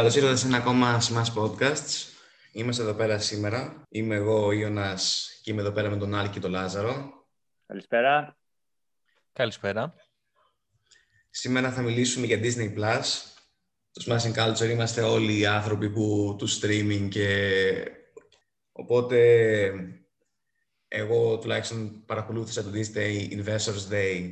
[0.00, 2.08] καλώς ήρθατε σε ένα ακόμα Smash Podcasts.
[2.52, 3.82] Είμαστε εδώ πέρα σήμερα.
[3.88, 7.12] Είμαι εγώ ο Ιωνάς και είμαι εδώ πέρα με τον Άλκη και τον Λάζαρο.
[7.66, 8.36] Καλησπέρα.
[9.32, 9.94] Καλησπέρα.
[11.30, 12.78] Σήμερα θα μιλήσουμε για Disney+.
[12.78, 13.04] Plus.
[13.92, 17.70] Το Smashing Culture είμαστε όλοι οι άνθρωποι που, του streaming και
[18.72, 19.72] οπότε
[20.88, 24.30] εγώ τουλάχιστον παρακολούθησα το Disney Investors Day.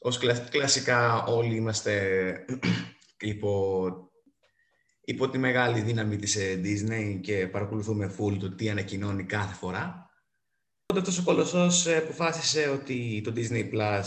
[0.00, 0.18] Ως
[0.50, 2.44] κλασικά όλοι είμαστε
[3.20, 4.05] υπό,
[5.08, 10.10] υπό τη μεγάλη δύναμη της ε, Disney και παρακολουθούμε full το τι ανακοινώνει κάθε φορά.
[10.82, 14.04] Οπότε αυτός ο κολοσσός ε, αποφάσισε ότι το Disney Plus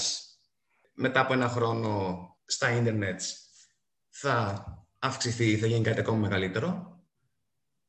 [0.94, 3.50] μετά από ένα χρόνο στα ίντερνετς
[4.10, 4.66] θα
[5.00, 7.00] αυξηθεί, θα γίνει κάτι ακόμα μεγαλύτερο.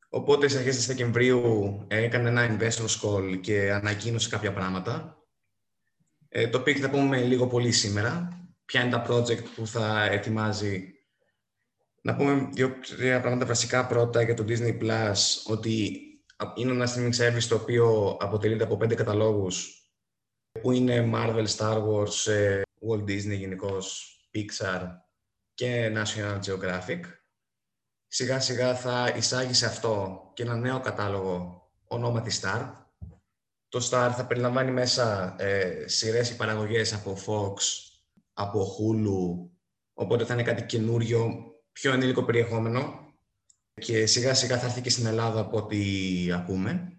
[0.08, 1.42] Οπότε στις αρχές Δεκεμβρίου
[1.88, 5.18] έκανε ένα investors call και ανακοίνωσε κάποια πράγματα.
[6.28, 8.28] Ε, το οποίο θα πούμε λίγο πολύ σήμερα.
[8.64, 10.99] Ποια είναι τα project που θα ετοιμάζει
[12.00, 16.00] να πούμε δύο-τρία πράγματα βασικά πρώτα για το Disney Plus, ότι
[16.54, 19.84] είναι ένα streaming service το οποίο αποτελείται από πέντε καταλόγους
[20.60, 24.86] που είναι Marvel, Star Wars, ε, Walt Disney γενικώς, Pixar
[25.54, 27.00] και National Geographic.
[28.06, 32.72] Σιγά σιγά θα εισάγει σε αυτό και ένα νέο κατάλογο ονόματι Star.
[33.68, 37.54] Το Star θα περιλαμβάνει μέσα ε, σειρές ή παραγωγές από Fox,
[38.32, 39.50] από Hulu,
[39.94, 43.00] οπότε θα είναι κάτι καινούριο πιο ενήλικο περιεχόμενο
[43.74, 45.78] και σιγά σιγά θα έρθει και στην Ελλάδα από ό,τι
[46.32, 46.94] ακούμε.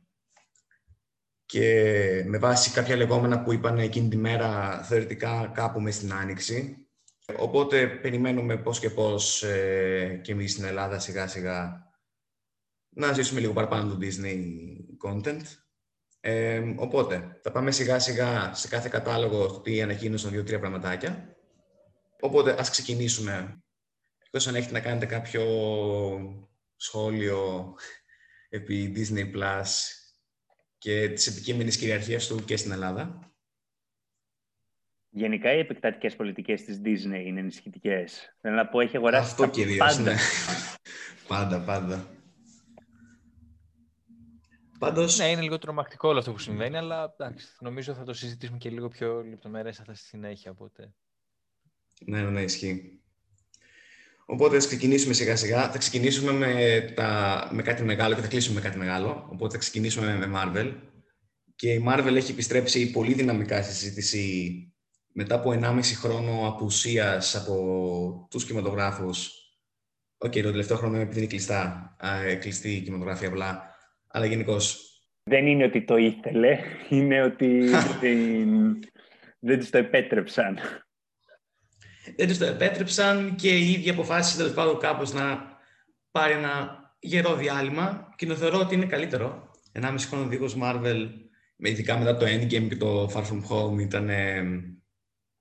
[1.45, 6.87] Και με βάση κάποια λεγόμενα που είπαν εκείνη τη μέρα θεωρητικά κάπου μες στην Άνοιξη.
[7.37, 11.89] Οπότε περιμένουμε πώς και πώς ε, και εμείς στην Ελλάδα σιγά σιγά
[12.89, 14.43] να ζήσουμε λίγο παραπάνω το Disney
[15.05, 15.41] content.
[16.19, 21.35] Ε, οπότε, θα πάμε σιγά σιγά σε κάθε κατάλογο τι ανακοίνωσαν δύο-τρία πραγματάκια.
[22.19, 23.63] Οπότε, ας ξεκινήσουμε
[24.33, 25.43] Εκτός αν έχετε να κάνετε κάποιο
[26.75, 27.73] σχόλιο
[28.49, 29.65] επί Disney Plus
[30.77, 33.33] και της επικείμενης κυριαρχίας του και στην Ελλάδα.
[35.09, 38.37] Γενικά οι επεκτατικές πολιτικές της Disney είναι ενισχυτικές.
[38.41, 40.01] Θέλω να πω, έχει αγοράσει Αυτό κυρίως, πάντα.
[40.01, 40.17] Ναι.
[41.27, 42.07] πάντα, πάντα.
[44.79, 45.17] Πάντως...
[45.17, 48.69] Ναι, είναι λίγο τρομακτικό όλο αυτό που συμβαίνει, αλλά εντάξει, νομίζω θα το συζητήσουμε και
[48.69, 50.93] λίγο πιο λεπτομέρειες αυτά στη συνέχεια, οπότε...
[52.05, 53.00] Ναι, ναι, ναι, ισχύει.
[54.31, 55.69] Οπότε θα ξεκινήσουμε σιγά σιγά.
[55.71, 59.27] Θα ξεκινήσουμε με, τα, με κάτι μεγάλο και θα κλείσουμε με κάτι μεγάλο.
[59.31, 60.73] Οπότε θα ξεκινήσουμε με Marvel.
[61.55, 64.53] Και η Marvel έχει επιστρέψει πολύ δυναμικά στη συζήτηση
[65.13, 69.31] μετά από 1,5 χρόνο απουσίας από τους κινηματογράφους.
[70.17, 71.95] OK, okay, το τελευταίο χρόνο επειδή είναι κλειστά,
[72.27, 73.75] ε, κλειστή η κινηματογράφια απλά,
[74.07, 74.85] αλλά γενικώς.
[75.23, 76.59] Δεν είναι ότι το ήθελε,
[76.89, 77.69] είναι ότι
[79.39, 80.57] δεν τους το επέτρεψαν
[82.17, 85.57] δεν τους το επέτρεψαν και οι ίδιοι αποφάσισαν τέλος πάντων κάπως να
[86.11, 89.51] πάρει ένα γερό διάλειμμα και το θεωρώ ότι είναι καλύτερο.
[89.71, 91.09] Ένα μισή χρόνο δίχως Marvel,
[91.57, 94.09] ειδικά μετά το Endgame και το Far From Home, ήταν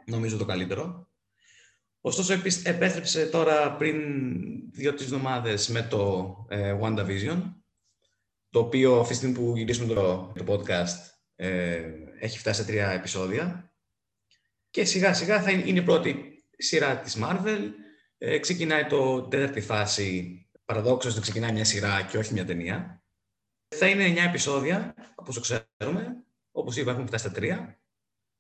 [0.05, 1.09] νομίζω το καλύτερο.
[2.01, 2.33] Ωστόσο,
[2.63, 3.97] επέστρεψε τώρα πριν
[4.73, 7.43] δύο-τρεις εβδομάδες με το ε, WandaVision,
[8.51, 11.83] το οποίο αυτή τη στιγμή που γυρίσουμε το, το podcast ε,
[12.19, 13.73] έχει φτάσει σε τρία επεισόδια.
[14.71, 16.30] Και σιγά σιγά θα είναι, είναι η πρώτη
[16.63, 17.71] σειρά της Marvel.
[18.19, 23.03] Ε, ξεκινάει το τέταρτη φάση, παραδόξως δεν ξεκινάει μια σειρά και όχι μια ταινία.
[23.69, 26.25] Θα είναι 9 επεισόδια, όπως το ξέρουμε.
[26.51, 27.81] Όπως είπα, έχουμε φτάσει στα τρία.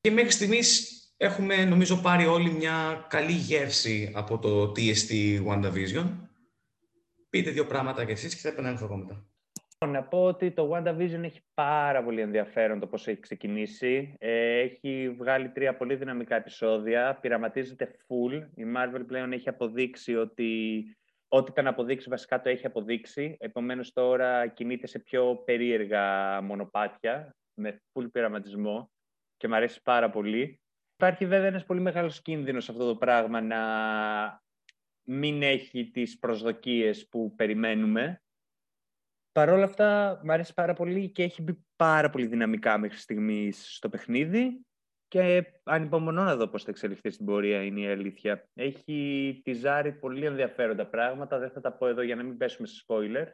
[0.00, 6.16] Και μέχρι στιγμής έχουμε, νομίζω, πάρει όλοι μια καλή γεύση από το TST WandaVision.
[7.30, 9.29] Πείτε δύο πράγματα κι εσείς και θα επανέλθω εγώ μετά.
[9.86, 14.14] Να πω ότι το WandaVision έχει πάρα πολύ ενδιαφέρον το πώς έχει ξεκινήσει.
[14.18, 18.48] Ε, έχει βγάλει τρία πολύ δυναμικά επεισόδια, πειραματίζεται full.
[18.54, 20.82] Η Marvel πλέον έχει αποδείξει ότι
[21.28, 23.36] ό,τι ήταν αποδείξει βασικά το έχει αποδείξει.
[23.40, 28.90] Επομένως τώρα κινείται σε πιο περίεργα μονοπάτια, με full πειραματισμό
[29.36, 30.60] και μου αρέσει πάρα πολύ.
[30.94, 33.62] Υπάρχει βέβαια ένας πολύ μεγάλος κίνδυνος αυτό το πράγμα να
[35.02, 38.22] μην έχει τις προσδοκίες που περιμένουμε
[39.32, 43.74] Παρ' όλα αυτά, μου αρέσει πάρα πολύ και έχει μπει πάρα πολύ δυναμικά μέχρι στιγμής
[43.76, 44.64] στο παιχνίδι
[45.08, 48.48] και ανυπομονώ να δω πώς θα εξελιχθεί στην πορεία, είναι η αλήθεια.
[48.54, 52.66] Έχει τη ζάρι πολύ ενδιαφέροντα πράγματα, δεν θα τα πω εδώ για να μην πέσουμε
[52.66, 53.26] σε spoiler,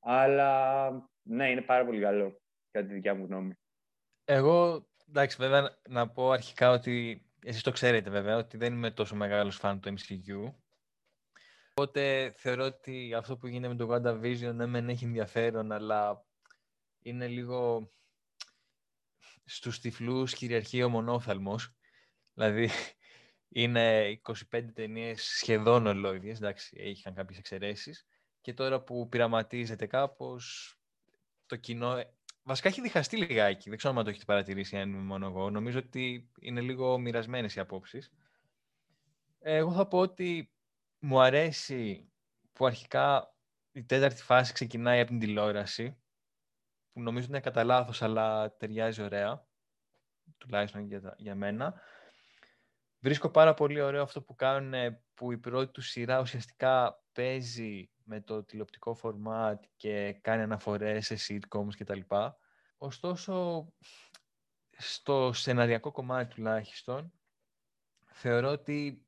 [0.00, 0.90] αλλά
[1.22, 2.40] ναι, είναι πάρα πολύ καλό,
[2.70, 3.54] κατά τη δικιά μου γνώμη.
[4.24, 9.16] Εγώ, εντάξει, βέβαια, να πω αρχικά ότι εσείς το ξέρετε βέβαια, ότι δεν είμαι τόσο
[9.16, 10.54] μεγάλος φαν του MCU.
[11.78, 16.24] Οπότε θεωρώ ότι αυτό που γίνεται με το WandaVision ναι μεν έχει ενδιαφέρον, αλλά
[17.02, 17.92] είναι λίγο
[19.44, 21.74] στους τυφλούς κυριαρχεί ο μονόφθαλμος.
[22.34, 22.70] Δηλαδή
[23.48, 24.18] είναι
[24.52, 28.06] 25 ταινίες σχεδόν ολόιδιες, εντάξει, είχαν κάποιες εξαιρέσεις.
[28.40, 30.76] Και τώρα που πειραματίζεται κάπως,
[31.46, 31.96] το κοινό...
[31.96, 32.12] Ε,
[32.42, 35.50] βασικά έχει διχαστεί λιγάκι, δεν ξέρω αν το έχετε παρατηρήσει αν είμαι μόνο εγώ.
[35.50, 38.12] Νομίζω ότι είναι λίγο μοιρασμένες οι απόψεις.
[39.38, 40.50] Εγώ θα πω ότι
[41.06, 42.12] μου αρέσει
[42.52, 43.34] που αρχικά
[43.72, 46.02] η τέταρτη φάση ξεκινάει από την τηλεόραση,
[46.92, 49.48] που νομίζω ότι είναι κατά λάθος, αλλά ταιριάζει ωραία,
[50.38, 51.80] τουλάχιστον για, για μένα.
[52.98, 58.20] Βρίσκω πάρα πολύ ωραίο αυτό που κάνουν, που η πρώτη του σειρά ουσιαστικά παίζει με
[58.20, 62.00] το τηλεοπτικό φορμάτ και κάνει αναφορές σε sitcoms κτλ.
[62.76, 63.66] Ωστόσο,
[64.76, 67.12] στο σεναριακό κομμάτι τουλάχιστον,
[68.06, 69.05] θεωρώ ότι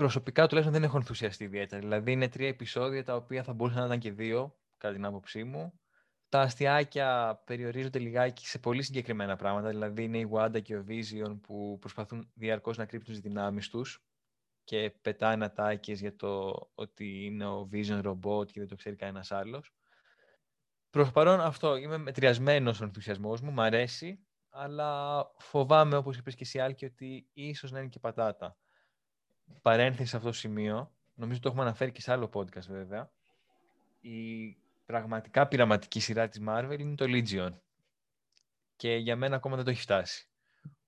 [0.00, 1.80] προσωπικά τουλάχιστον δεν έχω ενθουσιαστεί ιδιαίτερα.
[1.80, 5.44] Δηλαδή είναι τρία επεισόδια τα οποία θα μπορούσαν να ήταν και δύο, κατά την άποψή
[5.44, 5.80] μου.
[6.28, 9.68] Τα αστιάκια περιορίζονται λιγάκι σε πολύ συγκεκριμένα πράγματα.
[9.68, 14.04] Δηλαδή είναι η Wanda και ο Vision που προσπαθούν διαρκώς να κρύψουν τις δυνάμεις τους
[14.64, 19.32] και πετάνε ατάκες για το ότι είναι ο Vision Robot και δεν το ξέρει κανένας
[19.32, 19.74] άλλος.
[20.90, 26.44] Προς παρόν αυτό, είμαι μετριασμένος ο ενθουσιασμός μου, μ' αρέσει, αλλά φοβάμαι, όπως είπες και
[26.44, 28.56] εσύ Άλκη, ότι ίσως να είναι και πατάτα
[29.62, 33.10] παρένθεση σε αυτό το σημείο, νομίζω το έχουμε αναφέρει και σε άλλο podcast βέβαια,
[34.00, 34.56] η
[34.86, 37.52] πραγματικά πειραματική σειρά της Marvel είναι το Legion.
[38.76, 40.28] Και για μένα ακόμα δεν το έχει φτάσει.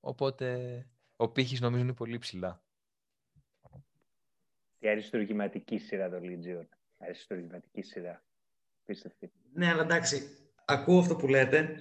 [0.01, 0.87] Οπότε
[1.17, 2.63] ο πύχης νομίζω είναι πολύ ψηλά.
[4.79, 6.67] Τι αριστουργηματική σειρά το Legion.
[6.99, 8.23] Αριστουργηματική σειρά.
[8.85, 9.33] Πίστευτη.
[9.53, 10.23] Ναι, αλλά εντάξει.
[10.65, 11.77] Ακούω αυτό που λέτε.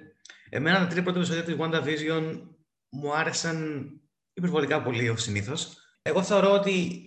[0.50, 2.48] Εμένα τα τρία πρώτα επεισόδια του WandaVision
[2.90, 3.92] μου άρεσαν
[4.34, 5.81] υπερβολικά πολύ ως συνήθως.
[6.02, 7.06] Εγώ θεωρώ ότι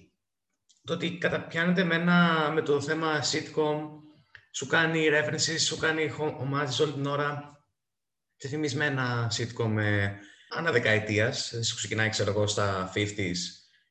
[0.84, 3.80] το ότι καταπιάνεται με, ένα, με το θέμα sitcom,
[4.50, 7.58] σου κάνει references, σου κάνει ομάδες όλη την ώρα.
[8.36, 10.18] Και θυμίζει με ένα sitcom με
[10.48, 13.36] ανά δεκαετίας, σου ξεκινάει ξέρω εγώ στα 50s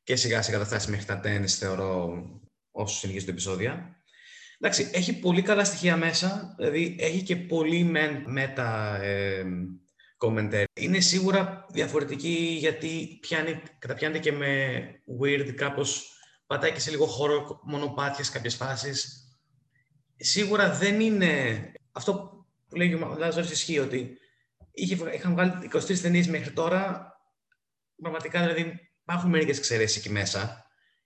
[0.03, 2.23] και σιγά σιγά θα φτάσει μέχρι τα 10 θεωρώ
[2.71, 3.95] όσο συνεχίζει το επεισόδια.
[4.59, 7.83] Εντάξει, έχει πολύ καλά στοιχεία μέσα, δηλαδή έχει και πολύ
[8.25, 9.44] μετα ε,
[10.73, 14.83] είναι σίγουρα διαφορετική γιατί πιάνει, καταπιάνεται και με
[15.21, 16.17] weird κάπως,
[16.47, 19.27] πατάει και σε λίγο χώρο μονοπάτια σε κάποιες φάσεις.
[20.15, 24.17] Σίγουρα δεν είναι αυτό που λέει ο Λάζαρος ισχύει ότι
[24.71, 27.11] είχε, είχαν βγάλει 23 ταινίες μέχρι τώρα,
[28.01, 30.65] πραγματικά δηλαδή υπάρχουν μερικές εξαιρέσεις εκεί μέσα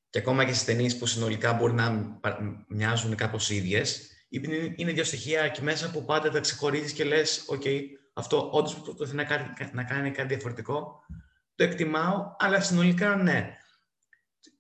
[0.10, 2.20] και ακόμα και στις ταινίες που συνολικά μπορεί να
[2.68, 4.12] μοιάζουν κάπως ίδιες,
[4.76, 7.82] είναι δύο στοιχεία εκεί μέσα που πάντα τα ξεχωρίζεις και λες, ok,
[8.18, 11.06] αυτό όντως που το θέλει να κάνει, να κάνει κάτι διαφορετικό,
[11.56, 13.58] το εκτιμάω, αλλά συνολικά ναι.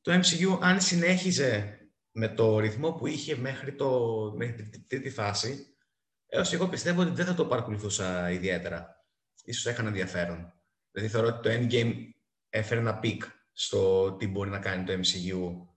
[0.01, 1.79] Το MCU, αν συνέχιζε
[2.11, 3.99] με το ρυθμό που είχε μέχρι, το,
[4.35, 5.75] μέχρι την τρίτη φάση,
[6.27, 9.05] έως εγώ πιστεύω ότι δεν θα το παρακολουθούσα ιδιαίτερα.
[9.43, 10.53] Ίσως έχει ενδιαφέρον.
[10.91, 11.93] Δηλαδή θεωρώ ότι το Endgame
[12.49, 15.67] έφερε ένα peak στο τι μπορεί να κάνει το MCU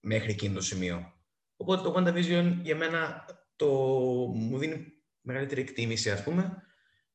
[0.00, 1.12] μέχρι εκείνο το σημείο.
[1.56, 3.24] Οπότε το WandaVision για μένα
[3.56, 3.66] το,
[4.34, 6.62] μου δίνει μεγαλύτερη εκτίμηση, ας πούμε,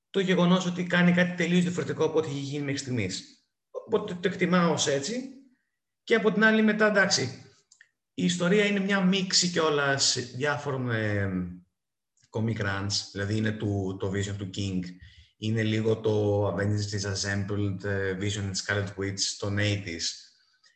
[0.10, 3.44] το γεγονός ότι κάνει κάτι τελείως διαφορετικό από ό,τι έχει γίνει μέχρι στιγμής.
[3.70, 5.30] Οπότε το εκτιμάω ως έτσι.
[6.04, 7.44] Και από την άλλη, μετά εντάξει.
[8.14, 11.30] Η ιστορία είναι μια μίξη κιόλας διάφορων ε,
[12.30, 12.92] comic runs.
[13.12, 14.80] Δηλαδή είναι του, το Vision του King.
[15.38, 20.04] Είναι λίγο το Avengers Disassembled ε, Vision and Scarlet Witch των 80s.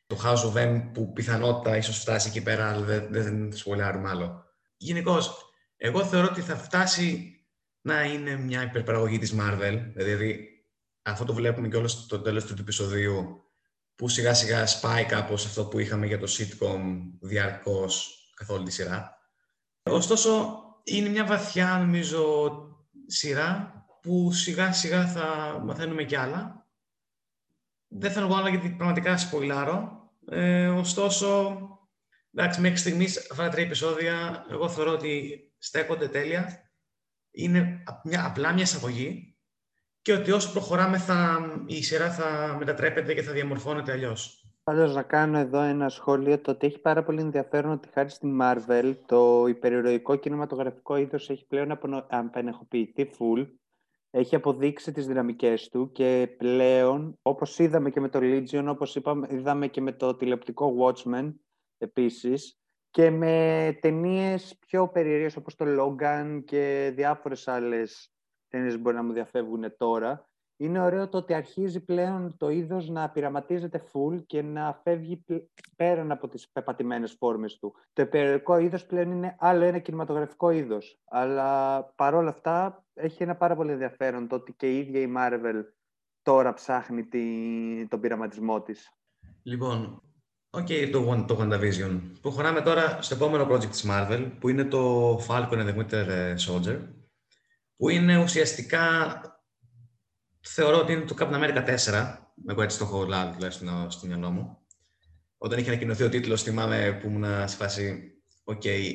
[0.05, 4.43] Το House of M που πιθανότητα ίσως φτάσει εκεί πέρα, αλλά δεν, δεν σχολιάρουμε άλλο.
[4.77, 7.33] Γενικώς, εγώ θεωρώ ότι θα φτάσει
[7.84, 9.92] να είναι μια υπερπαραγωγή της Marvel.
[9.94, 10.48] Δηλαδή,
[11.02, 13.44] αυτό το βλέπουμε και όλος στο τέλος του επεισοδίου,
[13.96, 16.82] που σιγά σιγά σπάει κάπως αυτό που είχαμε για το sitcom
[17.22, 19.18] διαρκώς καθ' όλη τη σειρά.
[19.84, 22.52] Ωστόσο, είναι μια βαθιά, νομίζω,
[23.06, 26.68] σειρά που σιγά σιγά θα μαθαίνουμε κι άλλα.
[27.88, 30.02] Δεν θέλω να άλλα γιατί πραγματικά σποιλάρω.
[30.30, 31.58] Ε, ωστόσο,
[32.34, 36.62] εντάξει, μέχρι στιγμής αυτά τα τρία επεισόδια εγώ θεωρώ ότι στέκονται τέλεια
[37.34, 39.38] είναι μια, απλά μια εισαγωγή
[40.02, 44.48] και ότι όσο προχωράμε θα, η σειρά θα μετατρέπεται και θα διαμορφώνεται αλλιώς.
[44.63, 48.40] Πάντω να κάνω εδώ ένα σχόλιο το ότι έχει πάρα πολύ ενδιαφέρον ότι χάρη στην
[48.42, 53.48] Marvel το υπερηρωικό κινηματογραφικό είδος έχει πλέον απενεχοποιηθεί full
[54.16, 59.28] έχει αποδείξει τις δυναμικές του και πλέον, όπως είδαμε και με το Legion, όπως είπαμε,
[59.32, 61.34] είδαμε και με το τηλεοπτικό Watchmen
[61.78, 62.62] επίσης,
[62.93, 68.13] και με ταινίες πιο περίεργε όπως το Logan και διάφορες άλλες
[68.47, 70.29] ταινίες που μπορεί να μου διαφεύγουν τώρα.
[70.57, 75.23] Είναι ωραίο το ότι αρχίζει πλέον το είδος να πειραματίζεται full και να φεύγει
[75.75, 77.75] πέραν από τις πεπατημένες φόρμες του.
[77.93, 81.00] Το υπερηρωικό είδος πλέον είναι άλλο ένα κινηματογραφικό είδος.
[81.05, 85.63] Αλλά παρόλα αυτά έχει ένα πάρα πολύ ενδιαφέρον το ότι και η ίδια η Marvel
[86.21, 87.07] τώρα ψάχνει
[87.88, 88.93] τον πειραματισμό της.
[89.43, 90.01] Λοιπόν,
[90.55, 92.01] οκ, okay, το, το WandaVision.
[92.22, 96.79] Προχωράμε τώρα στο επόμενο project της Marvel, που είναι το Falcon and the Winter Soldier,
[97.75, 99.22] που είναι ουσιαστικά,
[100.41, 102.17] θεωρώ ότι είναι το Captain America 4,
[102.48, 104.57] εγώ έτσι το έχω λάβει τουλάχιστον στο μυαλό μου.
[105.38, 108.93] Όταν είχε ανακοινωθεί ο τίτλος, θυμάμαι που ήμουν σε φάση, οκ, okay,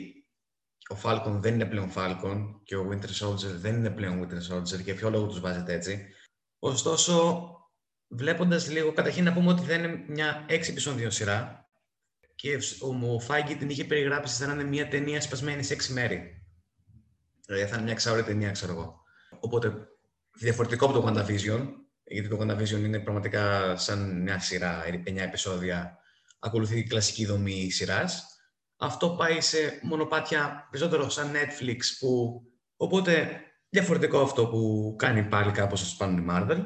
[0.89, 4.83] ο Falcon δεν είναι πλέον Falcon και ο Winter Soldier δεν είναι πλέον Winter Soldier
[4.85, 6.09] και ποιο λόγο τους βάζετε έτσι.
[6.59, 7.49] Ωστόσο,
[8.09, 11.69] βλέποντας λίγο, καταρχήν να πούμε ότι δεν είναι μια έξι επεισόδια σειρά
[12.35, 12.59] και
[13.11, 16.43] ο Feige την είχε περιγράψει σαν να είναι μια ταινία σπασμένη σε έξι μέρη.
[17.47, 19.03] Δηλαδή θα είναι μια εξάωρη ταινία, ξέρω εγώ.
[19.41, 19.73] Οπότε,
[20.39, 21.67] διαφορετικό από το WandaVision,
[22.05, 25.99] γιατί το WandaVision είναι πραγματικά σαν μια σειρά, 9 επεισόδια,
[26.39, 28.39] ακολουθεί η κλασική δομή σειράς
[28.79, 32.43] αυτό πάει σε μονοπάτια περισσότερο σαν Netflix που...
[32.77, 36.65] Οπότε διαφορετικό αυτό που κάνει πάλι κάπως ως πάνω η Marvel.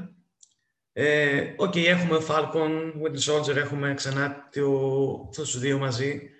[0.92, 6.30] Ε, οκ, okay, έχουμε Falcon, Winter Soldier, έχουμε ξανά το, αυτούς τους δύο μαζί.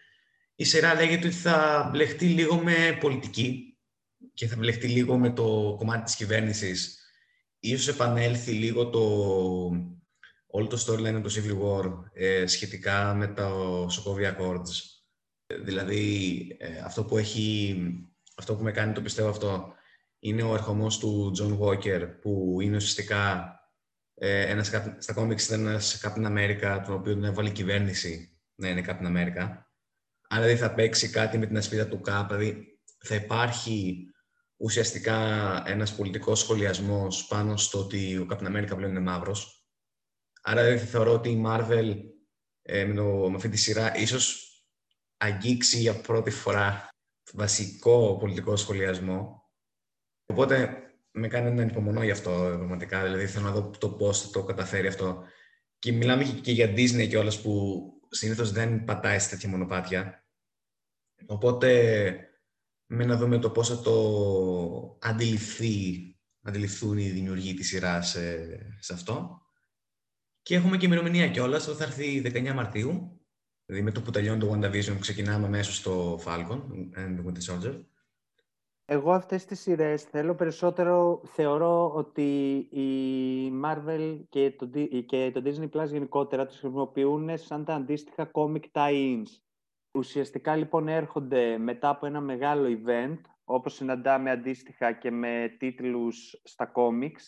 [0.55, 3.79] Η σειρά λέγεται ότι θα μπλεχτεί λίγο με πολιτική
[4.35, 6.99] και θα μπλεχτεί λίγο με το κομμάτι της κυβέρνησης.
[7.59, 9.01] Ίσως επανέλθει λίγο το,
[10.47, 14.93] όλο το storyline του Civil War ε, σχετικά με το Sokovia Accords
[15.61, 17.77] Δηλαδή, ε, αυτό, που έχει,
[18.37, 19.73] αυτό που με κάνει το πιστεύω αυτό
[20.19, 23.51] είναι ο ερχομός του John Walker, που είναι ουσιαστικά
[24.25, 24.67] ε, ένας,
[24.99, 29.07] στα κόμιξ ήταν ένας Captain America, τον οποίο την έβαλε η κυβέρνηση να είναι Captain
[29.07, 29.49] America.
[30.29, 34.07] Άρα δηλαδή θα παίξει κάτι με την ασπίδα του Cap, δηλαδή θα υπάρχει
[34.57, 35.19] ουσιαστικά
[35.67, 39.67] ένας πολιτικός σχολιασμός πάνω στο ότι ο Captain America πλέον είναι μαύρος.
[40.43, 41.97] Άρα δηλαδή θεωρώ ότι η Marvel
[42.63, 44.51] ε, με, το, με αυτή τη σειρά ίσως
[45.17, 46.89] αγγίξει για πρώτη φορά
[47.33, 49.51] βασικό πολιτικό σχολιασμό.
[50.27, 53.03] Οπότε με κάνει να ανυπομονώ γι' αυτό πραγματικά.
[53.03, 55.25] Δηλαδή θέλω να δω το πώς θα το καταφέρει αυτό.
[55.79, 60.27] Και μιλάμε και για Disney κιόλα που συνήθως δεν πατάει σε τέτοια μονοπάτια.
[61.27, 61.71] Οπότε
[62.87, 68.47] με να δούμε το πώς θα το αντιληφθεί, αντιληφθούν οι δημιουργοί της σειράς σε,
[68.79, 69.41] σε αυτό.
[70.43, 73.23] Και έχουμε και ημερομηνία κιόλας, θα έρθει 19 Μαρτίου
[73.73, 76.61] Δηλαδή με το που τελειώνει το WandaVision ξεκινάμε μέσα στο Falcon
[76.97, 77.81] and the Winter Soldier.
[78.93, 84.71] Εγώ αυτές τις σειρές θέλω περισσότερο, θεωρώ ότι η Marvel και το,
[85.07, 89.27] και το Disney Plus γενικότερα τους χρησιμοποιούν σαν τα αντίστοιχα comic tie-ins.
[89.93, 96.73] Ουσιαστικά λοιπόν έρχονται μετά από ένα μεγάλο event, όπως συναντάμε αντίστοιχα και με τίτλους στα
[96.75, 97.23] comics,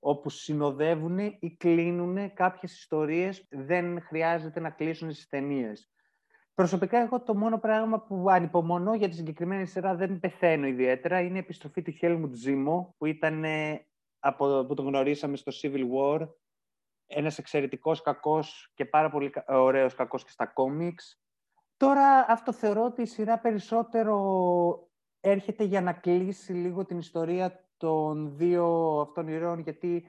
[0.00, 5.90] όπου συνοδεύουν ή κλείνουν κάποιες ιστορίες, δεν χρειάζεται να κλείσουν στις ταινίες.
[6.60, 11.36] Προσωπικά, εγώ το μόνο πράγμα που ανυπομονώ για τη συγκεκριμένη σειρά δεν πεθαίνω ιδιαίτερα είναι
[11.36, 13.44] η επιστροφή του Helmut Zimo, που ήταν
[14.18, 16.28] από, που τον γνωρίσαμε στο Civil War,
[17.06, 21.20] ένας εξαιρετικός κακός και πάρα πολύ ωραίος κακός και στα κόμιξ.
[21.76, 24.18] Τώρα αυτό θεωρώ ότι η σειρά περισσότερο
[25.20, 30.04] έρχεται για να κλείσει λίγο την ιστορία των δύο αυτών ηρώων, γιατί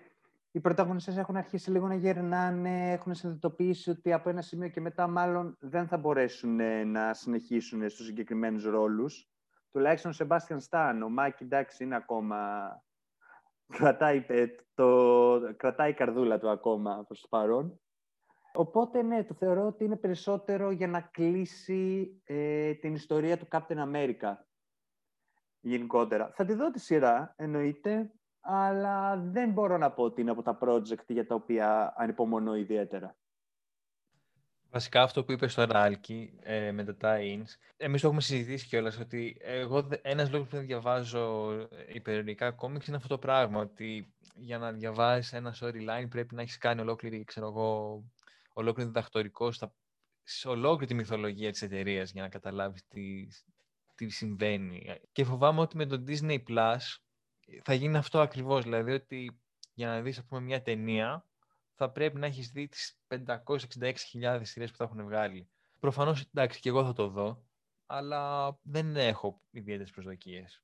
[0.52, 5.08] οι πρωταγωνιστές έχουν αρχίσει λίγο να γερνάνε, έχουν συνειδητοποιήσει ότι από ένα σημείο και μετά
[5.08, 9.30] μάλλον δεν θα μπορέσουν ε, να συνεχίσουν στους συγκεκριμένους ρόλους.
[9.72, 12.70] Τουλάχιστον ο Σεμπάστιαν Στάν, ο Μάκη εντάξει είναι ακόμα...
[13.78, 17.80] Κρατάει, ε, το, κρατάει η καρδούλα του ακόμα προς το παρόν.
[18.54, 23.78] Οπότε ναι, το θεωρώ ότι είναι περισσότερο για να κλείσει ε, την ιστορία του Captain
[23.92, 24.34] America
[25.60, 26.32] γενικότερα.
[26.34, 28.12] Θα τη δω τη σειρά, εννοείται,
[28.42, 33.16] αλλά δεν μπορώ να πω ότι είναι από τα project για τα οποία ανυπομονώ ιδιαίτερα.
[34.70, 37.46] Βασικά αυτό που είπες στο Ράλκι ε, με τα tie-ins,
[37.78, 41.52] εμείς το έχουμε συζητήσει κιόλας ότι εγώ ένας λόγος που δεν διαβάζω
[41.94, 46.58] υπερηρωτικά κόμιξ είναι αυτό το πράγμα, ότι για να διαβάσεις ένα storyline πρέπει να έχεις
[46.58, 48.04] κάνει ολόκληρη, ξέρω εγώ,
[48.54, 49.74] ολόκληρη διδακτορικό στα,
[50.24, 53.28] σε ολόκληρη τη μυθολογία της εταιρείας για να καταλάβεις τι,
[53.96, 55.00] τι συμβαίνει.
[55.12, 56.98] Και φοβάμαι ότι με το Disney Plus
[57.64, 58.64] θα γίνει αυτό ακριβώς.
[58.64, 59.42] Δηλαδή ότι
[59.74, 61.26] για να δεις πούμε, μια ταινία
[61.76, 65.50] θα πρέπει να έχεις δει τις 566.000 σειρές που θα έχουν βγάλει.
[65.80, 67.44] Προφανώς εντάξει και εγώ θα το δω,
[67.86, 70.64] αλλά δεν έχω ιδιαίτερες προσδοκίες.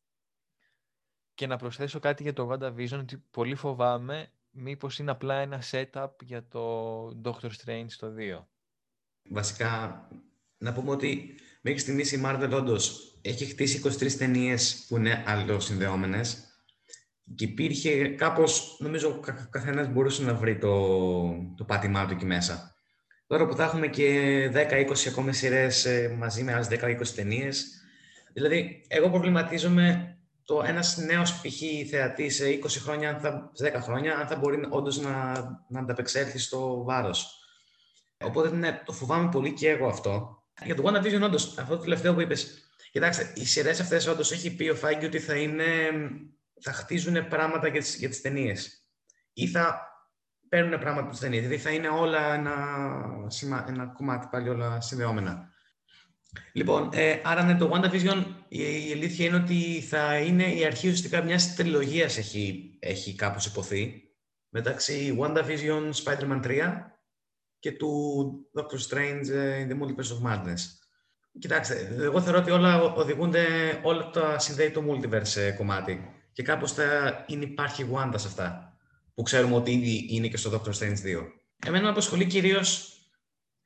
[1.33, 6.09] Και να προσθέσω κάτι για το WandaVision, ότι πολύ φοβάμαι μήπως είναι απλά ένα setup
[6.21, 8.45] για το Doctor Strange το 2.
[9.29, 10.07] Βασικά,
[10.57, 16.46] να πούμε ότι μέχρι στιγμής η Marvel όντως έχει χτίσει 23 ταινίες που είναι αλληλοσυνδεόμενες
[17.35, 19.19] και υπήρχε κάπως, νομίζω ο
[19.49, 20.87] καθένας μπορούσε να βρει το,
[21.55, 22.75] το πάτημά του εκεί μέσα.
[23.27, 27.81] Τώρα που θα έχουμε και 10-20 ακόμα σειρές ε, μαζί με άλλες 10-20 ταινίες.
[28.33, 31.89] Δηλαδή, εγώ προβληματίζομαι το ένας νέος π.χ.
[31.89, 33.19] θεατής σε 20 χρόνια,
[33.53, 35.33] σε 10 χρόνια, αν θα μπορεί όντως να,
[35.69, 37.39] να ανταπεξέλθει στο βάρος.
[38.23, 40.43] Οπότε ναι, το φοβάμαι πολύ και εγώ αυτό.
[40.63, 42.71] Για το WandaVision, όντως, αυτό το τελευταίο που είπες.
[42.91, 45.65] Κοιτάξτε, οι σειρές αυτές όντως έχει πει ο Φάγκη ότι θα, είναι,
[46.61, 48.85] θα χτίζουν πράγματα για τις για τις ταινίες.
[49.33, 49.87] Ή θα
[50.49, 51.41] παίρνουν πράγματα από τις ταινίες.
[51.41, 55.55] Δηλαδή θα είναι όλα ένα, ένα κομμάτι πάλι όλα συνδεόμενα.
[56.53, 60.87] Λοιπόν, ε, άρα ναι, το WandaVision η, η αλήθεια είναι ότι θα είναι η αρχή
[60.87, 64.01] ουσιαστικά μιας τριλογίας έχει, έχει κάπως υποθεί
[64.49, 66.59] μεταξύ WandaVision Spider-Man 3
[67.59, 67.91] και του
[68.53, 70.59] Doctor Strange ε, in the Multiverse of Madness.
[71.39, 73.45] Κοιτάξτε, εγώ θεωρώ ότι όλα οδηγούνται,
[73.83, 78.77] όλα τα συνδέει το multiverse ε, κομμάτι και κάπως θα είναι, υπάρχει Wanda σε αυτά
[79.13, 81.25] που ξέρουμε ότι ήδη είναι και στο Doctor Strange 2.
[81.65, 82.91] Εμένα με απασχολεί κυρίως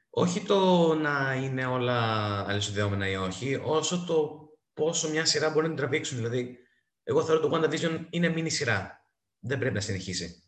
[0.10, 2.00] όχι το να είναι όλα
[2.48, 6.18] αλληλοσυνδεόμενα ή όχι, όσο το πόσο μια σειρά μπορεί να την τραβήξουν.
[6.18, 6.58] Δηλαδή,
[7.04, 9.06] εγώ θεωρώ ότι το WandaVision είναι μίνι σειρά.
[9.40, 10.44] Δεν πρέπει να συνεχίσει.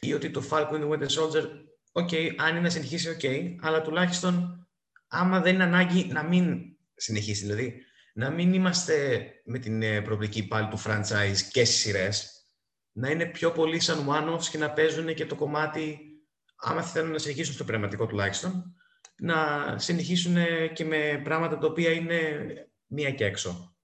[0.00, 1.44] Ή ότι το Falcon and the Winter Soldier,
[1.92, 4.66] οκ, okay, αν είναι να συνεχίσει, οκ, okay, αλλά τουλάχιστον
[5.08, 7.42] άμα δεν είναι ανάγκη να μην συνεχίσει.
[7.42, 7.84] Δηλαδή,
[8.16, 12.44] να μην είμαστε με την ε, προοπτική πάλι του franchise και στι σειρές,
[12.92, 15.98] να είναι πιο πολύ σαν one-offs και να παίζουν και το κομμάτι,
[16.56, 18.74] άμα θέλουν να συνεχίσουν στο πνευματικό τουλάχιστον,
[19.16, 19.34] να
[19.78, 20.36] συνεχίσουν
[20.72, 22.18] και με πράγματα τα οποία είναι
[22.86, 23.76] μία και έξω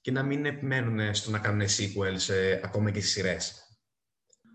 [0.00, 3.58] και να μην επιμένουν στο να κάνουν sequels ε, ακόμα και στις σειρές.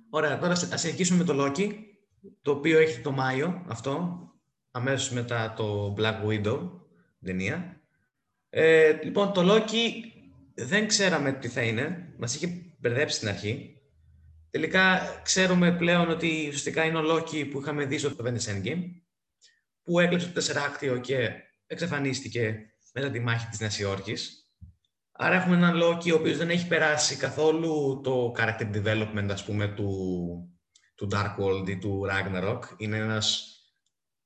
[0.09, 1.73] Ωραία, τώρα ας συνεχίσουμε με το Loki,
[2.41, 4.19] το οποίο έχει το Μάιο, αυτό,
[4.71, 6.69] αμέσως μετά το Black Widow
[7.23, 7.78] ταινία.
[8.49, 9.89] Ε, λοιπόν, το Loki
[10.53, 13.73] δεν ξέραμε τι θα είναι, μας είχε μπερδέψει στην αρχή.
[14.49, 18.83] Τελικά ξέρουμε πλέον ότι ουσιαστικά είναι ο Loki που είχαμε δει στο Avengers Endgame
[19.83, 21.29] που έκλεψε το τεσσεράκτιο και
[21.67, 22.59] εξαφανίστηκε
[22.93, 24.49] μετά τη μάχη της Νέας Υόρκης.
[25.21, 29.67] Άρα έχουμε έναν Λόκι ο οποίος δεν έχει περάσει καθόλου το character development, ας πούμε,
[29.67, 29.89] του,
[30.95, 32.59] του Dark World ή του Ragnarok.
[32.77, 33.53] Είναι ένας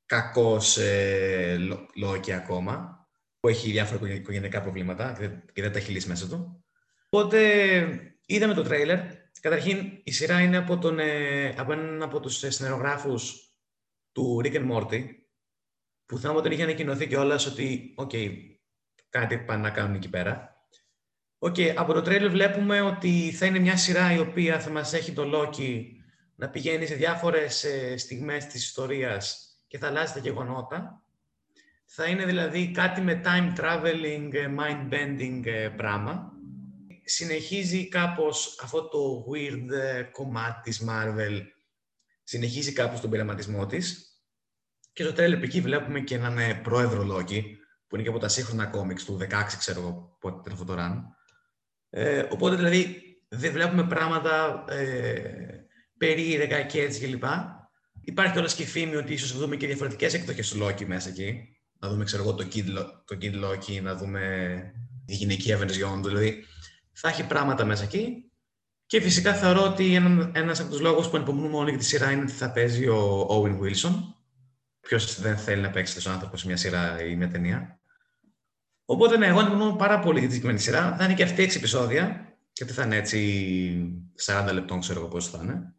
[0.05, 1.57] κακός ε,
[1.95, 3.02] Loki ακόμα,
[3.43, 5.17] που έχει διάφορα οικογενειακά προβλήματα
[5.53, 6.65] και δεν τα έχει λύσει μέσα του.
[7.09, 7.39] Οπότε
[8.25, 8.99] είδαμε το τρέιλερ.
[9.41, 13.49] Καταρχήν, η σειρά είναι από, τον, ε, από έναν από τους συνεργογράφους
[14.11, 15.05] του Rick and Morty,
[16.05, 18.31] που θα όταν είχε ανακοινωθεί κιόλας ότι, οκ, okay,
[19.09, 20.65] κάτι πάνε να κάνουν εκεί πέρα.
[21.37, 24.93] Οκ, okay, από το τρέιλερ βλέπουμε ότι θα είναι μια σειρά η οποία θα μας
[24.93, 25.85] έχει το Loki
[26.35, 31.02] να πηγαίνει σε διάφορες ε, στιγμές της ιστορίας και θα αλλάζει τα γεγονότα.
[31.95, 36.31] Θα είναι δηλαδή κάτι με time traveling, ε, mind bending ε, πράγμα.
[37.03, 39.67] Συνεχίζει κάπως αυτό το weird
[40.11, 41.41] κομμάτι της Marvel,
[42.23, 44.13] συνεχίζει κάπως τον πειραματισμό της
[44.93, 48.27] και στο τρέλερ εκεί βλέπουμε και έναν ε, πρόεδρο Λόκη, που είναι και από τα
[48.27, 49.27] σύγχρονα κόμιξ του 16,
[49.57, 51.01] ξέρω εγώ πότε ήταν αυτό το run.
[51.89, 55.65] Ε, οπότε δηλαδή δεν βλέπουμε πράγματα ε,
[55.97, 57.23] περίεργα και έτσι κλπ.
[58.01, 61.52] Υπάρχει όλα και η φήμη ότι ίσως δούμε και διαφορετικές εκδοχές του Λόκη μέσα εκεί.
[61.83, 62.65] Να δούμε, ξέρω εγώ, το Kid,
[63.05, 64.21] το Kid Loki, να δούμε
[65.05, 66.07] τη γυναικεία version του.
[66.07, 66.45] Δηλαδή
[66.91, 68.31] θα έχει πράγματα μέσα εκεί.
[68.85, 69.95] Και φυσικά θεωρώ ότι
[70.33, 73.27] ένας από τους λόγους που ανυπομονούμε όλοι για τη σειρά είναι ότι θα παίζει ο
[73.29, 73.93] Owen Wilson,
[74.79, 77.79] Ποιος δεν θέλει να παίξει στον άνθρωπος σε μια σειρά ή μια ταινία.
[78.85, 80.95] Οπότε, ναι, εγώ ανυπομονώ πάρα πολύ για τη συγκεκριμένη σειρά.
[80.95, 82.35] Θα είναι και αυτή 6 επεισόδια.
[82.53, 85.75] Και τι θα είναι έτσι 40 λεπτών, ξέρω εγώ πώς θα είναι.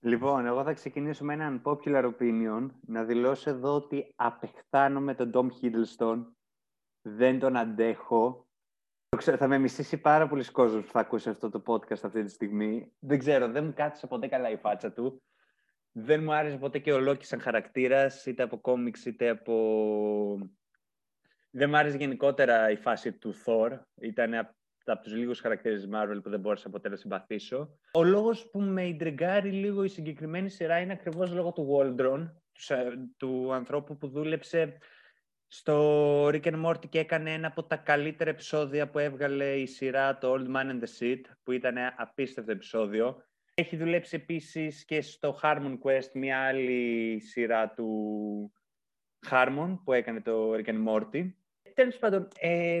[0.00, 2.66] Λοιπόν, εγώ θα ξεκινήσω με έναν popular opinion.
[2.80, 6.24] Να δηλώσω εδώ ότι απεχθάνομαι τον Tom Hiddleston.
[7.02, 8.48] Δεν τον αντέχω.
[9.16, 12.92] Θα με μισήσει πάρα πολλοί κόσμος που θα ακούσει αυτό το podcast αυτή τη στιγμή.
[12.98, 15.22] Δεν ξέρω, δεν μου κάθισε ποτέ καλά η φάτσα του
[15.92, 20.50] δεν μου άρεσε ποτέ και ο Λόκη σαν χαρακτήρας, είτε από κόμιξ είτε από.
[21.50, 23.80] Δεν μου άρεσε γενικότερα η φάση του Thor.
[23.94, 24.56] Ήταν
[24.92, 27.78] από τους λίγους χαρακτήρες της Marvel που δεν μπόρεσα ποτέ να συμπαθήσω.
[27.92, 32.30] Ο λόγος που με ιντριγκάρει λίγο η συγκεκριμένη σειρά είναι ακριβώς λόγω του Waldron,
[33.16, 34.78] του ανθρώπου που δούλεψε
[35.46, 40.18] στο Rick and Morty και έκανε ένα από τα καλύτερα επεισόδια που έβγαλε η σειρά
[40.18, 43.24] το Old Man and the Seat, που ήταν απίστευτο επεισόδιο.
[43.54, 48.52] Έχει δουλέψει επίσης και στο Harmon Quest, μια άλλη σειρά του
[49.30, 51.30] Harmon που έκανε το Rick and Morty.
[51.74, 52.80] Τέλος πάντων, ε,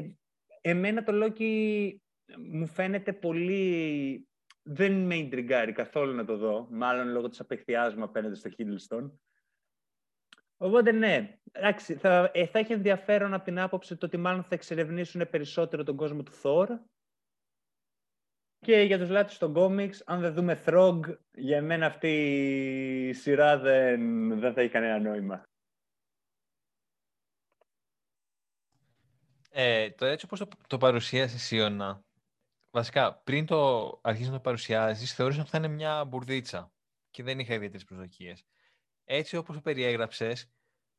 [0.60, 1.90] εμένα το Loki
[2.38, 4.24] μου φαίνεται πολύ...
[4.62, 9.10] Δεν με ιντριγκάρει καθόλου να το δω, μάλλον λόγω της απεχθειάς μου απέναντι στο Hiddleston.
[10.56, 14.54] Οπότε ναι, εντάξει, θα, ε, θα έχει ενδιαφέρον από την άποψη το ότι μάλλον θα
[14.54, 16.66] εξερευνήσουν περισσότερο τον κόσμο του Thor
[18.58, 21.00] και για τους λάτους των κόμιξ, αν δεν δούμε Throg,
[21.34, 22.08] για μένα αυτή
[23.08, 25.42] η σειρά δεν, δεν θα έχει κανένα νόημα.
[29.52, 32.04] Ε, το έτσι όπως το, το παρουσίασε Σιώνα,
[32.70, 36.72] βασικά πριν το αρχίσει να το παρουσιάζεις, θεώρησα ότι θα είναι μια μπουρδίτσα
[37.10, 38.44] και δεν είχα ιδιαίτερες προσδοκίες.
[39.04, 40.50] έτσι όπως το περιέγραψες,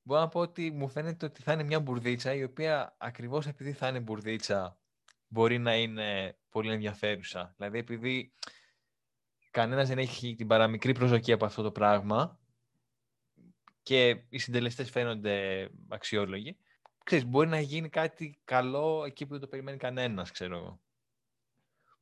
[0.02, 3.72] μπορώ να πω ότι μου φαίνεται ότι θα είναι μια μπουρδίτσα η οποία ακριβώς επειδή
[3.72, 4.80] θα είναι μπουρδίτσα
[5.28, 7.54] μπορεί να είναι πολύ ενδιαφέρουσα.
[7.58, 8.34] Δηλαδή επειδή
[9.52, 12.40] κανένας δεν έχει την παραμικρή προσδοκία από αυτό το πράγμα
[13.84, 16.58] και οι συντελεστές φαίνονται αξιόλογοι,
[17.04, 20.82] ξέρεις, μπορεί να γίνει κάτι καλό εκεί που δεν το περιμένει κανένας, ξέρω εγώ.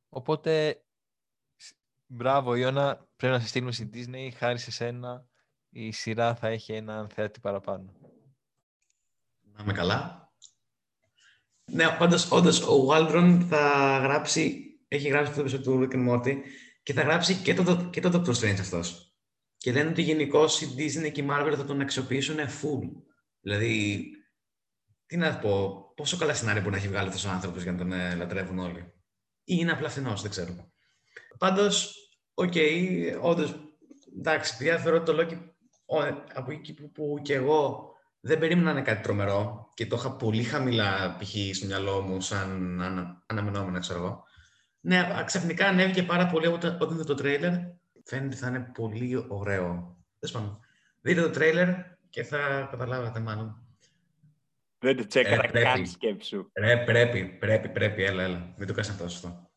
[0.08, 0.82] Οπότε,
[2.06, 5.30] μπράβο Ιώνα, πρέπει να σε στείλουμε στην Disney, χάρη σε σένα
[5.70, 7.92] η σειρά θα έχει έναν θεάτη παραπάνω.
[9.40, 10.32] Να είμαι καλά.
[11.64, 16.10] Ναι, πάντως, όντως, ο Waldron θα γράψει, έχει γράψει αυτό το επεισόδιο του Rick and
[16.10, 16.36] Morty
[16.82, 19.14] και θα γράψει και το, και το Doctor Strange αυτός.
[19.56, 23.02] Και λένε ότι γενικώς η Disney και η Marvel θα τον αξιοποιήσουν full.
[23.40, 24.04] Δηλαδή,
[25.10, 27.78] τι να πω, πόσο καλά σενάρια μπορεί να έχει βγάλει αυτός ο άνθρωπος για να
[27.78, 28.80] τον ε, λατρεύουν όλοι.
[29.44, 30.72] Ή είναι απλά φθηνός, δεν ξέρω.
[31.38, 31.94] Πάντως,
[32.34, 33.54] οκ, okay, όντως,
[34.18, 35.38] εντάξει, παιδιά, θεωρώ ότι το Loki
[36.34, 40.16] από εκεί που, που και εγώ δεν περίμενα να είναι κάτι τρομερό και το είχα
[40.16, 41.56] πολύ χαμηλά π.χ.
[41.56, 44.24] στο μυαλό μου σαν ανα, αναμενόμενο, ξέρω εγώ.
[44.80, 47.52] Ναι, ξαφνικά ανέβηκε πάρα πολύ όταν, όταν είδε το τρέιλερ.
[48.04, 49.96] Φαίνεται ότι θα είναι πολύ ωραίο.
[51.00, 51.68] Δείτε το τρέιλερ
[52.10, 53.69] και θα καταλάβατε μάλλον.
[54.80, 56.50] Δεν το τσέκαρα ε, καν σκέψου.
[56.58, 58.54] Ρε, πρέπει, πρέπει, πρέπει, έλα, έλα.
[58.56, 59.50] Μην το κάνεις αυτό σωστό.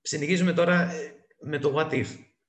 [0.00, 2.06] Συνεχίζουμε τώρα ε, με το What If,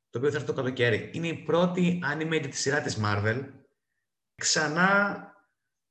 [0.10, 1.10] το οποίο θα έρθει το καλοκαίρι.
[1.14, 3.46] Είναι η πρώτη animated σειρά της Marvel.
[4.36, 5.26] Ξανά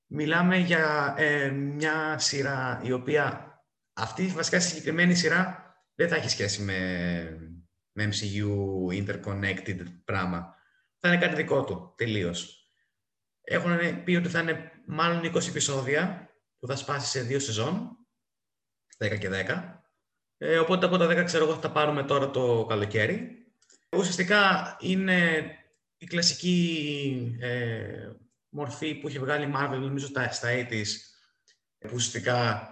[0.07, 3.55] μιλάμε για ε, μια σειρά η οποία
[3.93, 6.79] αυτή βασικά συγκεκριμένη σειρά δεν θα έχει σχέση με,
[7.93, 8.49] με MCU
[9.05, 10.55] interconnected πράγμα.
[10.99, 12.71] Θα είναι κάτι δικό του, τελείως.
[13.43, 17.97] Έχουν πει ότι θα είναι μάλλον 20 επεισόδια που θα σπάσει σε δύο σεζόν,
[18.99, 19.79] 10 και 10.
[20.37, 23.47] Ε, οπότε από τα 10 ξέρω εγώ θα τα πάρουμε τώρα το καλοκαίρι.
[23.97, 25.51] Ουσιαστικά είναι
[25.97, 28.11] η κλασική ε,
[28.49, 30.87] μορφή που έχει βγάλει η Marvel νομίζω στα, στα 80's
[31.79, 32.69] που ουσιαστικά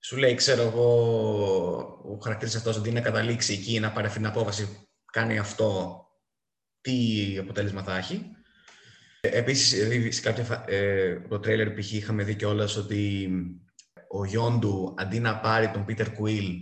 [0.00, 0.90] σου λέει, ξέρω εγώ,
[2.04, 6.02] ο χαρακτήρας αυτός αντί να καταλήξει εκεί να πάρει την απόφαση, κάνει αυτό,
[6.80, 8.37] τι αποτέλεσμα θα έχει.
[9.20, 11.92] Επίσης, σε κάποια, ε, το τρέιλερ π.χ.
[11.92, 13.28] είχαμε δει κιόλας ότι
[14.08, 16.56] ο Γιόντου αντί να πάρει τον Πίτερ Κουίλ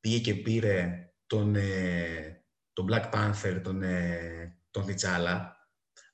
[0.00, 5.56] πήγε και πήρε τον, ε, τον Black Panther, τον, ε, τον Θιτσάλα.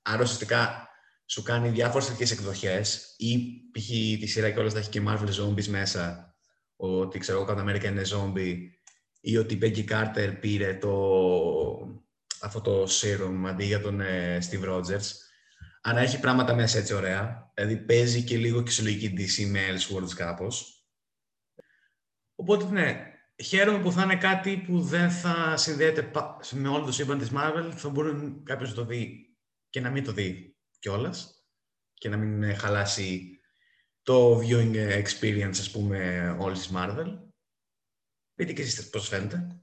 [0.03, 0.89] Άρα ουσιαστικά
[1.27, 3.39] σου κάνει διάφορες τέτοιες εκδοχές ή
[3.73, 3.87] π.χ.
[4.21, 6.35] τη σειρά κιόλας θα έχει και Marvel Zombies μέσα
[6.77, 8.57] ότι ξέρω εγώ America είναι zombie
[9.21, 10.91] ή ότι η Peggy Carter πήρε το,
[12.41, 15.28] αυτό το serum αντί για τον ε, Steve Rogers.
[15.83, 17.53] Άρα έχει πράγματα μέσα έτσι ωραία.
[17.55, 20.83] Δηλαδή παίζει και λίγο και συλλογική DC με Elseworlds κάπως.
[22.35, 23.13] Οπότε ναι,
[23.43, 26.11] χαίρομαι που θα είναι κάτι που δεν θα συνδέεται
[26.53, 27.73] με όλο το σύμπαν της Marvel.
[27.75, 29.37] Θα μπορεί κάποιος να το δει
[29.71, 31.45] και να μην το δει κιόλας
[31.95, 33.41] και να μην ε, χαλάσει
[34.03, 37.19] το viewing experience, ας πούμε, όλης της Marvel.
[38.35, 39.63] Πείτε και εσείς πώς φαίνεται.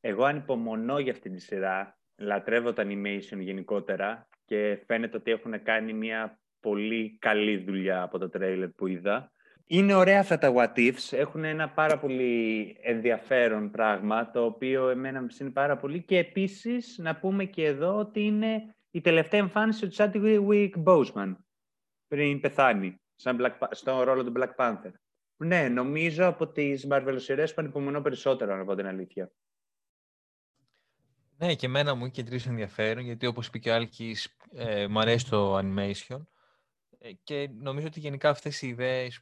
[0.00, 1.98] Εγώ ανυπομονώ για αυτή τη σειρά.
[2.16, 8.28] Λατρεύω τα animation γενικότερα και φαίνεται ότι έχουν κάνει μια πολύ καλή δουλειά από το
[8.28, 9.32] τρέιλερ που είδα.
[9.66, 15.20] Είναι ωραία αυτά τα what ifs, έχουν ένα πάρα πολύ ενδιαφέρον πράγμα, το οποίο εμένα
[15.20, 19.88] με είναι πάρα πολύ και επίσης να πούμε και εδώ ότι είναι η τελευταία εμφάνιση
[19.88, 21.34] του Chadwick Boseman
[22.08, 24.90] πριν πεθάνει σαν Black, στον ρόλο του Black Panther.
[25.36, 29.32] Ναι, νομίζω από τις Marvel σειρές που ανυπομονώ περισσότερο, να πω την αλήθεια.
[31.36, 34.98] Ναι, και εμένα μου είχε τρεις ενδιαφέρον, γιατί όπως είπε και ο Άλκης, ε, μου
[34.98, 36.22] αρέσει το animation
[36.98, 39.20] ε, και νομίζω ότι γενικά αυτές οι ιδέες,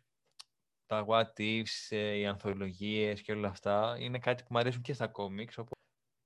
[0.87, 4.92] τα what ifs, ε, οι ανθολογίες και όλα αυτά, είναι κάτι που μου αρέσουν και
[4.92, 5.72] στα κόμιξ, όπου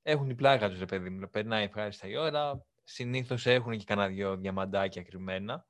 [0.03, 4.09] έχουν η πλάγα τους, ρε παιδί μου, περνάει ευχάριστα η ώρα, συνήθως έχουν και κανένα
[4.09, 5.67] δυο διαμαντάκια κρυμμένα,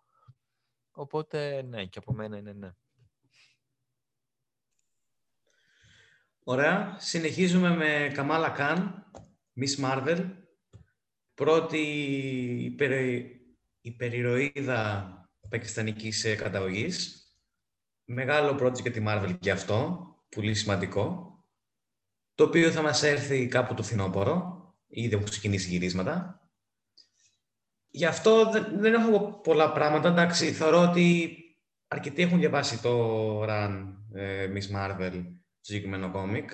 [0.98, 2.70] Οπότε, ναι, και από μένα είναι ναι.
[6.44, 6.96] Ωραία.
[6.98, 9.11] Συνεχίζουμε με Καμάλα Καν,
[9.60, 10.30] Miss Marvel.
[11.34, 11.78] Πρώτη
[12.64, 13.40] υπερη...
[13.80, 15.10] υπερηρωίδα
[15.48, 17.20] πακιστανικής ε, καταγωγής.
[18.04, 21.30] Μεγάλο project για τη Marvel και αυτό, πολύ σημαντικό.
[22.34, 24.54] Το οποίο θα μας έρθει κάπου το φθινόπωρο.
[24.86, 26.40] Ήδη έχουν ξεκινήσει γυρίσματα.
[27.88, 30.08] Γι' αυτό δεν, έχω πολλά πράγματα.
[30.08, 31.36] Εντάξει, θεωρώ ότι
[31.88, 36.50] αρκετοί έχουν διαβάσει το Run ε, Miss Marvel, το συγκεκριμένο κόμικ,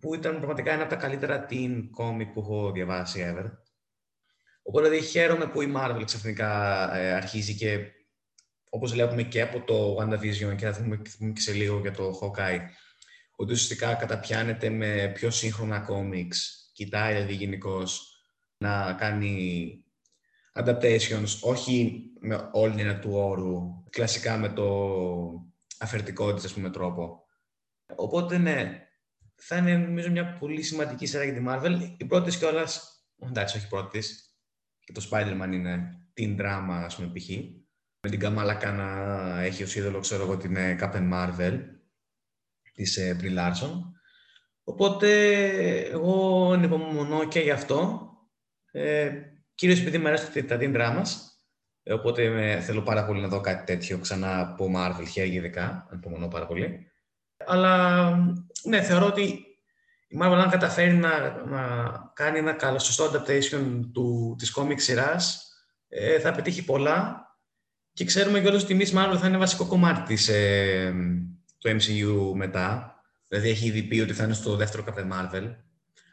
[0.00, 3.50] που ήταν πραγματικά ένα από τα καλύτερα teen κόμικ που έχω διαβάσει ever.
[4.62, 6.50] Οπότε δηλαδή, χαίρομαι που η Marvel ξαφνικά
[6.96, 7.92] ε, αρχίζει και
[8.70, 10.96] όπως βλέπουμε και από το WandaVision και θα δούμε
[11.32, 12.60] και σε λίγο για το Hawkeye,
[13.36, 18.14] ότι ουσιαστικά καταπιάνεται με πιο σύγχρονα κόμιξ, κοιτάει δηλαδή γενικώς
[18.56, 19.84] να κάνει
[20.54, 24.94] adaptations, όχι με όλη την του όρου, κλασικά με το
[25.78, 27.24] αφαιρτικό της, ας πούμε, τρόπο.
[27.96, 28.89] Οπότε, ναι,
[29.40, 31.94] θα είναι, νομίζω, μια πολύ σημαντική σειρά για τη Marvel.
[31.96, 34.02] Η πρώτη κιόλας, εντάξει, όχι η πρώτη
[34.84, 37.28] και το Spider-Man είναι την δράμα, ας πούμε, π.χ.
[38.02, 41.60] Με την Καμάλα να έχει ως είδωλο, ξέρω εγώ, την ε, Captain Marvel
[42.72, 43.70] της ε, Brie Larson.
[44.64, 45.38] Οπότε,
[45.78, 48.08] εγώ ανυπομονώ και γι' αυτό.
[48.70, 49.10] Ε,
[49.54, 51.06] κυρίως επειδή μου αρέσει τα team dramas.
[51.82, 55.86] Ε, οπότε με, θέλω πάρα πολύ να δω κάτι τέτοιο ξανά από Marvel, χέρια ειδικά.
[55.90, 56.89] Ανυπομονώ πάρα πολύ.
[57.50, 58.10] Αλλά,
[58.62, 59.22] ναι, θεωρώ ότι
[60.08, 61.62] η Marvel αν καταφέρει να, να
[62.14, 65.52] κάνει ένα καλό σωστό adaptation του, της comic σειράς,
[65.88, 67.24] ε, θα πετύχει πολλά
[67.92, 70.94] και ξέρουμε κιόλας ότι η Miss Marvel θα είναι βασικό κομμάτι της, ε,
[71.58, 72.94] του MCU μετά.
[73.28, 75.54] Δηλαδή έχει ήδη πει ότι θα είναι στο δεύτερο Captain Marvel.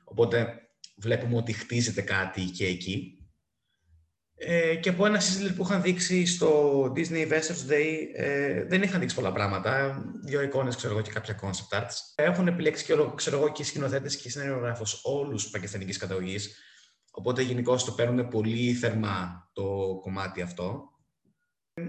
[0.03, 0.53] Οπότε
[0.97, 3.16] βλέπουμε ότι χτίζεται κάτι και εκεί.
[4.39, 8.99] Ε, και από ένα σύζυλ που είχαν δείξει στο Disney Investors Day ε, δεν είχαν
[8.99, 10.03] δείξει πολλά πράγματα.
[10.23, 11.93] Δύο εικόνες, ξέρω εγώ, και κάποια concept arts.
[12.15, 16.57] Έχουν επιλέξει και, ξέρω εγώ, και οι σκηνοθέτες και οι συνεργογράφου όλους πακιστανικής καταγωγής.
[17.11, 20.91] Οπότε γενικώ το παίρνουν πολύ θερμά το κομμάτι αυτό.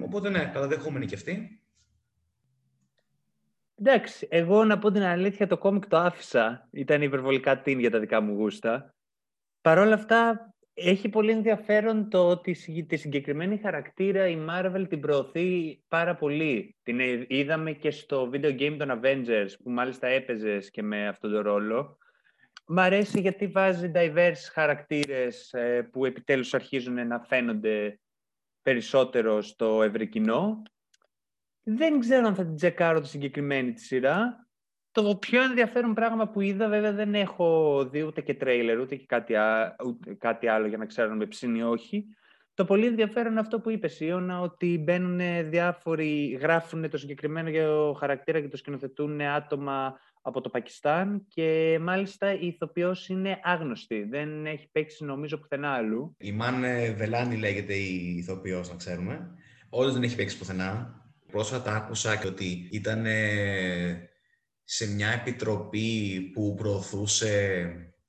[0.02, 1.62] Οπότε ναι, καλαδεχόμενοι και αυτοί.
[3.74, 6.68] Εντάξει, εγώ να πω την αλήθεια, το κόμικ το άφησα.
[6.70, 8.94] Ήταν υπερβολικά την για τα δικά μου γούστα.
[9.60, 10.48] Παρ' όλα αυτά,
[10.80, 12.52] έχει πολύ ενδιαφέρον το ότι
[12.86, 16.76] τη συγκεκριμένη χαρακτήρα η Marvel την προωθεί πάρα πολύ.
[16.82, 21.42] Την είδαμε και στο video game των Avengers, που μάλιστα έπαιζες και με αυτόν τον
[21.42, 21.98] ρόλο.
[22.66, 28.00] Μ' αρέσει γιατί βάζει diverse χαρακτήρες ε, που επιτέλους αρχίζουν να φαίνονται
[28.62, 30.62] περισσότερο στο ευρύ κοινό.
[31.62, 34.47] Δεν ξέρω αν θα την τσεκάρω τη συγκεκριμένη τη σειρά.
[34.92, 39.06] Το πιο ενδιαφέρον πράγμα που είδα, βέβαια δεν έχω δει ούτε και τρέιλερ, ούτε και
[39.06, 39.34] κάτι,
[39.86, 42.04] ούτε κάτι άλλο για να ξέρω αν με ψήνει ή όχι.
[42.54, 45.20] Το πολύ ενδιαφέρον είναι αυτό που είπες, Ιωνα, ότι μπαίνουν
[45.50, 52.46] διάφοροι, γράφουν το συγκεκριμένο χαρακτήρα και το σκηνοθετούν άτομα από το Πακιστάν και μάλιστα η
[52.46, 54.02] ηθοποιός είναι άγνωστη.
[54.02, 56.16] Δεν έχει παίξει νομίζω πουθενά αλλού.
[56.18, 56.60] Η Μαν
[56.96, 59.30] Βελάνη λέγεται η ηθοποιός, να ξέρουμε.
[59.68, 61.02] Όλος δεν έχει παίξει πουθενά.
[61.32, 63.04] Πρόσφατα άκουσα και ότι ήταν
[64.70, 67.62] σε μια επιτροπή που προωθούσε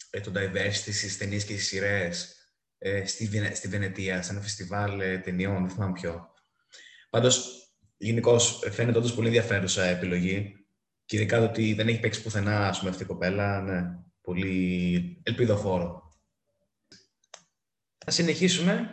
[0.10, 2.36] ε, το diversity στις ταινίες και στις σειρές
[2.78, 6.34] ε, στη, Βενε, στη Βενετία, σε ένα φεστιβάλ ε, ταινιών, δεν θυμάμαι ποιο.
[7.10, 7.64] Πάντως,
[7.98, 10.66] γενικώς φαίνεται όντως πολύ ενδιαφέρουσα επιλογή
[11.06, 15.22] και ειδικά το ότι δεν έχει παίξει πουθενά, ας πούμε, αυτή η κοπέλα, ναι, πολύ
[15.24, 16.12] ελπιδοφόρο.
[17.98, 18.90] Θα συνεχίσουμε.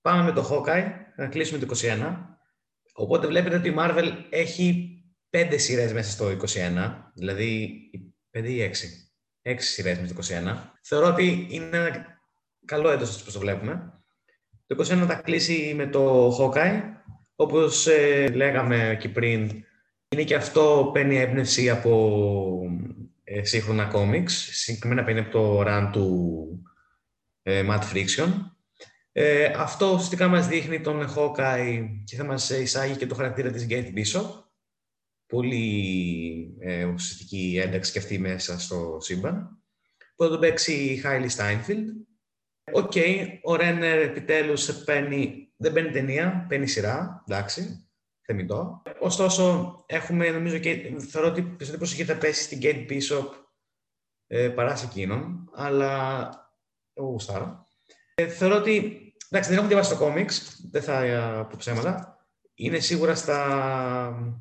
[0.00, 2.16] Πάμε με το Hawkeye, να κλείσουμε το 21.
[2.92, 4.94] Οπότε βλέπετε ότι η Marvel έχει
[5.30, 7.80] πέντε σειρές μέσα στο 21, δηλαδή
[8.30, 9.10] πέντε ή έξι.
[9.42, 10.56] Έξι σειρές μέσα στο 21.
[10.82, 12.18] Θεωρώ ότι είναι ένα
[12.64, 14.02] καλό έτος όπως το βλέπουμε.
[14.66, 16.80] Το 21 θα κλείσει με το Hawkeye.
[17.36, 19.64] Όπως ε, λέγαμε και πριν,
[20.08, 22.62] είναι και αυτό παίρνει έμπνευση από
[23.24, 24.48] ε, σύγχρονα κόμιξ.
[24.52, 26.46] Συγκεκριμένα παίρνει από το run του
[27.42, 28.28] ε, Matt Fraction.
[29.12, 33.66] Ε, αυτό ουσιαστικά μας δείχνει τον Hawkeye και θα μας εισάγει και το χαρακτήρα της
[33.70, 34.39] Kate Bishop
[35.30, 39.62] πολύ ε, ουσιαστική ένταξη και αυτή μέσα στο σύμπαν.
[40.16, 41.88] Που θα τον παίξει η Hailee Steinfeld.
[42.72, 42.92] Οκ,
[43.42, 47.88] ο Renner επιτέλους παίρνει, δεν παίρνει ταινία, παίρνει σειρά, εντάξει,
[48.20, 48.82] θεμιτό.
[49.00, 53.26] Ωστόσο, έχουμε, νομίζω και θεωρώ ότι περισσότερη προσοχή θα πέσει στην Kate Bishop
[54.26, 56.28] ε, παρά σε εκείνον, αλλά
[56.92, 57.66] εγώ γουστάρω.
[58.14, 62.18] Ε, θεωρώ ότι, εντάξει, δεν έχω διαβάσει το κόμιξ, δεν θα ε, πω ψέματα.
[62.54, 64.40] Είναι σίγουρα στα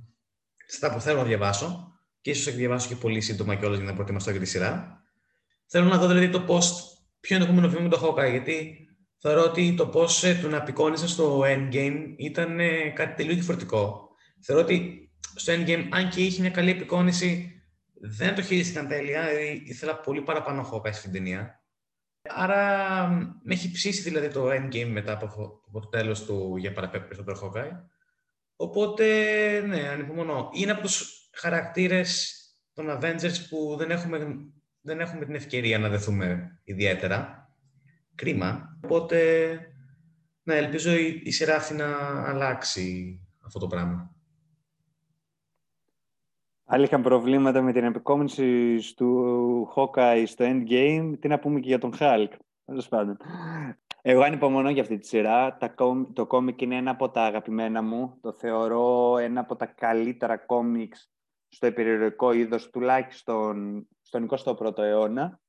[0.72, 4.32] στα που θέλω να διαβάσω και ίσως διαβάσω και πολύ σύντομα κιόλας για να προετοιμαστώ
[4.32, 5.02] για τη σειρά.
[5.66, 6.58] Θέλω να δω δηλαδή το πώ,
[7.20, 10.54] ποιο είναι το επόμενο βήμα με το Hawkeye, γιατί θεωρώ ότι το πώ ε, τον
[10.54, 14.10] απεικόνισε στο Endgame ήταν ε, κάτι τελείως διαφορετικό.
[14.42, 17.62] Θεωρώ ότι στο Endgame, αν και είχε μια καλή απεικόνιση,
[18.02, 21.64] δεν το χειρίστηκαν τέλεια, δηλαδή ήθελα πολύ παραπάνω Hawkeye στην ταινία.
[22.22, 23.08] Άρα
[23.44, 27.08] με έχει ψήσει δηλαδή το Endgame μετά από, το τέλος του για παραπέρα
[27.42, 27.72] Hawkeye.
[28.62, 29.06] Οπότε,
[29.67, 30.50] ναι, ανυπομονώ.
[30.54, 32.36] Είναι από τους χαρακτήρες
[32.74, 34.38] των Avengers που δεν έχουμε,
[34.82, 37.50] δεν έχουμε την ευκαιρία να δεθούμε ιδιαίτερα.
[38.15, 38.78] Κρίμα.
[38.84, 39.50] Οπότε,
[40.43, 41.95] ναι, ελπίζω η, η σειρά αυτή να
[42.30, 44.15] αλλάξει αυτό το πράγμα.
[46.65, 51.13] Άλλοι είχαν προβλήματα με την επικόμιση του Hawkeye στο Endgame.
[51.19, 52.32] Τι να πούμε και για τον Hulk.
[52.65, 53.17] Τέλος πάντων.
[54.02, 55.58] Εγώ ανυπομονώ για αυτή τη σειρά.
[56.14, 58.18] Το κόμικ είναι ένα από τα αγαπημένα μου.
[58.22, 61.12] Το θεωρώ ένα από τα καλύτερα κόμικς
[61.48, 65.40] στο επιρροϊκό είδος, τουλάχιστον στον 21ο αιώνα.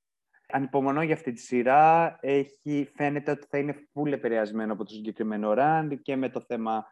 [0.49, 2.19] Ανυπομονώ για αυτή τη σειρά.
[2.21, 6.85] Έχει, φαίνεται ότι θα είναι full επηρεασμένο από το συγκεκριμένο ραντ και με το θέμα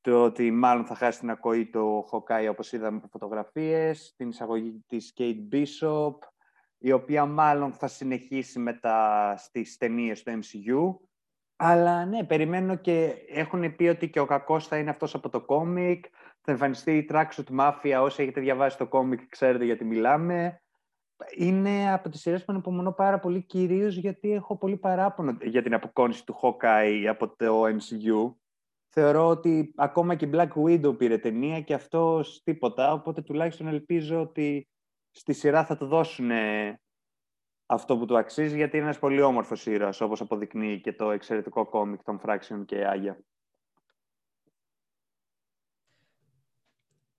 [0.00, 4.84] το ότι μάλλον θα χάσει την ακοή το Hawkeye, όπως είδαμε από φωτογραφίες, την εισαγωγή
[4.86, 6.14] της Kate Bishop,
[6.84, 11.06] η οποία μάλλον θα συνεχίσει μετά στις ταινίες του MCU.
[11.56, 15.40] Αλλά ναι, περιμένω και έχουν πει ότι και ο κακός θα είναι αυτός από το
[15.40, 16.04] κόμικ,
[16.40, 20.62] θα εμφανιστεί η Tracksuit Mafia, όσοι έχετε διαβάσει το κόμικ ξέρετε γιατί μιλάμε.
[21.36, 25.74] Είναι από τις σειρές που ανυπομονώ πάρα πολύ, κυρίως γιατί έχω πολύ παράπονο για την
[25.74, 28.34] αποκόνηση του Hawkeye από το MCU
[28.88, 34.68] θεωρώ ότι ακόμα και Black Widow πήρε ταινία και αυτός τίποτα, οπότε τουλάχιστον ελπίζω ότι
[35.16, 36.30] στη σειρά θα του δώσουν
[37.66, 41.66] αυτό που του αξίζει, γιατί είναι ένας πολύ όμορφος ήρωας, όπως αποδεικνύει και το εξαιρετικό
[41.66, 43.18] κόμικ των Fraction και Άγια.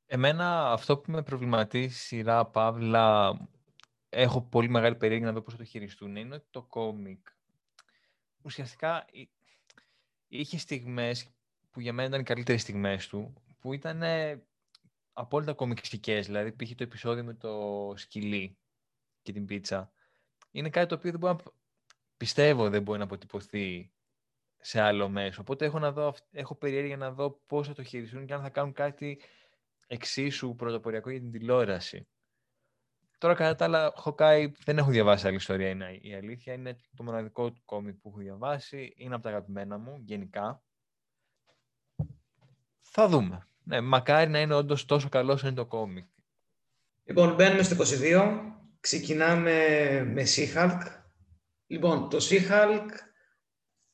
[0.06, 3.38] Εμένα αυτό που με προβληματίζει στη σειρά, Παύλα,
[4.10, 7.28] έχω πολύ μεγάλη περίεργη να δω πώς θα το χειριστούν, είναι ότι το κόμικ
[8.42, 9.06] ουσιαστικά
[10.28, 11.30] είχε στιγμές
[11.72, 14.02] που για μένα ήταν οι καλύτερες στιγμές του, που ήταν
[15.18, 16.26] απόλυτα κομιξικές.
[16.26, 18.58] Δηλαδή, πήγε το επεισόδιο με το σκυλί
[19.22, 19.92] και την πίτσα.
[20.52, 21.52] Είναι κάτι το οποίο δεν μπορεί να...
[22.18, 23.92] πιστεύω δεν μπορεί να αποτυπωθεί
[24.58, 25.42] σε άλλο μέσο.
[25.42, 28.50] Οπότε έχω, να δω, έχω περιέργεια να δω πώς θα το χειριστούν και αν θα
[28.50, 29.22] κάνουν κάτι
[29.88, 32.08] εξίσου πρωτοποριακό για την τηλεόραση.
[33.18, 35.70] Τώρα, κατά τα άλλα, Hawkeye δεν έχω διαβάσει άλλη ιστορία.
[35.70, 36.54] Είναι η αλήθεια.
[36.54, 38.94] Είναι το μοναδικό του κόμικ που έχω διαβάσει.
[38.98, 40.64] Είναι από τα αγαπημένα μου, γενικά.
[42.80, 43.48] Θα δούμε.
[43.68, 46.06] Ναι, μακάρι να είναι όντως τόσο καλό όσο είναι το κόμικ.
[47.04, 48.40] Λοιπόν, μπαίνουμε στο 22.
[48.80, 49.54] Ξεκινάμε
[50.14, 50.82] με She-Hulk.
[51.68, 52.88] Λοιπόν, το She-Hulk,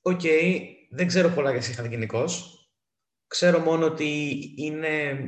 [0.02, 2.56] οκ, okay, δεν ξέρω πολλά για She-Hulk γενικώς.
[3.28, 5.24] Ξέρω μόνο ότι είναι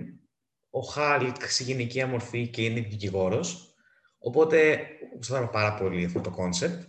[0.70, 3.76] ο Hulk σε γυναικεία μορφή και είναι δικηγόρος.
[4.18, 6.84] Οπότε, γουστάρω πάρα πολύ αυτό το κόνσεπτ.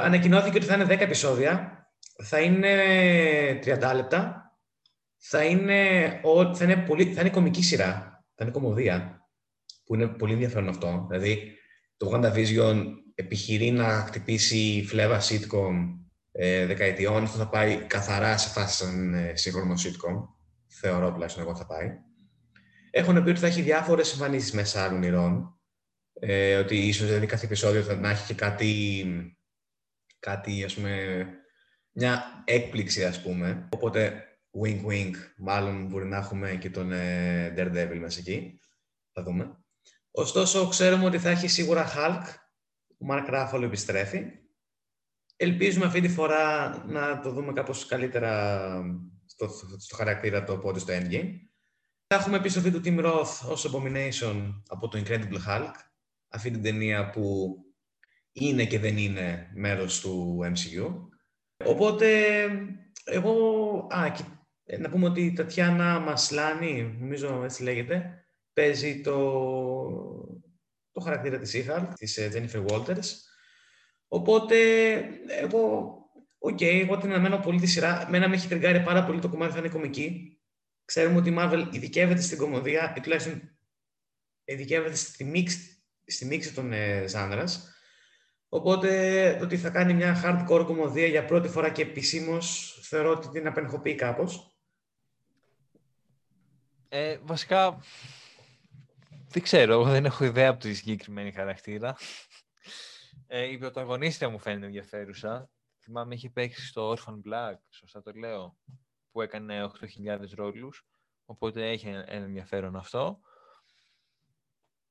[0.00, 1.76] Ανακοινώθηκε ότι θα είναι 10 επεισόδια.
[2.24, 2.68] Θα είναι
[3.64, 4.42] 30 λεπτά
[5.24, 6.20] θα είναι,
[6.54, 9.26] θα είναι, πολύ, θα είναι κωμική σειρά, θα είναι κωμωδία,
[9.84, 11.06] που είναι πολύ ενδιαφέρον αυτό.
[11.10, 11.56] Δηλαδή,
[11.96, 15.98] το WandaVision επιχειρεί να χτυπήσει φλέβα sitcom
[16.32, 20.28] ε, δεκαετιών, αυτό θα πάει καθαρά σε φάση σαν ε, σύγχρονο sitcom.
[20.66, 21.88] Θεωρώ τουλάχιστον εγώ θα πάει.
[22.90, 25.60] Έχουν πει ότι θα έχει διάφορες εμφανίσεις μέσα άλλων ηρών.
[26.12, 29.04] Ε, ότι ίσως δηλαδή κάθε επεισόδιο θα να έχει και κάτι,
[30.18, 31.26] κάτι ας πούμε,
[31.92, 33.68] μια έκπληξη ας πούμε.
[33.72, 34.26] Οπότε
[34.60, 38.60] wink wink, μάλλον μπορεί να έχουμε και τον ε, Daredevil μέσα εκεί.
[39.12, 39.56] Θα δούμε.
[40.10, 42.22] Ωστόσο, ξέρουμε ότι θα έχει σίγουρα Hulk.
[42.88, 44.24] Ο Mark Ruffalo επιστρέφει.
[45.36, 48.68] Ελπίζουμε αυτή τη φορά να το δούμε κάπως καλύτερα
[49.26, 51.30] στο, στο χαρακτήρα το πότε στο Endgame.
[52.06, 55.74] Θα έχουμε επιστροφή του Tim Roth ως Abomination από το Incredible Hulk.
[56.28, 57.56] Αυτή την ταινία που
[58.32, 61.08] είναι και δεν είναι μέρος του MCU.
[61.64, 62.08] Οπότε,
[63.04, 63.32] εγώ...
[63.94, 64.41] Α, και ε,
[64.78, 69.16] να πούμε ότι η Τατιάνα Μασλάνη, νομίζω έτσι λέγεται, παίζει το,
[70.92, 73.06] το χαρακτήρα της Ίχαλ, της ε, Jennifer Walters.
[74.08, 74.56] Οπότε,
[75.26, 75.94] εγώ,
[76.38, 78.06] οκ, okay, εγώ την αναμένω πολύ τη σειρά.
[78.10, 80.40] Μένα με έχει τριγκάρει πάρα πολύ το κομμάτι θα είναι κωμική.
[80.84, 83.58] Ξέρουμε ότι η Marvel ειδικεύεται στην κωμωδία, ή τουλάχιστον
[84.44, 87.72] ειδικεύεται στη μίξη, στη μίξη των ε, genres.
[88.48, 93.28] Οπότε, το ότι θα κάνει μια hardcore κωμωδία για πρώτη φορά και επισήμως, θεωρώ ότι
[93.28, 94.51] την απενοχοποιεί κάπως.
[96.94, 97.78] Ε, βασικά,
[99.28, 101.96] δεν ξέρω, εγώ δεν έχω ιδέα από τη συγκεκριμένη χαρακτήρα.
[103.26, 105.50] Ε, η πρωταγωνίστρια μου φαίνεται ενδιαφέρουσα.
[105.78, 108.56] Θυμάμαι, είχε παίξει στο Orphan Black, σωστά το λέω,
[109.10, 110.86] που έκανε 8.000 ρόλους,
[111.24, 113.20] οπότε έχει ένα ενδιαφέρον αυτό.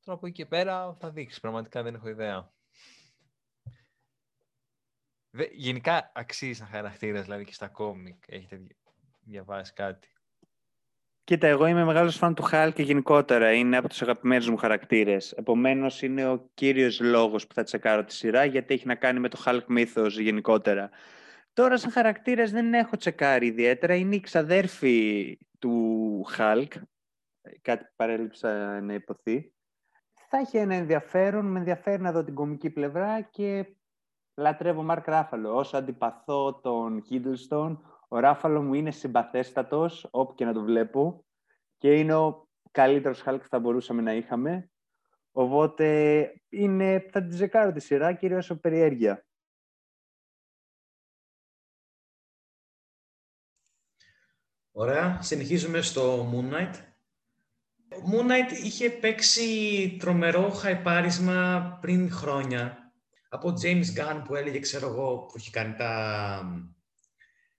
[0.04, 2.54] Τώρα από εκεί και πέρα θα δείξεις, πραγματικά δεν έχω ιδέα.
[5.52, 8.68] Γενικά αξίζει σαν χαρακτήρας, δηλαδή και στα κόμικ, έχετε
[9.22, 10.10] διαβάσει κάτι.
[11.32, 15.32] Κοίτα, εγώ είμαι μεγάλος φαν του Χάλ και γενικότερα είναι από τους αγαπημένους μου χαρακτήρες.
[15.32, 19.30] Επομένως είναι ο κύριος λόγος που θα τσεκάρω τη σειρά γιατί έχει να κάνει με
[19.30, 20.90] το Hulk μύθος γενικότερα.
[21.54, 23.96] Τώρα σαν χαρακτήρες δεν έχω τσεκάρει ιδιαίτερα.
[23.96, 26.68] Είναι η ξαδέρφη του Hulk.
[27.62, 29.54] Κάτι παρέλειψα να υποθεί.
[30.30, 31.46] Θα έχει ένα ενδιαφέρον.
[31.46, 33.76] Με ενδιαφέρει να δω την κομική πλευρά και
[34.36, 35.56] λατρεύω Μαρκ Ράφαλο.
[35.56, 37.78] Όσο αντιπαθώ τον Hiddleston,
[38.14, 41.26] ο Ράφαλο μου είναι συμπαθέστατος, όπου και να το βλέπω,
[41.82, 44.70] και είναι ο καλύτερος Hulk που θα μπορούσαμε να είχαμε.
[45.32, 49.26] Οπότε είναι, θα την ζεκάρω τη σειρά, κυρίως από περιέργεια.
[54.72, 55.22] Ωραία.
[55.22, 56.74] Συνεχίζουμε στο Moon Knight.
[57.90, 62.94] Ο Moon Knight είχε παίξει τρομερό χαϊπάρισμα πριν χρόνια.
[63.30, 66.72] από James Gunn που έλεγε, ξέρω εγώ, που έχει κάνει τα,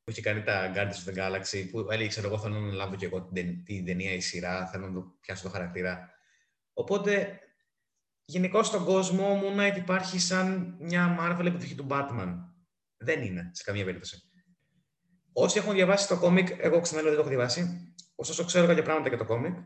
[0.05, 2.94] που έχει κάνει τα Guardians of the Galaxy, που έλεγε, ξέρω εγώ, θέλω να λάβω
[2.94, 6.11] και εγώ την, την ταινία η σειρά, θέλω να το πιάσω το χαρακτήρα.
[6.72, 7.40] Οπότε,
[8.24, 12.34] γενικώ στον κόσμο, Moon Knight υπάρχει σαν μια Marvel επιδοχή του Batman.
[12.96, 14.22] Δεν είναι, σε καμία περίπτωση.
[15.32, 19.09] Όσοι έχουν διαβάσει το κόμικ, εγώ ξαναλέω δεν το έχω διαβάσει, ωστόσο ξέρω κάποια πράγματα
[19.09, 19.57] για το κόμικ.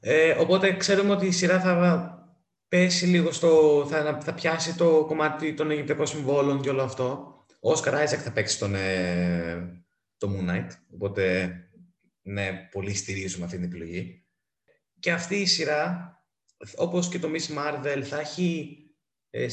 [0.00, 2.08] Ε, οπότε ξέρουμε ότι η σειρά θα
[2.68, 3.84] πέσει λίγο στο.
[3.90, 7.28] θα, θα πιάσει το κομμάτι των Αιγυπτιακών συμβόλων και όλο αυτό.
[7.66, 9.84] Ο Όσκαρ Άιζακ θα παίξει τον, ε,
[10.16, 10.68] το Moon Knight.
[10.94, 11.52] Οπότε,
[12.22, 14.26] ναι, πολύ στηρίζουμε αυτή την επιλογή.
[14.98, 16.12] Και αυτή η σειρά,
[16.76, 18.78] όπως και το Miss Marvel, θα έχει
[19.30, 19.46] ε,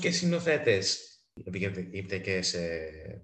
[0.00, 1.10] και συνοθέτες
[1.44, 3.22] Αιγυπτιακές ε,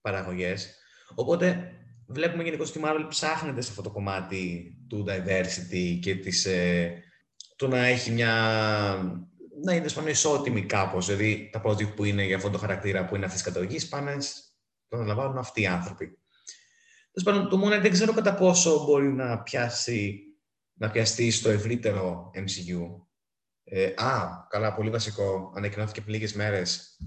[0.00, 0.78] παραγωγές.
[1.14, 1.72] Οπότε,
[2.06, 7.02] βλέπουμε γενικώ ότι η Marvel ψάχνεται σε αυτό το κομμάτι του diversity και της, ε,
[7.56, 9.26] το να έχει μια.
[9.62, 11.06] Να είναι σπάνιο ισότιμη κάπως.
[11.06, 14.16] Δηλαδή τα project που είναι για αυτό το χαρακτήρα που είναι αυτής της καταγωγής πάνε
[14.88, 16.18] το αναλαμβάνουν αυτοί οι άνθρωποι.
[17.12, 20.20] Τέλος πάντων, το Moon δεν ξέρω κατά πόσο μπορεί να πιάσει
[20.78, 23.06] να πιαστεί στο ευρύτερο MCU.
[23.64, 25.52] Ε, α, καλά, πολύ βασικό.
[25.56, 27.00] Ανακοινώθηκε πριν λίγες μέρες.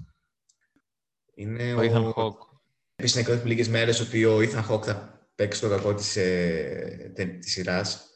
[1.34, 2.48] Είναι ο, Ethan Hawke.
[2.96, 7.14] Επίση, ανακοινώθηκε πριν λίγες μέρες ότι ο Ethan Hawke θα παίξει το κακό της ε,
[7.40, 8.10] σειράς.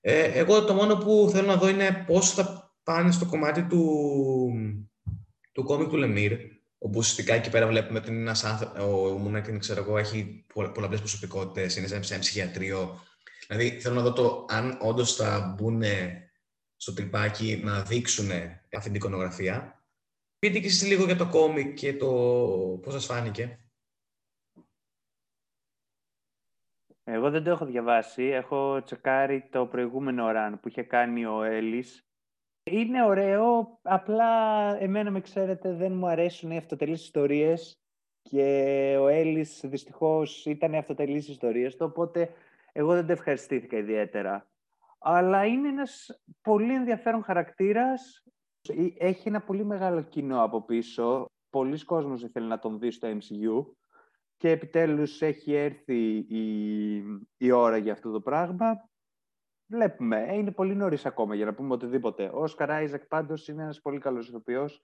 [0.00, 4.52] Ε, εγώ το μόνο που θέλω να δω είναι πώς θα πάνε στο κομμάτι του,
[5.52, 6.32] του κόμικ του Λεμίρ,
[6.78, 10.98] όπου ουσιαστικά εκεί πέρα βλέπουμε ότι είναι ένας άνθρωπος, ο Μουνέκιν, ξέρω εγώ, έχει πολλαπλές
[10.98, 13.00] προσωπικότητες, είναι σε ψυχιατρίο.
[13.48, 15.82] Δηλαδή, θέλω να δω το αν όντως θα μπουν
[16.76, 18.30] στο τρυπάκι να δείξουν
[18.76, 19.84] αυτή την εικονογραφία.
[20.38, 22.08] Πείτε και εσείς λίγο για το κόμικ και το
[22.82, 23.56] πώς σας φάνηκε.
[27.04, 28.22] Εγώ δεν το έχω διαβάσει.
[28.22, 32.06] Έχω τσεκάρει το προηγούμενο run που είχε κάνει ο Έλλης.
[32.64, 34.30] Είναι ωραίο, απλά
[34.80, 37.80] εμένα με ξέρετε δεν μου αρέσουν οι αυτοτελείς ιστορίες
[38.22, 42.32] και ο Έλλης δυστυχώς ήταν αυτοτελείς ιστορίες του, οπότε
[42.72, 44.46] εγώ δεν το ευχαριστήθηκα ιδιαίτερα.
[44.98, 48.24] Αλλά είναι ένας πολύ ενδιαφέρον χαρακτήρας.
[48.98, 51.26] Έχει ένα πολύ μεγάλο κοινό από πίσω.
[51.50, 53.66] Πολλοί κόσμος ήθελε να τον δει στο MCU
[54.36, 56.96] και επιτέλους έχει έρθει η,
[57.36, 58.90] η ώρα για αυτό το πράγμα.
[59.72, 60.24] Βλέπουμε.
[60.28, 62.28] Ε, είναι πολύ νωρίς ακόμα για να πούμε οτιδήποτε.
[62.28, 64.80] Ο Όσκαρ Άιζακ πάντως είναι ένας πολύ καλός ηθοποιός.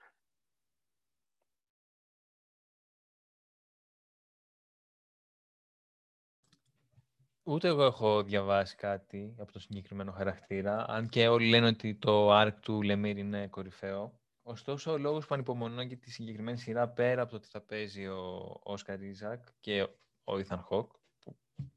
[7.43, 12.41] Ούτε εγώ έχω διαβάσει κάτι από το συγκεκριμένο χαρακτήρα, αν και όλοι λένε ότι το
[12.41, 14.21] arc του Λεμίρ είναι κορυφαίο.
[14.43, 18.07] Ωστόσο, ο λόγος που ανυπομονώ για τη συγκεκριμένη σειρά, πέρα από το ότι θα παίζει
[18.07, 19.89] ο Όσκαρ Ίζακ και
[20.25, 20.98] ο Ίθαν Χοκ, που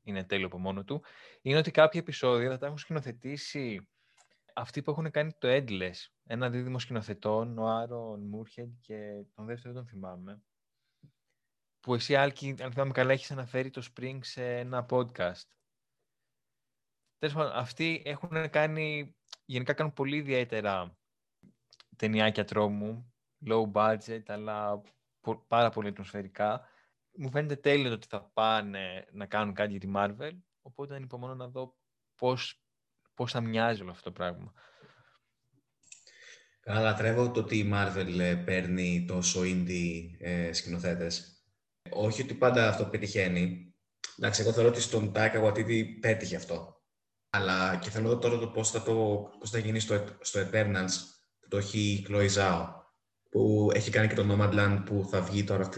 [0.03, 1.03] είναι τέλειο από μόνο του,
[1.41, 3.87] είναι ότι κάποια επεισόδια θα τα έχουν σκηνοθετήσει
[4.53, 5.95] αυτοί που έχουν κάνει το Endless.
[6.25, 10.41] Ένα δίδυμο σκηνοθετών, ο Άρον Μούρχεντ και τον δεύτερο τον θυμάμαι.
[11.79, 15.47] Που εσύ, Άλκη, αν θυμάμαι καλά, έχεις αναφέρει το Spring σε ένα podcast.
[17.17, 19.15] Τέλος πάντων, αυτοί έχουν κάνει,
[19.45, 20.97] γενικά κάνουν πολύ ιδιαίτερα
[21.95, 23.13] ταινιάκια τρόμου,
[23.45, 24.81] low budget, αλλά
[25.47, 26.69] πάρα πολύ ατμοσφαιρικά.
[27.11, 31.35] Μου φαίνεται τέλειο το ότι θα πάνε να κάνουν κάτι για τη Marvel, οπότε ανυπομονώ
[31.35, 31.75] να δω
[32.15, 32.63] πώς,
[33.13, 34.53] πώς θα μοιάζει όλο αυτό το πράγμα.
[36.59, 41.43] Καλά, λατρεύω το ότι η Marvel ε, παίρνει τόσο indie ε, σκηνοθέτες.
[41.89, 43.75] Όχι ότι πάντα αυτό πετυχαίνει.
[44.17, 46.81] Εντάξει, εγώ θεωρώ ότι στον Taika Waititi πέτυχε αυτό.
[47.29, 48.93] Αλλά και θέλω να δω τώρα το πώς θα, το,
[49.39, 50.91] πώς θα γίνει στο, στο Eternals
[51.51, 52.67] το έχει η Chloe Zhao,
[53.29, 55.69] που έχει κάνει και το Nomadland που θα βγει τώρα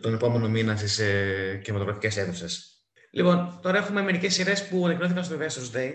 [0.00, 2.68] τον επόμενο μήνα στις ε, κινηματογραφικές αίθουσες.
[3.10, 5.92] Λοιπόν, τώρα έχουμε μερικές σειρές που ανακοινώθηκαν στο Investors Day.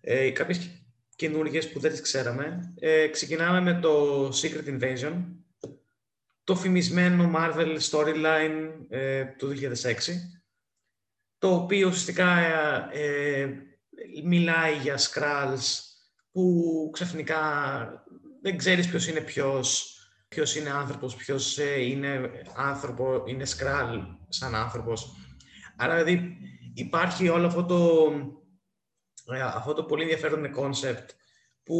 [0.00, 0.70] Ε, Κάποιες
[1.16, 2.74] καινούργιες που δεν τις ξέραμε.
[2.78, 5.12] Ε, ξεκινάμε με το Secret Invasion,
[6.44, 9.94] το φημισμένο Marvel Storyline ε, του 2006,
[11.38, 12.38] το οποίο ουσιαστικά
[12.92, 13.48] ε,
[14.24, 15.78] μιλάει για Skrulls
[16.32, 17.40] που ξαφνικά
[18.42, 19.94] δεν ξέρεις ποιος είναι ποιος,
[20.34, 25.16] ποιος είναι άνθρωπος, ποιος ε, είναι άνθρωπο, είναι Skrull σαν άνθρωπος.
[25.76, 26.36] Άρα δηλαδή
[26.74, 28.12] υπάρχει όλο αυτό το,
[29.34, 31.10] ε, αυτό το πολύ ενδιαφέρον κόνσεπτ
[31.62, 31.78] που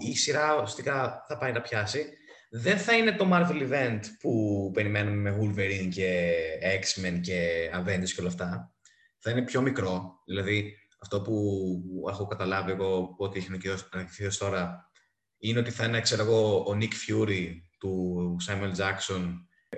[0.00, 2.06] η σειρά ουσιαστικά θα πάει να πιάσει.
[2.50, 6.32] Δεν θα είναι το Marvel event που περιμένουμε με Wolverine και
[6.80, 8.74] X-Men και Avengers και όλα αυτά.
[9.18, 10.22] Θα είναι πιο μικρό.
[10.26, 14.90] Δηλαδή αυτό που έχω καταλάβει εγώ ότι έχει ανακοινωθεί τώρα
[15.38, 17.46] είναι ότι θα είναι, ξέρω εγώ, ο Nick Fury
[17.78, 19.34] του Samuel Jackson,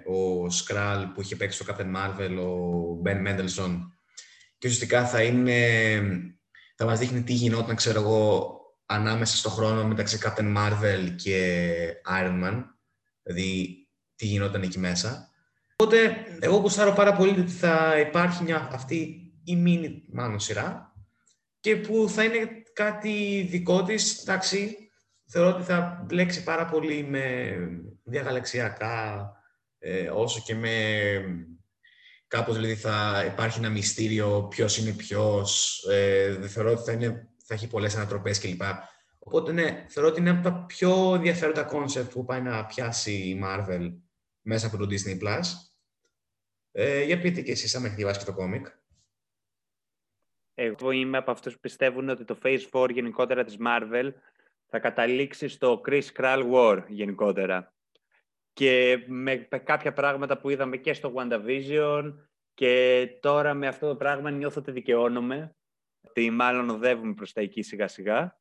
[0.07, 3.79] ο Skrull που είχε παίξει το Captain Marvel, ο Ben Mendelssohn
[4.59, 5.91] και ουσιαστικά θα είναι,
[6.77, 12.45] θα μας δείχνει τι γινόταν, ξέρω εγώ, ανάμεσα στο χρόνο μεταξύ Captain Marvel και Iron
[12.45, 12.65] Man
[13.23, 15.31] δηλαδή τι γινόταν εκεί μέσα.
[15.77, 20.93] Οπότε, εγώ κουστάρω πάρα πολύ ότι θα υπάρχει μια, αυτή η μίνι μάλλον σειρά
[21.61, 24.88] και που θα είναι κάτι δικό της, εντάξει,
[25.29, 27.57] θεωρώ ότι θα μπλέξει πάρα πολύ με
[28.05, 29.33] διαγαλαξιακά,
[29.79, 30.74] ε, όσο και με
[32.26, 37.55] κάπως δηλαδή θα υπάρχει ένα μυστήριο ποιος είναι ποιος, ε, θεωρώ ότι θα, είναι, θα
[37.55, 38.62] έχει πολλές ανατροπές κλπ.
[39.18, 43.41] Οπότε ναι, θεωρώ ότι είναι από τα πιο ενδιαφέροντα κόνσεπτ που πάει να πιάσει η
[43.45, 43.93] Marvel
[44.41, 45.22] μέσα από το Disney+.
[45.22, 45.45] Plus.
[46.72, 48.66] Ε, για πείτε και εσείς, αν έχετε διαβάσει και το κόμικ.
[50.55, 54.12] Εγώ είμαι από αυτούς που πιστεύουν ότι το Phase 4 γενικότερα της Marvel
[54.69, 57.75] θα καταλήξει στο Kree-Skrull War γενικότερα.
[58.53, 62.14] Και με κάποια πράγματα που είδαμε και στο WandaVision
[62.55, 65.57] και τώρα με αυτό το πράγμα νιώθω ότι δικαιώνομαι.
[66.01, 68.39] Ότι μάλλον οδεύουμε προς τα εκεί σιγά σιγά.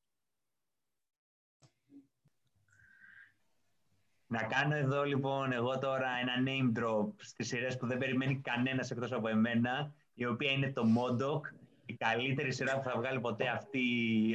[4.27, 8.91] Να κάνω εδώ λοιπόν εγώ τώρα ένα name drop στις σειρές που δεν περιμένει κανένας
[8.91, 11.41] εκτός από εμένα, η οποία είναι το Modoc,
[11.85, 13.81] η καλύτερη σειρά που θα βγάλει ποτέ αυτή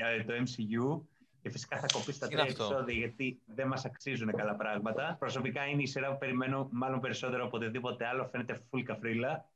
[0.02, 1.00] ε, το MCU.
[1.42, 5.16] Και φυσικά θα κοπεί στα τρία επεισόδια γιατί δεν μας αξίζουν καλά πράγματα.
[5.18, 8.28] Προσωπικά είναι η σειρά που περιμένω μάλλον περισσότερο από οτιδήποτε άλλο.
[8.30, 9.50] Φαίνεται full καφρίλα.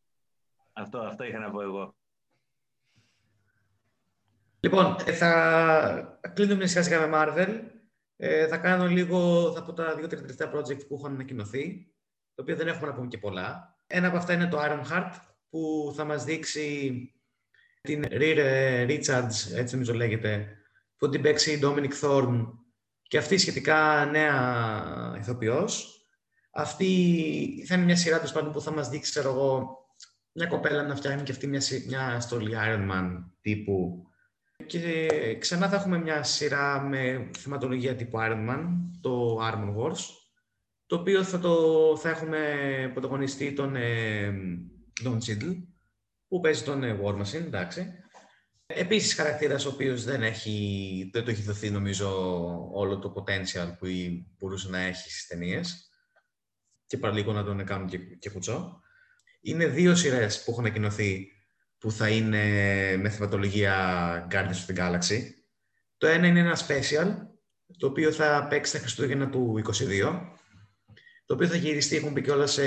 [0.72, 1.94] Αυτό, αυτό είχα να πω εγώ.
[4.60, 7.60] Λοιπόν, ε, θα κλείνουμε σιγά σιγά με Marvel.
[8.16, 11.92] Ε, θα κάνω λίγο, θα πω τα δύο-τρία τελευταία project που έχουν ανακοινωθεί,
[12.34, 13.78] το οποίο δεν έχουμε να πούμε και πολλά.
[13.86, 15.12] Ένα από αυτά είναι το Ironheart,
[15.50, 17.10] που θα μας δείξει
[17.80, 20.55] την Rire Richards, έτσι νομίζω λέγεται,
[20.96, 22.46] που την παίξει η Dominic Thorne
[23.02, 25.90] και αυτή σχετικά νέα ηθοποιός.
[26.52, 29.76] Αυτή θα είναι μια σειρά τους που θα μας δείξει, ξέρω εγώ,
[30.32, 34.06] μια κοπέλα να φτιάχνει και αυτή μια, μια στολή Iron Man τύπου.
[34.66, 38.64] Και ξανά θα έχουμε μια σειρά με θεματολογία τύπου Iron Man,
[39.00, 39.98] το Armor Wars,
[40.86, 42.40] το οποίο θα, το, θα έχουμε
[42.92, 44.32] πρωταγωνιστή τον ε,
[45.04, 45.62] Don Cheadle,
[46.28, 47.92] που παίζει τον ε, War Machine, εντάξει.
[48.66, 52.08] Επίσης χαρακτήρας ο οποίος δεν, έχει, δεν το έχει δοθεί νομίζω
[52.72, 53.86] όλο το potential που
[54.38, 55.90] μπορούσε να έχει στις ταινίες.
[56.86, 58.80] και παραλίγο να τον κάνουν και, και κουτσό.
[59.40, 61.28] Είναι δύο σειρές που έχουν ανακοινωθεί
[61.78, 62.42] που θα είναι
[62.96, 65.20] με θεματολογία Guardians of the Galaxy.
[65.96, 67.16] Το ένα είναι ένα special,
[67.78, 70.20] το οποίο θα παίξει τα Χριστούγεννα του 2022,
[71.26, 72.58] το οποίο θα γυριστεί, έχουν πει κιόλας,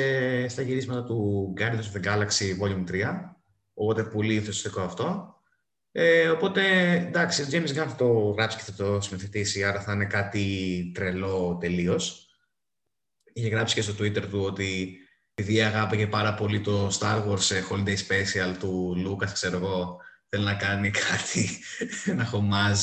[0.48, 3.04] στα γυρίσματα του Guardians of the Galaxy Volume 3,
[3.74, 5.34] οπότε πολύ ενθουσιαστικό αυτό.
[5.92, 9.94] Ε, οπότε, εντάξει, ο James Gunn θα το γράψει και θα το συμμετεχτήσει, άρα θα
[9.94, 12.30] είναι κάτι τρελό τελείως.
[13.34, 14.98] Είχε γράψει και στο Twitter του ότι
[15.34, 20.44] επειδή αγάπηγε πάρα πολύ το Star Wars ε, Holiday Special του Lucas, ξέρω εγώ, θέλει
[20.44, 21.50] να κάνει κάτι,
[22.12, 22.80] ένα χωμάζ.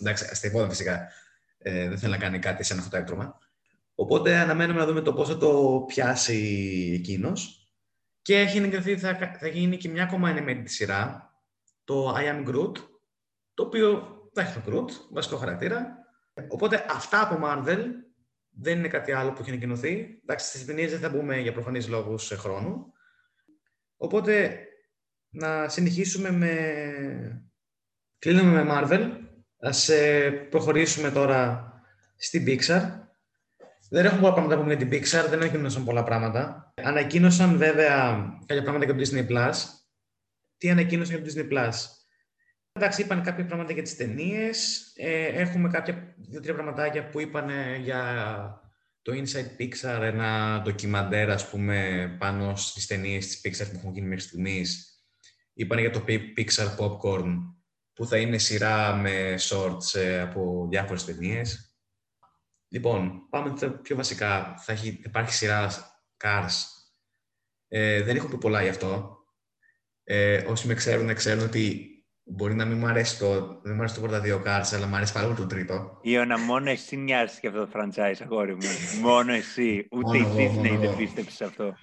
[0.00, 1.08] Εντάξει, αστευόταν φυσικά.
[1.58, 3.38] Ε, δεν θέλει να κάνει κάτι σε ένα φωτόεκτρωμα.
[3.94, 7.68] Οπότε αναμένουμε να δούμε το πώς θα το πιάσει εκείνος.
[8.22, 11.29] Και έχει εγκριθεί, θα, θα γίνει και μια ακόμα animated σειρά,
[11.84, 12.76] το I am Groot,
[13.54, 15.98] το οποίο θα έχει το Groot, βασικό χαρακτήρα.
[16.48, 17.84] Οπότε αυτά από Marvel
[18.50, 20.20] δεν είναι κάτι άλλο που έχει ανακοινωθεί.
[20.22, 22.92] Εντάξει, στις ταινίες δεν θα μπούμε για προφανείς λόγους σε χρόνο.
[23.96, 24.64] Οπότε
[25.30, 27.42] να συνεχίσουμε με...
[28.18, 29.10] Κλείνουμε με Marvel.
[29.60, 31.72] Ας ε, προχωρήσουμε τώρα
[32.16, 32.98] στην Pixar.
[33.90, 36.72] Δεν έχουμε πολλά πράγματα που πούμε για την Pixar, δεν ανακοίνωσαν πολλά πράγματα.
[36.76, 39.54] Ανακοίνωσαν βέβαια κάποια πράγματα για το Disney Plus
[40.60, 41.74] τι ανακοίνωσε για το Disney Plus.
[42.72, 44.90] Εντάξει, είπαν κάποια πράγματα για τις ταινίες.
[44.96, 47.50] Ε, έχουμε κάποια δύο-τρία πραγματάκια που είπαν
[47.80, 48.02] για
[49.02, 54.06] το Inside Pixar, ένα ντοκιμαντέρ, ας πούμε, πάνω στις ταινίες της Pixar που έχουν γίνει
[54.06, 54.94] μέχρι στιγμής.
[55.52, 56.04] Είπαν για το
[56.36, 57.36] Pixar Popcorn,
[57.92, 61.74] που θα είναι σειρά με shorts ε, από διάφορες ταινίες.
[62.68, 64.54] Λοιπόν, πάμε τα πιο βασικά.
[64.58, 65.70] Θα έχει, υπάρχει σειρά
[66.24, 66.52] Cars.
[67.68, 69.19] Ε, δεν έχω πει πολλά γι' αυτό.
[70.12, 71.86] Ε, όσοι με ξέρουν, ξέρουν ότι
[72.22, 74.96] μπορεί να μην μου αρέσει το, δεν μου αρέσει το πρώτα δύο Cars, αλλά μου
[74.96, 75.98] αρέσει πάρα πολύ το τρίτο.
[76.02, 78.60] Ιωνα, μόνο εσύ μοιάζει και αυτό το franchise, αγόρι μου.
[79.02, 79.88] μόνο εσύ.
[79.90, 81.76] Ούτε η Disney δεν πίστεψε σε αυτό.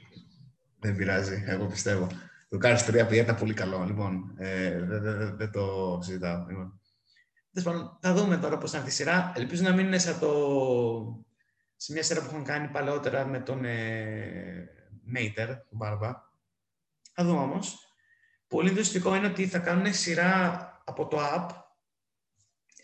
[0.80, 2.08] Δεν πειράζει, εγώ πιστεύω.
[2.50, 4.34] Το Cars 3 παιδιά ήταν πολύ καλό, λοιπόν.
[4.38, 6.46] Ε, δεν, δεν, δεν το συζητάω.
[6.48, 6.80] Λοιπόν.
[8.02, 9.32] Θα δούμε τώρα πώς θα είναι η σειρά.
[9.36, 10.32] Ελπίζω να μην είναι σαν το...
[11.76, 14.70] σε μια σειρά που έχουν κάνει παλαιότερα με τον ε,
[15.04, 16.14] Μέιτερ, τον Μπάρμπα.
[17.14, 17.87] Θα δούμε όμως.
[18.48, 21.48] Πολύ ενθουσιαστικό είναι ότι θα κάνουν σειρά από το app,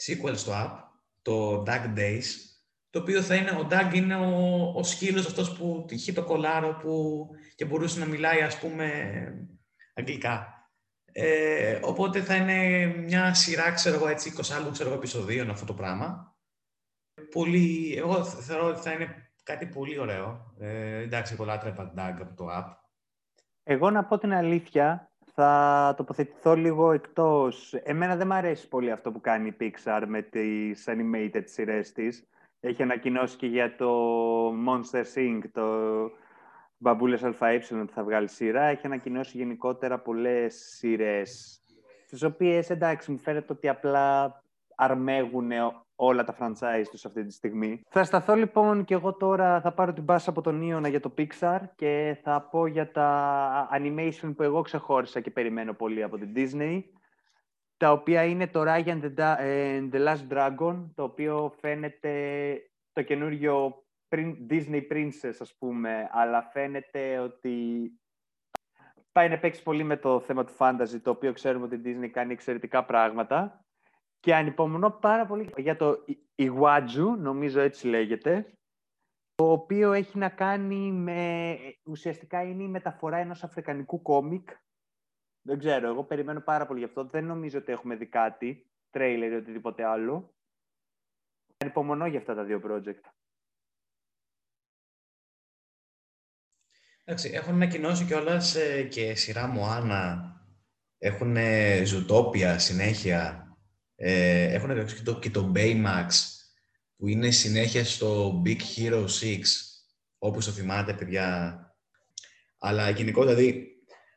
[0.07, 0.83] sequel στο app,
[1.21, 2.23] το Doug Days,
[2.89, 6.73] το οποίο θα είναι, ο Doug είναι ο, ο σκύλος αυτός που είχε το κολάρο
[6.73, 8.87] που, και μπορούσε να μιλάει, ας πούμε,
[9.93, 10.47] αγγλικά.
[11.11, 15.65] Ε, οπότε θα είναι μια σειρά, ξέρω εγώ, έτσι, 20 άλλου, ξέρω εγώ, επεισοδίων αυτό
[15.65, 16.35] το πράγμα.
[17.31, 20.53] Πολύ, εγώ θεωρώ ότι θα είναι κάτι πολύ ωραίο.
[20.59, 22.73] Ε, εντάξει, πολλά τρέπα από το app.
[23.63, 27.73] Εγώ να πω την αλήθεια, θα τοποθετηθώ λίγο εκτός.
[27.73, 32.27] Εμένα δεν μου αρέσει πολύ αυτό που κάνει η Pixar με τις animated σειρές της.
[32.59, 33.89] Έχει ανακοινώσει και για το
[34.49, 35.65] Monster Inc., το
[36.77, 38.63] Μπαμπούλες ΑΕ που θα βγάλει σειρά.
[38.63, 41.61] Έχει ανακοινώσει γενικότερα πολλές σειρές,
[42.09, 44.41] τις οποίες, εντάξει, μου φαίνεται ότι απλά
[44.75, 45.51] αρμέγουν
[45.95, 47.81] όλα τα franchise τους αυτή τη στιγμή.
[47.89, 51.13] Θα σταθώ λοιπόν και εγώ τώρα, θα πάρω την μπάσα από τον Ιωνα για το
[51.17, 56.33] Pixar και θα πω για τα animation που εγώ ξεχώρισα και περιμένω πολύ από την
[56.35, 56.81] Disney
[57.77, 59.13] τα οποία είναι το Raya and
[59.91, 62.11] the, Last Dragon, το οποίο φαίνεται
[62.93, 63.83] το καινούριο
[64.49, 67.91] Disney Princess, ας πούμε, αλλά φαίνεται ότι
[69.11, 72.07] πάει να παίξει πολύ με το θέμα του fantasy, το οποίο ξέρουμε ότι η Disney
[72.07, 73.62] κάνει εξαιρετικά πράγματα.
[74.23, 76.05] Και ανυπομονώ πάρα πολύ για το
[76.35, 78.53] Iwaju, νομίζω έτσι λέγεται,
[79.35, 81.57] το οποίο έχει να κάνει με...
[81.83, 84.49] Ουσιαστικά είναι η μεταφορά ενός αφρικανικού κόμικ.
[85.41, 87.05] Δεν ξέρω, εγώ περιμένω πάρα πολύ γι' αυτό.
[87.05, 90.35] Δεν νομίζω ότι έχουμε δει κάτι, τρέιλερ ή οτιδήποτε άλλο.
[91.57, 93.09] Ανυπομονώ για αυτά τα δύο project.
[97.03, 100.31] Εντάξει, έχουν ανακοινώσει κιόλας ε, και σειρά Μωάνα.
[100.97, 101.35] Έχουν
[101.85, 103.42] Ζουτόπια συνέχεια.
[103.95, 106.07] Ε, έχουν ανακοινώσει και το, και το Baymax
[106.97, 109.07] που είναι συνέχεια στο Big Hero 6
[110.17, 111.57] όπως το θυμάται παιδιά.
[112.57, 113.67] Αλλά γενικότερα δηλαδή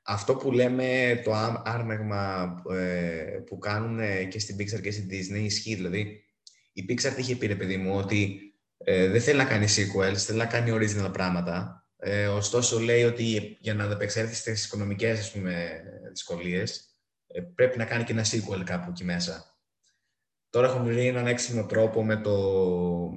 [0.02, 1.32] αυτό που λέμε το
[1.64, 5.74] άρμεγμα ε, που κάνουν και στην Pixar και στην Disney ισχύει.
[5.74, 6.24] Δηλαδή
[6.72, 8.40] η Pixar είχε πει ρε παιδί μου ότι
[8.78, 13.56] ε, δεν θέλει να κάνει sequels, θέλει να κάνει original πράγματα ε, ωστόσο, λέει ότι
[13.60, 15.32] για να ανταπεξέλθει στις οικονομικές
[16.10, 16.84] δυσκολίες,
[17.26, 19.55] ε, πρέπει να κάνει και ένα sequel κάπου εκεί μέσα.
[20.56, 22.34] Τώρα έχουμε βρει έναν έξυπνο τρόπο με το.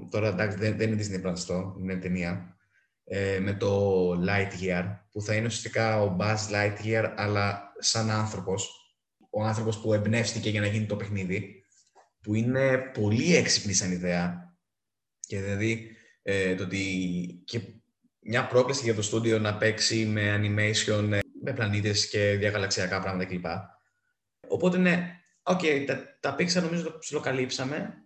[0.10, 2.58] Τώρα εντάξει, δεν, δεν είναι Disney Plus είναι ταινία.
[3.04, 8.70] Ε, με το Lightyear, που θα είναι ουσιαστικά ο Buzz Lightyear, αλλά σαν άνθρωπος.
[9.30, 11.64] Ο άνθρωπος που εμπνεύστηκε για να γίνει το παιχνίδι.
[12.22, 14.56] Που είναι πολύ έξυπνη σαν ιδέα.
[15.20, 16.84] Και δηλαδή ε, το ότι.
[17.46, 17.62] Και
[18.20, 23.26] μια πρόκληση για το στούντιο να παίξει με animation, ε, με πλανήτες και διαγαλαξιακά πράγματα
[23.26, 23.46] κλπ.
[24.48, 25.19] Οπότε ναι,
[25.50, 28.04] OK, okay, τα, τα Pixar νομίζω το ψιλοκαλύψαμε.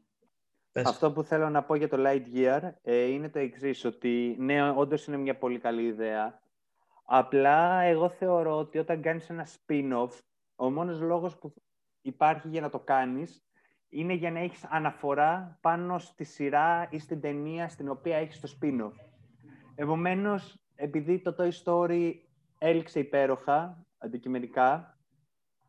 [0.86, 5.08] Αυτό που θέλω να πω για το Lightyear ε, είναι το εξής ότι ναι, όντως
[5.08, 6.42] είναι μια πολύ καλή ιδέα.
[7.06, 10.10] Απλά εγώ θεωρώ ότι όταν κάνεις ένα spin-off,
[10.56, 11.54] ο μόνος λόγος που
[12.02, 13.44] υπάρχει για να το κάνεις
[13.90, 18.58] είναι για να έχεις αναφορά πάνω στη σειρά ή στην ταινία στην οποία έχεις το
[18.60, 18.94] spin-off.
[19.76, 22.14] Επομένως, επειδή το Toy Story
[22.58, 24.98] έληξε υπέροχα, αντικειμενικά,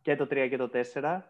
[0.03, 1.20] και το 3 και το 4,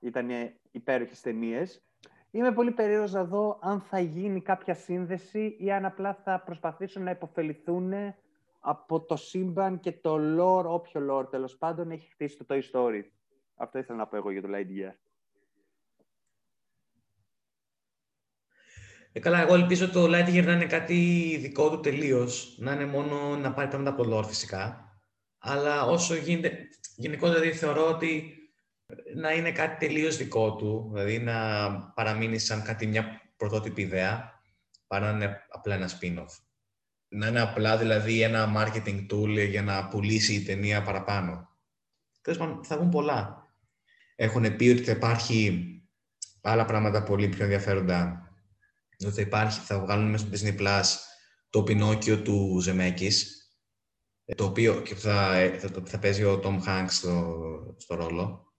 [0.00, 0.28] ήταν
[0.70, 1.84] υπέροχες ταινίες.
[2.30, 7.02] Είμαι πολύ περίεργος να δω αν θα γίνει κάποια σύνδεση ή αν απλά θα προσπαθήσουν
[7.02, 7.92] να υποφεληθούν
[8.60, 13.02] από το σύμπαν και το lore, όποιο lore τέλος πάντων έχει χτίσει το Toy Story.
[13.54, 14.92] Αυτό ήθελα να πω εγώ για το Lightyear.
[19.12, 20.94] Ε, καλά, εγώ ελπίζω το Lightyear να είναι κάτι
[21.40, 24.84] δικό του τελείως, να είναι μόνο να πάρει πράγματα από lore φυσικά.
[25.38, 28.39] Αλλά όσο γίνεται, γενικότερα δηλαδή, θεωρώ ότι
[29.14, 34.40] να είναι κάτι τελείως δικό του, δηλαδή να παραμείνει σαν κάτι μια πρωτότυπη ιδέα,
[34.86, 36.42] παρά να είναι απλά ένα spin-off.
[37.08, 41.48] Να είναι απλά δηλαδή ένα marketing tool για να πουλήσει η ταινία παραπάνω.
[42.20, 43.48] Τέλος πάντων, θα βγουν πολλά.
[44.16, 45.64] Έχουν πει ότι θα υπάρχει
[46.42, 48.24] άλλα πράγματα πολύ πιο ενδιαφέροντα
[49.06, 50.84] ότι θα, υπάρχει, θα βγάλουν μέσα στο Disney Plus
[51.50, 53.48] το Πινόκιο του Ζεμέκης,
[54.24, 57.36] ε, το οποίο και θα, ε, θα, θα παίζει ο Tom Hanks στο,
[57.78, 58.49] στο ρόλο.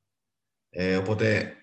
[0.74, 1.56] Ε, οπότε,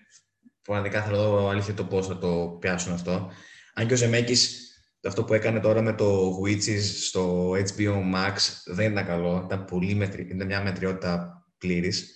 [0.61, 3.31] πραγματικά θα δω αλήθεια το πώς θα το πιάσουν αυτό.
[3.73, 4.69] Αν και ο Ζεμέκης,
[5.07, 8.35] αυτό που έκανε τώρα με το Witches στο HBO Max
[8.65, 9.41] δεν ήταν καλό.
[9.45, 10.21] Ήταν, πολύ μετρι...
[10.21, 12.13] ήταν μια μετριότητα πλήρης.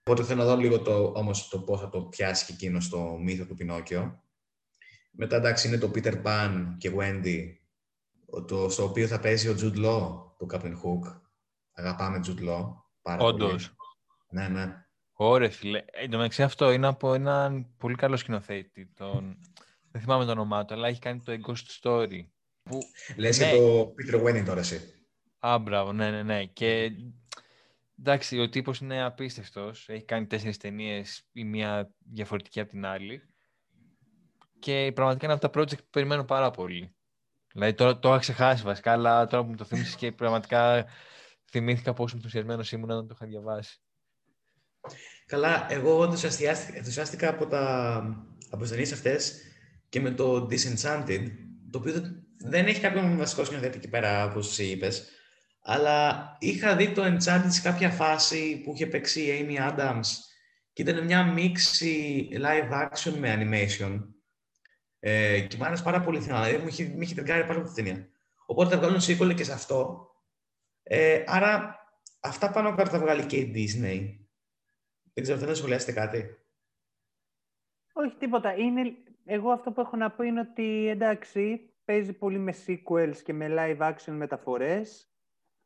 [0.00, 3.18] Οπότε θέλω να δω λίγο το, όμως το πώς θα το πιάσει και εκείνο στο
[3.20, 4.22] μύθο του Πινόκιο.
[5.10, 7.40] Μετά εντάξει είναι το Peter Pan και Wendy,
[8.46, 11.20] το, στο οποίο θα παίζει ο Jude Law, το Captain Hook.
[11.72, 12.64] Αγαπάμε Jude Law.
[13.02, 13.74] Πάρα Όντως.
[14.30, 14.81] Ναι, ναι.
[15.24, 15.84] Ωραία, φίλε.
[15.92, 18.86] Εν τω μεταξύ αυτό είναι από έναν πολύ καλό σκηνοθέτη.
[18.86, 19.38] Τον...
[19.90, 22.26] Δεν θυμάμαι το όνομά του, αλλά έχει κάνει το Ghost Story.
[22.62, 22.78] Που...
[23.16, 23.50] Λες ναι.
[23.50, 25.06] και το Peter Wendy τώρα εσύ.
[25.38, 26.44] Α, μπράβο, ναι, ναι, ναι.
[26.44, 26.92] Και
[27.98, 29.88] εντάξει, ο τύπος είναι απίστευτος.
[29.88, 33.22] Έχει κάνει τέσσερις ταινίες, η μία διαφορετική από την άλλη
[34.58, 36.94] και πραγματικά είναι από τα project που περιμένω πάρα πολύ.
[37.52, 40.86] Δηλαδή τώρα το είχα ξεχάσει βασικά, αλλά τώρα που μου το θύμισες και πραγματικά
[41.50, 43.80] θυμήθηκα πόσο ενθουσιασμένος ήμουν όταν το είχα διαβάσει.
[45.26, 46.16] Καλά, εγώ
[46.74, 47.96] ενθουσιάστηκα από, τα,
[48.50, 49.40] από τις ταινίες αυτές
[49.88, 51.26] και με το Disenchanted,
[51.70, 55.08] το οποίο δεν, δεν έχει κάποιον βασικό σκηνοθέτη εκεί πέρα, όπως εσύ είπες.
[55.62, 60.06] Αλλά είχα δει το Enchanted σε κάποια φάση που είχε παίξει η Amy Adams
[60.72, 64.00] και ήταν μια μίξη live action με animation.
[64.98, 68.08] Ε, και μου άρεσε πάρα πολύ Δηλαδή, μου είχε, μου είχε πάρα πολύ την ταινία.
[68.46, 70.06] Οπότε θα βγάλουν sequel και σε αυτό.
[70.82, 71.76] Ε, άρα,
[72.20, 74.21] αυτά πάνω κάτω θα βγάλει και η Disney.
[75.12, 76.38] Δεν ξέρω, θέλετε να σχολιάσετε κάτι;
[77.92, 78.54] Όχι, τίποτα.
[78.54, 78.96] Είναι...
[79.24, 83.46] Εγώ αυτό που έχω να πω είναι ότι εντάξει, παίζει πολύ με sequels και με
[83.50, 85.06] live action μεταφορές.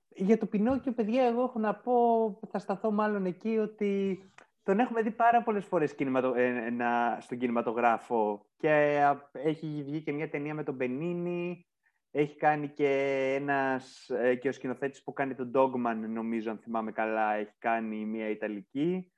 [0.09, 4.21] Για το Πινόκιο, παιδιά, εγώ έχω να πω, θα σταθώ μάλλον εκεί, ότι
[4.63, 6.35] τον έχουμε δει πάρα πολλές φορές κινηματο...
[6.35, 7.19] ε, να...
[7.21, 9.01] στον κινηματογράφο και
[9.33, 11.67] έχει βγει και μια ταινία με τον Μπενίνι,
[12.11, 12.89] έχει κάνει και
[13.41, 18.05] ένας, ε, και ο σκηνοθέτης που κάνει τον Dogman, νομίζω, αν θυμάμαι καλά, έχει κάνει
[18.05, 19.11] μια Ιταλική.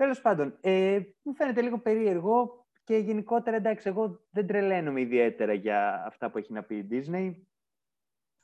[0.00, 6.04] Τέλος πάντων, ε, μου φαίνεται λίγο περίεργο και γενικότερα, εντάξει, εγώ δεν τρελαίνομαι ιδιαίτερα για
[6.06, 7.34] αυτά που έχει να πει η Disney.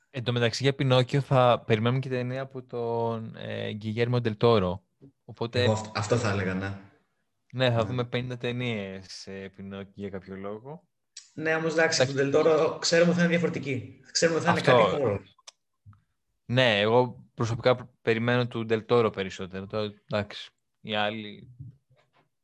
[0.09, 4.83] Εν τω μεταξύ για Πινόκιο θα περιμένουμε και ταινία από τον ε, Γκυγέρμο Ντελτόρο.
[5.25, 5.63] Οπότε...
[5.63, 6.73] Εγώ αυτό θα έλεγα, ναι.
[7.51, 10.87] Ναι, θα δούμε 50 ταινίες σε Πινόκιο για κάποιο λόγο.
[11.33, 13.99] Ναι, όμως εντάξει, τον Ντελ Τόρο ξέρουμε ότι θα είναι διαφορετική.
[14.11, 14.71] Ξέρουμε ότι θα είναι αυτό...
[14.71, 15.21] κάτι horror.
[16.45, 19.65] Ναι, εγώ προσωπικά περιμένω του Ντελ Τόρο περισσότερο.
[19.65, 19.77] Το,
[20.11, 20.51] εντάξει,
[20.81, 21.55] οι άλλοι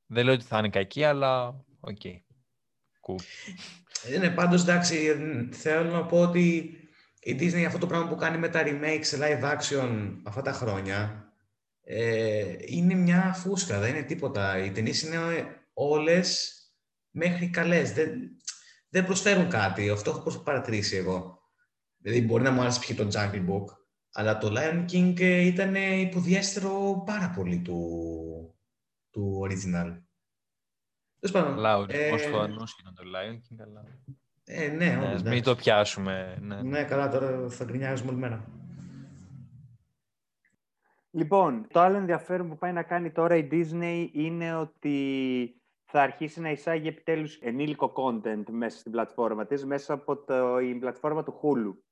[0.06, 1.48] δεν λέω ότι θα είναι κακοί, αλλά
[1.80, 1.98] OK.
[2.04, 2.18] Okay.
[3.08, 3.20] Cool.
[4.20, 5.16] Ναι, πάντως εντάξει,
[5.52, 6.78] θέλω να πω ότι
[7.20, 10.52] η Disney αυτό το πράγμα που κάνει με τα remake σε live action αυτά τα
[10.52, 11.28] χρόνια
[11.84, 14.58] ε, είναι μια φούσκα, δεν είναι τίποτα.
[14.58, 15.18] Οι ταινίες είναι
[15.74, 16.58] όλες
[17.10, 17.92] μέχρι καλές.
[17.94, 18.12] Δεν,
[18.90, 19.90] δεν προσφέρουν κάτι.
[19.90, 21.42] Αυτό έχω παρατηρήσει εγώ.
[21.98, 22.96] Δηλαδή μπορεί να μου άρεσε π.χ.
[22.96, 23.66] το Jungle Book,
[24.14, 28.56] αλλά το Lion King ε, ήταν υποδιέστερο πάρα πολύ του,
[29.10, 29.98] του original.
[31.34, 33.86] Loud, ε, πώς το ανούσχηνο το Lion King, αλλά...
[34.46, 36.38] Ε, ναι, ναι μην το πιάσουμε.
[36.42, 36.62] Ναι.
[36.62, 38.46] ναι, καλά, τώρα θα γκρινιάζουμε όλη μέρα.
[41.10, 46.42] Λοιπόν, το άλλο ενδιαφέρον που πάει να κάνει τώρα η Disney είναι ότι θα αρχίσει
[46.42, 51.40] να εισάγει επιτέλους ενήλικο content μέσα στην πλατφόρμα της, μέσα από το, η πλατφόρμα του
[51.42, 51.83] Hulu.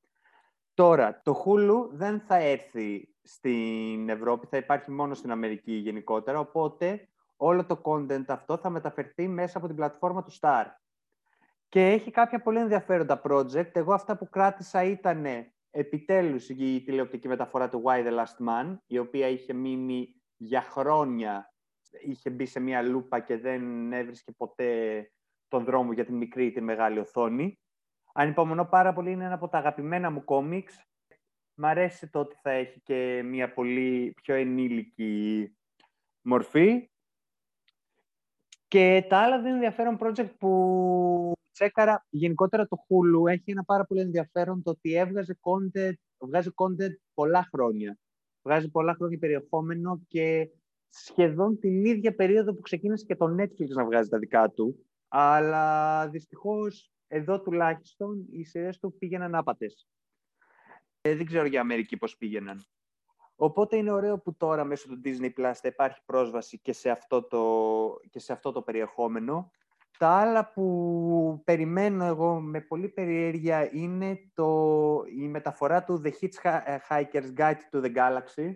[0.74, 7.08] Τώρα, το Hulu δεν θα έρθει στην Ευρώπη, θα υπάρχει μόνο στην Αμερική γενικότερα, οπότε
[7.36, 10.66] όλο το content αυτό θα μεταφερθεί μέσα από την πλατφόρμα του Star.
[11.70, 13.76] Και έχει κάποια πολύ ενδιαφέροντα project.
[13.76, 15.26] Εγώ αυτά που κράτησα ήταν
[15.72, 21.54] επιτέλους η τηλεοπτική μεταφορά του Why the Last Man, η οποία είχε μείνει για χρόνια,
[22.02, 25.12] είχε μπει σε μια λούπα και δεν έβρισκε ποτέ
[25.48, 27.60] τον δρόμο για την μικρή ή τη μεγάλη οθόνη.
[28.14, 30.86] Ανυπομονώ πάρα πολύ, είναι ένα από τα αγαπημένα μου κόμιξ.
[31.54, 35.52] Μ' αρέσει το ότι θα έχει και μια πολύ πιο ενήλικη
[36.22, 36.90] μορφή.
[38.68, 44.02] Και τα άλλα δεν ενδιαφέρον project που τσέκαρα, γενικότερα το Hulu έχει ένα πάρα πολύ
[44.02, 48.00] ενδιαφέρον το ότι έβγαζε content, βγάζει content πολλά χρόνια.
[48.42, 50.50] Βγάζει πολλά χρόνια περιεχόμενο και
[50.90, 54.86] σχεδόν την ίδια περίοδο που ξεκίνησε και το Netflix να βγάζει τα δικά του.
[55.08, 59.88] Αλλά δυστυχώς εδώ τουλάχιστον οι σειρές του πήγαιναν άπατες.
[61.02, 62.66] Ε, δεν ξέρω για Αμερική πώς πήγαιναν.
[63.36, 67.24] Οπότε είναι ωραίο που τώρα μέσω του Disney Plus θα υπάρχει πρόσβαση και σε αυτό
[67.24, 69.52] το, και σε αυτό το περιεχόμενο.
[69.98, 77.34] Τα άλλα που περιμένω εγώ με πολύ περιέργεια είναι το, η μεταφορά του The Hitchhiker's
[77.38, 78.54] Guide to the Galaxy,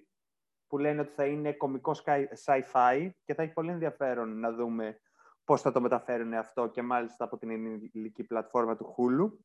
[0.68, 1.92] που λένε ότι θα είναι κομικό
[2.46, 5.00] sci-fi και θα έχει πολύ ενδιαφέρον να δούμε
[5.46, 9.38] πώς θα το μεταφέρουν αυτό και μάλιστα από την ελληνική πλατφόρμα του Hulu.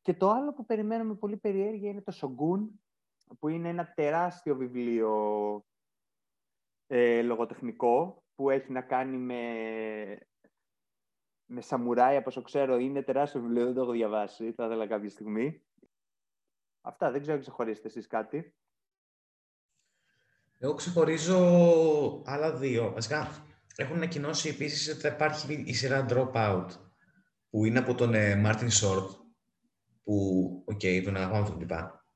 [0.00, 2.68] Και το άλλο που περιμένω με πολύ περιέργεια είναι το Shogun,
[3.38, 5.12] που είναι ένα τεράστιο βιβλίο
[6.86, 9.42] ε, λογοτεχνικό που έχει να κάνει με,
[11.44, 12.76] με σαμουράι, από όσο ξέρω.
[12.76, 15.62] Είναι τεράστιο βιβλίο, δεν το έχω διαβάσει, θα ήθελα κάποια στιγμή.
[16.80, 18.54] Αυτά, δεν ξέρω αν ξεχωρίσετε εσείς κάτι.
[20.58, 22.92] Εγώ ξεχωρίζω άλλα δύο.
[22.92, 23.44] Βασικά,
[23.76, 26.66] έχουν ανακοινώσει επίσης ότι θα υπάρχει η σειρά Dropout,
[27.50, 29.06] που είναι από τον ε, Martin Short,
[30.02, 32.06] που, OK, okay, τον αγαπάμε τον τυπά.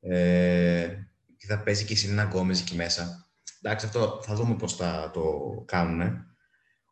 [0.00, 0.88] Ε,
[1.36, 3.30] και θα παίζει και η Σελίνα Γκόμεζ εκεί μέσα.
[3.62, 5.22] Εντάξει, αυτό θα δούμε πώς θα το
[5.66, 6.24] κάνουν.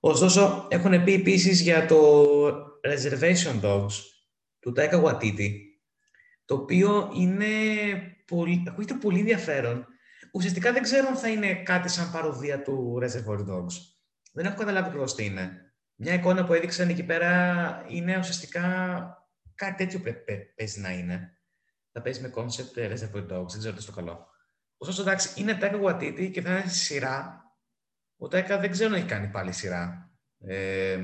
[0.01, 2.25] Ωστόσο, έχουν πει επίσης για το
[2.85, 3.93] Reservation Dogs
[4.59, 5.51] του Taika Waititi,
[6.45, 7.47] το οποίο είναι
[8.27, 9.87] πολύ, ακούγεται πολύ ενδιαφέρον.
[10.33, 13.94] Ουσιαστικά δεν ξέρω αν θα είναι κάτι σαν παροδία του Reservoir Dogs.
[14.35, 15.75] Δεν έχω καταλάβει ακριβώς τι είναι.
[15.95, 18.63] Μια εικόνα που έδειξαν εκεί πέρα είναι ουσιαστικά
[19.55, 21.39] κάτι τέτοιο πρέπει παίζει να είναι.
[21.93, 24.27] Θα παίζει με concept Reservoir Dogs, δεν ξέρω τι στο καλό.
[24.77, 27.43] Ωστόσο, εντάξει, είναι Taika Waititi και θα είναι σειρά.
[28.17, 30.13] Ο Taika δεν ξέρω αν έχει κάνει πάλι σειρά.
[30.39, 30.99] Ε,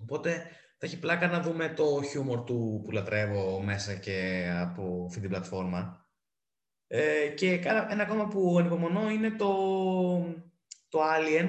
[0.00, 0.46] οπότε
[0.78, 5.28] θα έχει πλάκα να δούμε το χιούμορ του που λατρεύω μέσα και από αυτή την
[5.28, 6.08] πλατφόρμα.
[6.86, 7.52] Ε, και
[7.90, 9.54] ένα ακόμα που ανυπομονώ είναι το,
[10.88, 11.48] το Alien,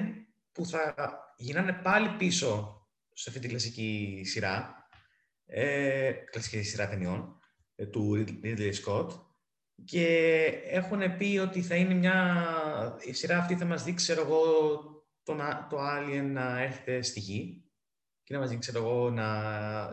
[0.52, 0.94] που θα
[1.36, 2.76] γυρνάνε πάλι πίσω
[3.12, 4.86] σε αυτή τη κλασική σειρά,
[5.46, 7.38] ε, κλασική σειρά ταινιών,
[7.74, 9.08] ε, του Ridley Scott,
[9.84, 12.98] και έχουν πει ότι θα είναι μια...
[13.00, 14.40] Η σειρά αυτή θα μας δείξει, ξέρω εγώ,
[15.22, 15.36] το,
[15.70, 17.64] το Alien να έρχεται στη γη
[18.22, 19.26] και να μας δείξει, ξέρω εγώ, την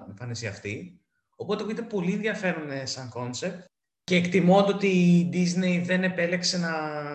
[0.07, 1.01] εμφάνιση αυτή.
[1.35, 3.67] Οπότε είναι πολύ ενδιαφέρον ε, σαν κόνσεπτ
[4.03, 6.73] και εκτιμώ ότι η Disney δεν επέλεξε να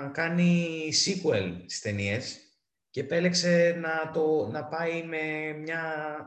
[0.09, 2.44] κάνει sequel στις ταινίες
[2.95, 5.83] και επέλεξε να, το, να πάει με μια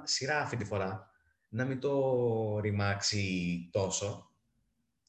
[0.06, 1.12] σειρά αυτή τη φορά.
[1.50, 4.32] Να μην το ρημάξει τόσο.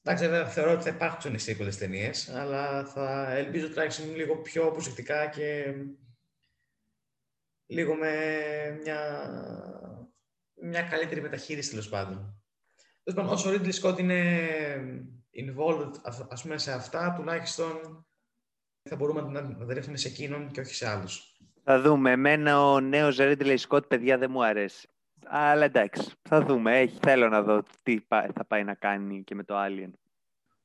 [0.03, 5.27] Εντάξει, βέβαια θεωρώ ότι θα υπάρξουν sequel ταινίες, αλλά θα ελπίζω τουλάχιστον λίγο πιο προσεκτικά
[5.27, 5.75] και
[7.67, 8.15] λίγο με
[8.83, 9.31] μια,
[10.63, 12.43] μια καλύτερη μεταχείριση τέλος πάντων.
[13.03, 14.49] Τέλος πάντων, όσο ο Ridley Scott είναι
[15.33, 15.93] involved
[16.29, 18.07] ας πούμε, σε αυτά, τουλάχιστον
[18.83, 21.28] θα μπορούμε να, να δρέψουμε σε εκείνον και όχι σε άλλους.
[21.71, 22.11] Θα δούμε.
[22.11, 24.89] Εμένα ο νέος Ridley Scott, παιδιά, δεν μου αρέσει.
[25.27, 26.79] Αλλά εντάξει, θα δούμε.
[26.79, 29.91] Έχει, θέλω να δω τι θα πάει να κάνει και με το Alien.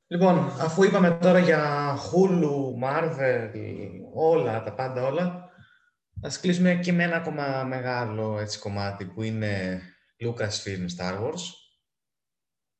[0.06, 3.50] Λοιπόν, αφού είπαμε τώρα για Hulu, Marvel,
[4.14, 5.50] όλα, τα πάντα όλα,
[6.22, 9.82] ας κλείσουμε και με ένα ακόμα μεγάλο έτσι, κομμάτι που είναι
[10.24, 11.42] Lucasfilm Star Wars,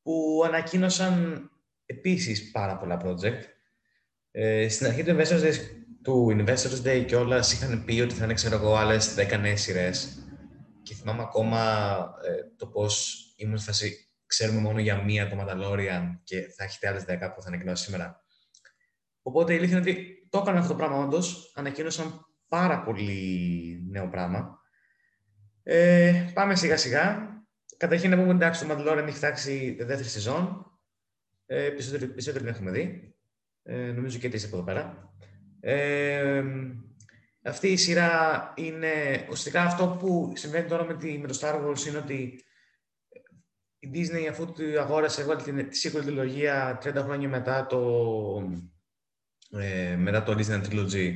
[0.01, 1.49] που ανακοίνωσαν
[1.85, 3.43] επίσης πάρα πολλά project.
[4.31, 5.53] Ε, στην αρχή του Investors Day,
[6.05, 9.61] του Investors Day και όλα είχαν πει ότι θα είναι, ξέρω εγώ, άλλες 10 νέες
[9.61, 10.27] σειρές.
[10.83, 11.61] Και θυμάμαι ακόμα
[12.23, 16.87] ε, το πώς ήμουν στη φάση, ξέρουμε μόνο για μία το Mandalorian και θα έχετε
[16.87, 18.23] άλλες 10 που θα ανακοινώσει σήμερα.
[19.21, 24.09] Οπότε η αλήθεια είναι ότι το έκαναν αυτό το πράγμα όντως, ανακοίνωσαν πάρα πολύ νέο
[24.09, 24.59] πράγμα.
[25.63, 27.29] Ε, πάμε σιγά σιγά.
[27.77, 30.65] Καταρχήν να πούμε εντάξει, το Mandalorian έχει φτάξει δεύτερη σεζόν.
[31.45, 33.15] Ε, περισσότερο την έχουμε δει.
[33.63, 35.13] Ε, νομίζω και εσείς από εδώ πέρα.
[35.67, 36.43] Ε,
[37.43, 38.91] αυτή η σειρά είναι...
[39.29, 42.43] Ουσιαστικά αυτό που συμβαίνει τώρα με, τη, με το Star Wars είναι ότι
[43.79, 47.81] η Disney αφού του αγόρασε έβγαλε τη, τη sequel τριλογία 30 χρόνια μετά το,
[49.49, 51.13] ε, μετά το Disney Trilogy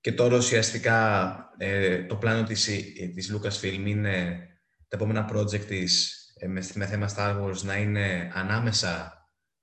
[0.00, 2.64] και τώρα ουσιαστικά ε, το πλάνο της,
[3.14, 4.46] της Lucasfilm είναι
[4.88, 9.21] τα επόμενα project της ε, με, με θέμα Star Wars να είναι ανάμεσα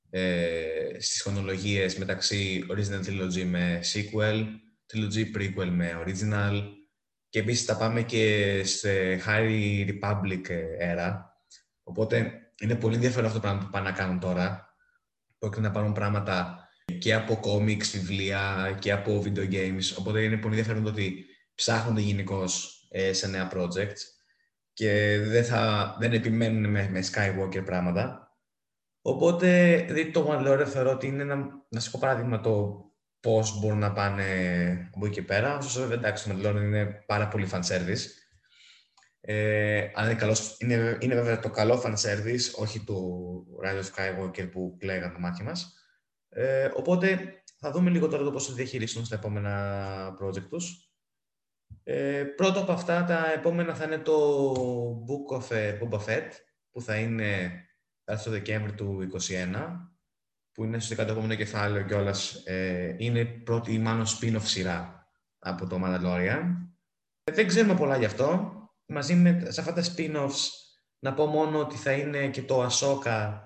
[0.10, 4.46] ε, στις χρονολογίες μεταξύ Original Trilogy με sequel,
[4.94, 6.64] Trilogy prequel με original
[7.30, 10.42] και επίσης τα πάμε και σε High Republic
[10.82, 11.16] era.
[11.84, 12.32] Οπότε
[12.62, 14.74] είναι πολύ ενδιαφέρον αυτό το πράγμα που πάνε να κάνουν τώρα.
[15.38, 16.68] Πρόκειται να πάρουν πράγματα
[17.00, 19.96] και από comics, βιβλία και από video games.
[19.98, 24.02] Οπότε είναι πολύ ενδιαφέρον το ότι ψάχνονται γενικώς ε, σε νέα projects
[24.74, 28.29] και δεν, θα, δεν επιμένουν με, με Skywalker πράγματα.
[29.02, 32.84] Οπότε, δηλαδή, το Mandalorian θεωρώ ότι είναι ένα βασικό παράδειγμα το
[33.20, 34.24] πώς μπορούν να πάνε
[34.96, 35.58] από εκεί και πέρα.
[35.58, 38.02] Ωστόσο, βέβαια, εντάξει, το Mandalorian είναι πάρα πολύ fan service.
[39.22, 42.96] Ε, αν είναι, καλός, είναι, είναι βέβαια το καλό fan service, όχι το
[43.64, 45.74] Rise of Skywalker που κλαίγαν τα μάτια μας.
[46.30, 50.92] Ε, οπότε θα δούμε λίγο τώρα το πώς θα διαχειριστούν στα επόμενα project τους.
[51.84, 54.16] Ε, πρώτο από αυτά, τα επόμενα θα είναι το
[55.08, 56.30] Book of ε, Boba Fett,
[56.72, 57.52] που θα είναι
[58.12, 59.90] έρθει το Δεκέμβρη του 2021,
[60.52, 62.44] που είναι στο το επόμενο κεφάλαιο κιόλας.
[62.46, 65.08] Ε, είναι η πρώτη ή μάλλον spin-off σειρά
[65.40, 66.44] από το Mandalorian.
[67.32, 68.54] Δεν ξέρουμε πολλά γι' αυτό.
[68.86, 70.50] Μαζί με σε αυτά τα spin-offs
[71.00, 73.40] να πω μόνο ότι θα είναι και το Ahsoka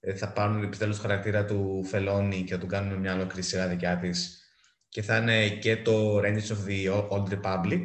[0.00, 3.68] ε, θα πάρουν επιτέλους το χαρακτήρα του Φελόνι και θα του κάνουν μια ολόκληρη σειρά
[3.68, 4.42] δικιά της.
[4.88, 7.82] Και θα είναι και το Rangers of the Old Republic.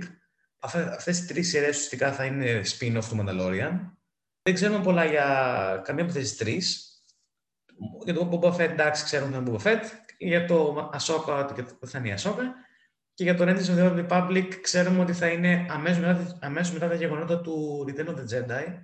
[0.60, 3.99] Αυτές οι τρεις σειρές ουσιαστικά θα είναι spin-off του Mandalorian.
[4.50, 5.26] Δεν ξέρουμε πολλά για
[5.84, 6.93] καμία από αυτές τις τρεις.
[8.04, 9.82] Για το Boba Fett, εντάξει, ξέρουμε τον Boba Fett.
[10.18, 11.47] Για το Ahsoka,
[11.82, 12.43] ότι θα είναι η Ahsoka.
[13.14, 16.74] Και για το Rangers of the Old Republic, ξέρουμε ότι θα είναι αμέσως μετά, αμέσως
[16.74, 18.84] μετά τα γεγονότα του Return of the Jedi.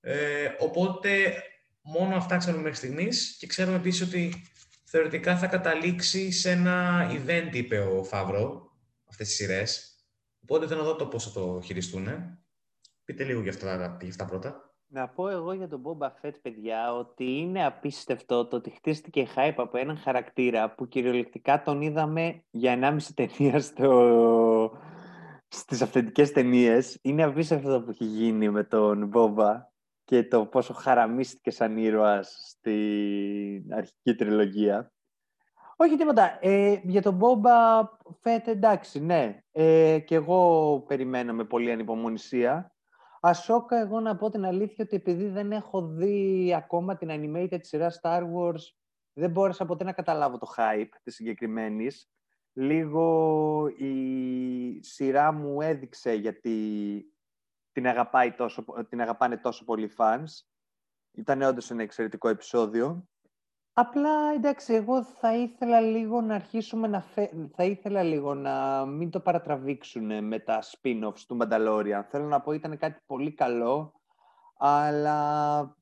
[0.00, 1.42] Ε, οπότε,
[1.82, 4.50] μόνο αυτά ξέρουμε μέχρι στιγμής και ξέρουμε επίσης ότι
[4.84, 8.76] θεωρητικά θα καταλήξει σε ένα event, είπε ο Φαύρο,
[9.08, 9.98] αυτές τις σειρές.
[10.42, 12.08] Οπότε θέλω να δω το πώς θα το χειριστούν.
[13.04, 14.63] Πείτε λίγο για αυτά, για αυτά πρώτα.
[14.94, 19.54] Να πω εγώ για τον Boba Fett, παιδιά, ότι είναι απίστευτο το ότι χτίστηκε hype
[19.56, 24.78] από έναν χαρακτήρα που κυριολεκτικά τον είδαμε για 1,5 ταινία στο...
[25.48, 26.98] στις αυθεντικές ταινίες.
[27.02, 29.54] Είναι απίστευτο που έχει γίνει με τον Boba
[30.04, 34.92] και το πόσο χαραμίστηκε σαν ήρωας στην αρχική τριλογία.
[35.76, 36.38] Όχι τίποτα.
[36.40, 37.80] Ε, για τον Boba
[38.22, 39.38] Fett, εντάξει, ναι.
[39.52, 42.73] Ε, και εγώ περιμένω με πολύ ανυπομονησία.
[43.26, 47.92] Ασόκα, εγώ να πω την αλήθεια ότι επειδή δεν έχω δει ακόμα την animated σειρά
[48.00, 48.60] Star Wars,
[49.12, 52.10] δεν μπόρεσα ποτέ να καταλάβω το hype της συγκεκριμένης.
[52.52, 57.04] Λίγο η σειρά μου έδειξε γιατί
[57.72, 60.30] την, αγαπάει τόσο, την αγαπάνε τόσο πολλοί fans.
[61.12, 63.08] Ήταν όντως ένα εξαιρετικό επεισόδιο.
[63.76, 67.00] Απλά, εντάξει, εγώ θα ήθελα λίγο να αρχίσουμε να...
[67.54, 72.02] Θα ήθελα λίγο να μην το παρατραβήξουν με τα spin-offs του Mandalorian.
[72.08, 73.92] Θέλω να πω, ήταν κάτι πολύ καλό,
[74.56, 75.76] αλλά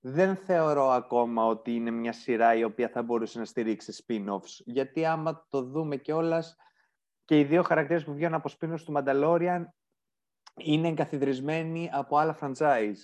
[0.00, 4.62] δεν θεωρώ ακόμα ότι είναι μια σειρά η οποία θα μπορούσε να στηρίξει spin-offs.
[4.64, 6.56] Γιατί άμα το δούμε κιόλας
[7.24, 9.64] και οι δύο χαρακτήρες που βγαίνουν από spin-offs του Mandalorian
[10.54, 12.98] είναι εγκαθιδρυσμένοι από άλλα franchise.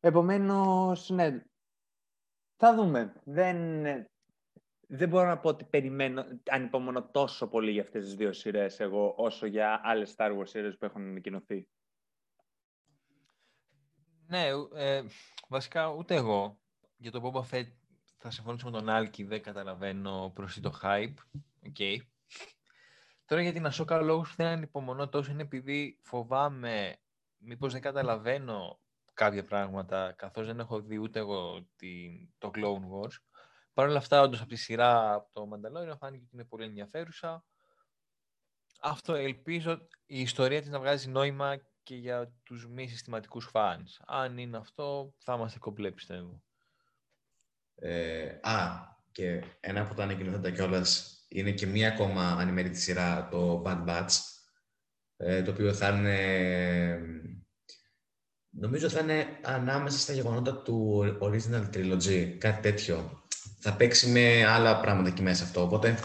[0.00, 1.42] Επομένως, ναι,
[2.60, 3.12] θα δούμε.
[3.24, 3.82] Δεν,
[4.86, 9.14] δεν μπορώ να πω ότι περιμένω, ανυπομονώ τόσο πολύ για αυτές τις δύο σειρές εγώ,
[9.16, 11.68] όσο για άλλες Star Wars σειρές που έχουν ανακοινωθεί.
[14.26, 15.02] Ναι, ε,
[15.48, 16.58] βασικά ούτε εγώ.
[16.96, 17.68] Για το Boba Fett
[18.16, 21.14] θα συμφωνήσω με τον Άλκη, δεν καταλαβαίνω προς το hype.
[21.64, 21.96] Okay.
[23.24, 26.96] Τώρα για την Ασόκα λόγους που δεν ανυπομονώ τόσο είναι επειδή φοβάμαι
[27.38, 28.80] μήπως δεν καταλαβαίνω
[29.20, 33.16] κάποια πράγματα, καθώς δεν έχω δει ούτε εγώ την, το Clone Wars.
[33.72, 37.44] Παρ' όλα αυτά, όντως, από τη σειρά από το Mandalorian φάνηκε ότι είναι πολύ ενδιαφέρουσα.
[38.80, 44.04] Αυτό ελπίζω η ιστορία της να βγάζει νόημα και για τους μη συστηματικούς fans.
[44.06, 46.42] Αν είναι αυτό, θα είμαστε κομπλέ, πιστεύω.
[47.74, 48.80] Ε, α,
[49.12, 54.10] και ένα από τα ανακοινωθέντα κιόλας είναι και μία ακόμα animated σειρά, το Bad Batch,
[55.16, 57.28] ε, το οποίο θα είναι
[58.50, 63.22] Νομίζω θα είναι ανάμεσα στα γεγονότα του Original Trilogy, κάτι τέτοιο.
[63.60, 65.62] Θα παίξει με άλλα πράγματα εκεί μέσα αυτό.
[65.62, 65.98] Οπότε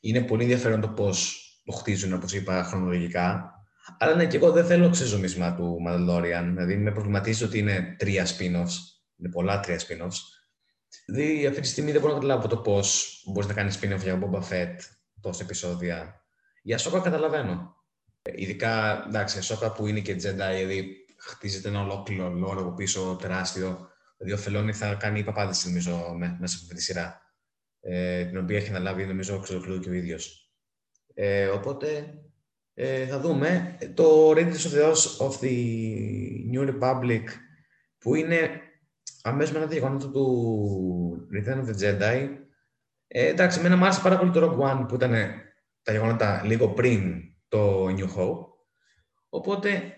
[0.00, 3.54] είναι πολύ ενδιαφέρον το πώς το χτίζουν, όπως είπα, χρονολογικά.
[3.98, 6.44] Αλλά ναι, και εγώ δεν θέλω ξεζομίσμα του Mandalorian.
[6.48, 8.76] Δηλαδή, με προβληματίζει ότι είναι τρία spin-offs.
[9.16, 10.18] Είναι πολλά τρία spin-offs.
[11.06, 14.18] Δηλαδή, αυτή τη στιγμή δεν μπορώ να καταλάβω το πώς μπορείς να κάνεις spin-off για
[14.22, 14.76] Boba Fett
[15.20, 16.20] τόσα επεισόδια.
[16.62, 17.76] Για Σόκα καταλαβαίνω.
[18.34, 23.88] Ειδικά, εντάξει, Σόκα που είναι και Jedi, δηλαδή χτίζεται ένα ολόκληρο λόρο από πίσω τεράστιο.
[24.16, 27.20] Δηλαδή, ο Φελόνι θα κάνει παπάδες, νομίζω, μέσα από αυτή τη σειρά.
[27.80, 30.52] Ε, την οποία έχει αναλάβει, νομίζω, ο και ο ίδιος.
[31.14, 32.14] Ε, οπότε,
[32.74, 33.78] ε, θα δούμε.
[33.94, 34.92] Το Rangers of the,
[35.26, 35.54] of the
[36.52, 37.24] New Republic,
[37.98, 38.60] που είναι
[39.22, 42.28] αμέσως μετά τα γεγονότα του Return of the Jedi,
[43.06, 45.12] ε, εντάξει, εμένα μου άρεσε πάρα πολύ το Rogue One, που ήταν
[45.82, 48.46] τα γεγονότα λίγο πριν το New Hope.
[49.28, 49.96] Οπότε,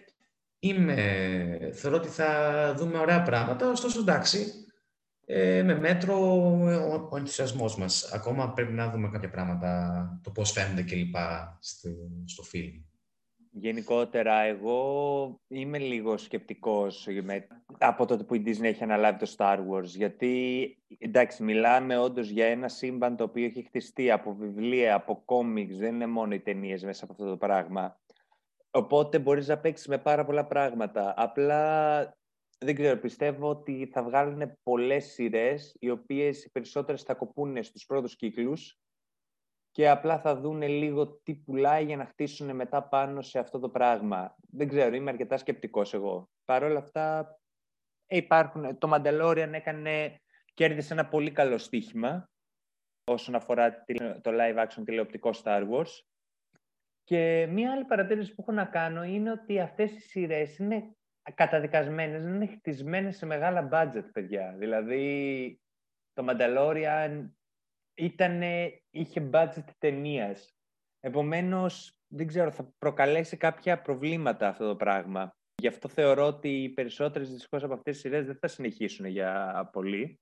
[0.68, 2.28] είμαι, θεωρώ ότι θα
[2.76, 4.52] δούμε ωραία πράγματα, ωστόσο εντάξει,
[5.26, 8.12] ε, με μέτρο ο, ο ενθουσιασμός μας.
[8.12, 11.16] Ακόμα πρέπει να δούμε κάποια πράγματα, το πώς φαίνονται κλπ.
[11.58, 11.88] Στο,
[12.24, 12.72] στο φιλμ.
[13.56, 17.46] Γενικότερα, εγώ είμαι λίγο σκεπτικός με,
[17.78, 22.46] από τότε που η Disney έχει αναλάβει το Star Wars, γιατί, εντάξει, μιλάμε όντως για
[22.46, 26.84] ένα σύμπαν το οποίο έχει χτιστεί από βιβλία, από κόμιξ, δεν είναι μόνο οι ταινίες
[26.84, 28.00] μέσα από αυτό το πράγμα.
[28.76, 31.14] Οπότε μπορείς να παίξεις με πάρα πολλά πράγματα.
[31.16, 32.16] Απλά
[32.58, 37.86] δεν ξέρω, πιστεύω ότι θα βγάλουν πολλές σειρές, οι οποίες οι περισσότερες θα κοπούν στους
[37.86, 38.78] πρώτους κύκλους
[39.70, 43.68] και απλά θα δουν λίγο τι πουλάει για να χτίσουν μετά πάνω σε αυτό το
[43.68, 44.36] πράγμα.
[44.50, 46.30] Δεν ξέρω, είμαι αρκετά σκεπτικός εγώ.
[46.44, 47.36] Παρ' όλα αυτά,
[48.06, 50.20] ε, υπάρχουν, το Mandalorian έκανε,
[50.54, 52.30] κέρδισε ένα πολύ καλό στοίχημα
[53.04, 53.84] όσον αφορά
[54.20, 56.13] το live action τηλεοπτικό Star Wars.
[57.04, 60.96] Και μία άλλη παρατήρηση που έχω να κάνω είναι ότι αυτές οι σειρές είναι
[61.34, 64.54] καταδικασμένες, είναι χτισμένες σε μεγάλα budget, παιδιά.
[64.58, 65.60] Δηλαδή,
[66.12, 67.28] το Mandalorian
[67.94, 70.56] ήτανε, είχε budget ταινίας.
[71.00, 75.36] Επομένως, δεν ξέρω, θα προκαλέσει κάποια προβλήματα αυτό το πράγμα.
[75.54, 79.68] Γι' αυτό θεωρώ ότι οι περισσότερες δυστυχώς από αυτές τις σειρές δεν θα συνεχίσουν για
[79.72, 80.20] πολύ.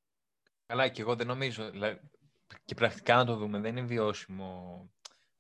[0.66, 1.70] Καλά, και εγώ δεν νομίζω.
[2.64, 4.90] Και πρακτικά να το δούμε, δεν είναι βιώσιμο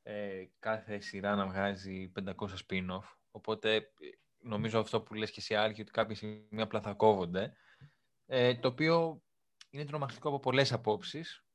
[0.02, 2.32] ε, κάθε σειρά να βγάζει 500
[2.66, 3.16] spin-off.
[3.30, 3.92] Οπότε
[4.38, 7.56] νομίζω αυτό που λες και εσύ Άλκη, ότι κάποια στιγμή απλά θα κόβονται.
[8.26, 9.22] Ε, το οποίο
[9.70, 11.46] είναι τρομακτικό από πολλές απόψεις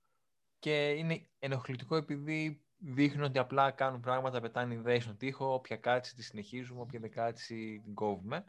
[0.59, 6.15] και είναι ενοχλητικό επειδή δείχνουν ότι απλά κάνουν πράγματα, πετάνε ιδέες στον τοίχο, όποια κάτσει
[6.15, 8.43] τη συνεχίζουμε, όποια δεν κάτσει την κόβουμε.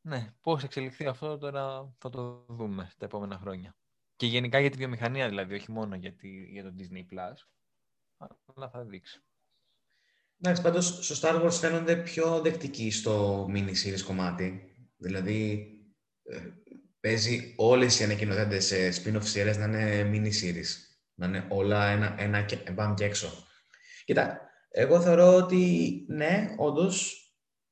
[0.00, 3.76] Ναι, πώς εξελιχθεί αυτό τώρα θα το δούμε τα επόμενα χρόνια.
[4.16, 6.14] Και γενικά για τη βιομηχανία δηλαδή, όχι μόνο για,
[6.50, 6.98] για το Disney+.
[6.98, 7.57] Plus
[8.54, 9.22] αλλά θα δείξει.
[10.40, 14.72] Εντάξει, πάντως στο Star Wars φαίνονται πιο δεκτικοί στο mini series κομμάτι.
[14.96, 15.68] Δηλαδή,
[16.22, 16.38] ε,
[17.00, 20.66] παίζει όλες οι ανακοινωθέντες σε spin-off series να είναι mini series.
[21.14, 22.56] Να είναι όλα ένα, ένα και,
[22.94, 23.46] και έξω.
[24.04, 24.40] Κοίτα,
[24.70, 27.22] εγώ θεωρώ ότι ναι, όντως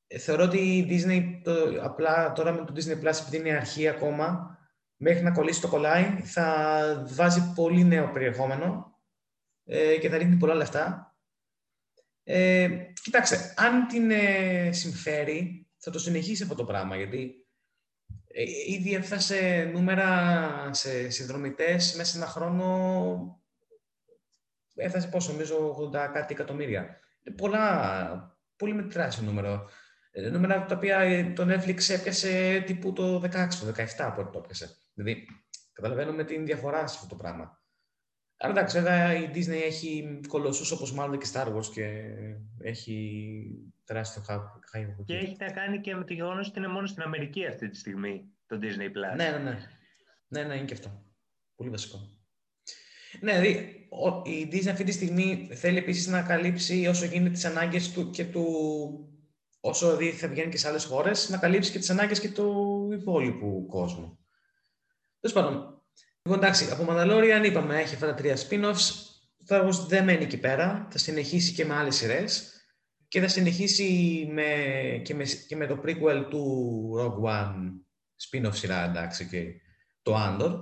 [0.09, 3.89] Ε, θεωρώ ότι η Disney, το, απλά τώρα με το Disney Plus, επειδή είναι αρχή
[3.89, 4.59] ακόμα,
[4.97, 8.96] μέχρι να κολλήσει το κολλάει, θα βάζει πολύ νέο περιεχόμενο
[9.67, 11.17] ε, και θα ρίχνει πολλά λεφτά.
[12.23, 12.69] Ε,
[13.03, 17.47] κοιτάξτε, αν την ε, συμφέρει, θα το συνεχίσει αυτό το πράγμα, γιατί
[18.27, 23.43] ε, ήδη έφτασε νούμερα σε συνδρομητές μέσα σε ένα χρόνο,
[24.75, 27.01] έφτασε πόσο, νομίζω, 80 κάτι εκατομμύρια.
[27.37, 29.71] πολλά, πολύ μετράσιο νούμερο.
[30.11, 34.39] Ε, νούμερα τα οποία ε, το Netflix έπιασε τύπου το 16, το 17 από το
[34.39, 34.77] έπιασε.
[34.95, 35.27] Δηλαδή,
[35.73, 37.61] καταλαβαίνουμε την διαφορά σε αυτό το πράγμα.
[38.39, 42.03] Αλλά εντάξει, βέβαια η Disney έχει κολοσσούς όπως μάλλον και Star Wars και
[42.61, 43.49] έχει
[43.85, 44.23] τεράστιο
[44.71, 44.95] χάι.
[45.05, 47.77] Και έχει να κάνει και με το γεγονός ότι είναι μόνο στην Αμερική αυτή τη
[47.77, 49.17] στιγμή το Disney Plus.
[49.17, 49.59] Ναι, ναι, ναι.
[50.29, 51.05] Ναι, ναι, είναι και αυτό.
[51.55, 51.99] Πολύ βασικό.
[53.21, 53.89] Ναι, δηλαδή
[54.25, 58.25] η Disney αυτή τη στιγμή θέλει επίσης να καλύψει όσο γίνεται τις ανάγκες του και
[58.25, 58.47] του
[59.61, 62.89] όσο δει θα βγαίνει και σε άλλες χώρες, να καλύψει και τις ανάγκες και του
[62.93, 64.19] υπόλοιπου κόσμου.
[65.21, 65.76] Τέλος πάντων.
[66.27, 68.91] Λοιπόν, εντάξει, από Mandalorian είπαμε, έχει αυτά τα τρία spin-offs.
[69.49, 70.89] Star Wars δεν μένει εκεί πέρα.
[70.91, 72.53] Θα συνεχίσει και με άλλες σειρές.
[73.09, 74.45] Και θα συνεχίσει με,
[75.05, 77.55] και, με, και με το prequel του Rogue One
[78.29, 79.45] spin-off σειρά, εντάξει, και
[80.03, 80.55] το Andor,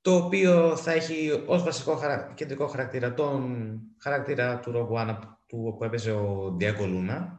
[0.00, 2.00] το οποίο θα έχει ως βασικό
[2.34, 7.38] κεντρικό χαρακτήρα τον χαρακτήρα του Rogue One του, που έπαιζε ο Diego Luna,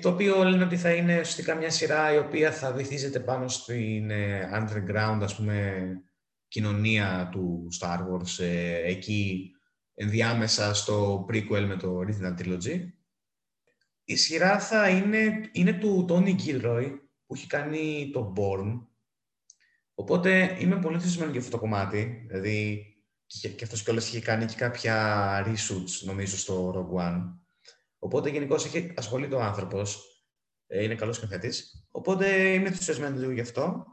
[0.00, 4.10] το οποίο λένε ότι θα είναι ουσιαστικά μια σειρά η οποία θα βυθίζεται πάνω στην
[4.10, 5.82] ε, underground, ας πούμε,
[6.50, 9.50] κοινωνία του Star Wars, ε, εκεί
[9.94, 12.88] ενδιάμεσα στο prequel με το Original Trilogy.
[14.04, 18.86] Η σειρά θα είναι, είναι του Tony Gilroy, που έχει κάνει το Born.
[19.94, 22.24] Οπότε είμαι πολύ ενθουσιασμένος για αυτό το κομμάτι.
[22.26, 22.84] Δηλαδή,
[23.26, 27.34] και, και αυτός κιόλας έχει κάνει και κάποια reshoots, νομίζω, στο Rogue One.
[27.98, 30.04] Οπότε γενικώς έχει ασχολείται ο άνθρωπος.
[30.66, 31.86] Ε, είναι καλός σκηνοθέτης.
[31.90, 33.86] Οπότε είμαι ενθουσιασμένος λίγο γι' αυτό.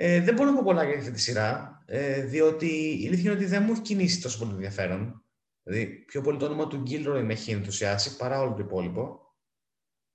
[0.00, 2.66] Ε, δεν μπορώ να πω πολλά για αυτή τη σειρά, ε, διότι
[3.02, 5.24] η αλήθεια είναι ότι δεν μου έχει κινήσει τόσο πολύ ενδιαφέρον.
[5.62, 9.20] Δηλαδή, πιο πολύ το όνομα του Γκίλροϊ με έχει ενθουσιάσει παρά όλο το υπόλοιπο.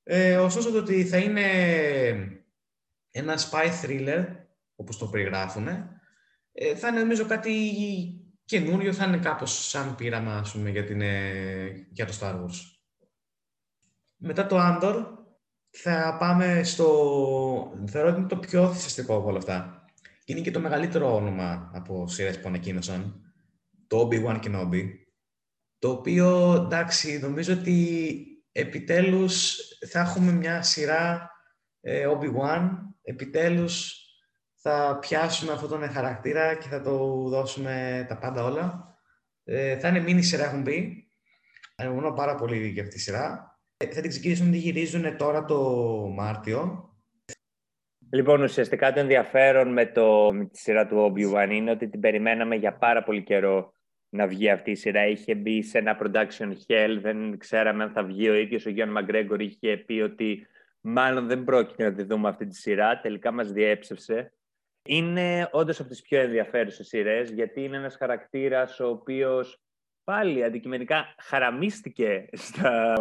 [0.03, 1.43] Ε, ωστόσο, το ότι θα είναι
[3.11, 4.25] ένα spy thriller,
[4.75, 5.67] όπως το περιγράφουν,
[6.51, 7.73] ε, θα είναι νομίζω κάτι
[8.45, 12.57] καινούριο, θα είναι κάπως σαν πείραμα, ας πούμε, για, την, ε, για το Star Wars.
[14.15, 15.22] Μετά το Andor
[15.75, 17.73] θα πάμε στο...
[17.87, 19.85] Θεωρώ ότι είναι το πιο θυσιαστικό από όλα αυτά.
[20.25, 23.21] Είναι και το μεγαλύτερο όνομα από σειρές που ανακοίνωσαν.
[23.87, 24.89] Το Obi-Wan Kenobi.
[25.79, 28.17] Το οποίο, εντάξει, νομίζω ότι
[28.51, 29.57] επιτέλους
[29.89, 31.31] θα έχουμε μια σειρά
[31.81, 32.69] ε, Obi-Wan.
[33.01, 33.97] Επιτέλους
[34.55, 38.97] θα πιάσουμε αυτόν τον χαρακτήρα και θα το δώσουμε τα πάντα όλα.
[39.43, 41.07] Ε, θα είναι μήνυ σειρά, έχουν πει.
[41.75, 43.52] Ανυπομονώ πάρα πολύ για αυτή τη σειρά.
[43.77, 45.59] Θα την ξεκινήσουν να τη γυρίζουν τώρα το
[46.15, 46.87] Μάρτιο.
[48.11, 52.55] Λοιπόν, ουσιαστικά το ενδιαφέρον με, το, με τη σειρά του Obi-Wan είναι ότι την περιμέναμε
[52.55, 53.73] για πάρα πολύ καιρό
[54.09, 55.07] να βγει αυτή η σειρά.
[55.07, 58.65] Είχε μπει σε ένα production hell, δεν ξέραμε αν θα βγει ο ίδιος.
[58.65, 60.47] Ο Γιώργο Μαγκρέγκορ είχε πει ότι
[60.81, 62.99] μάλλον δεν πρόκειται να τη δούμε αυτή τη σειρά.
[62.99, 64.33] Τελικά μας διέψευσε.
[64.87, 69.61] Είναι όντως από τις πιο ενδιαφέρουσες σειρές, γιατί είναι ένας χαρακτήρας ο οποίος
[70.03, 72.95] πάλι αντικειμενικά χαραμίστηκε στα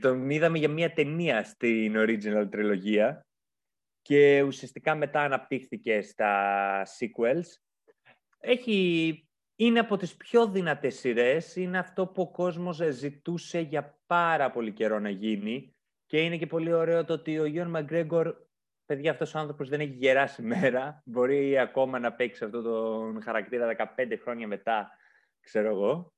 [0.00, 3.26] τον είδαμε για μια ταινία στην original τριλογία
[4.02, 7.46] και ουσιαστικά μετά αναπτύχθηκε στα sequels.
[8.38, 14.50] Έχει, είναι από τις πιο δυνατές σειρές, είναι αυτό που ο κόσμος ζητούσε για πάρα
[14.50, 18.34] πολύ καιρό να γίνει και είναι και πολύ ωραίο το ότι ο Γιον Μαγκρέγκορ,
[18.86, 23.94] παιδιά αυτός ο άνθρωπος δεν έχει γεράσει μέρα, μπορεί ακόμα να παίξει αυτό τον χαρακτήρα
[23.96, 24.90] 15 χρόνια μετά,
[25.40, 26.12] ξέρω εγώ.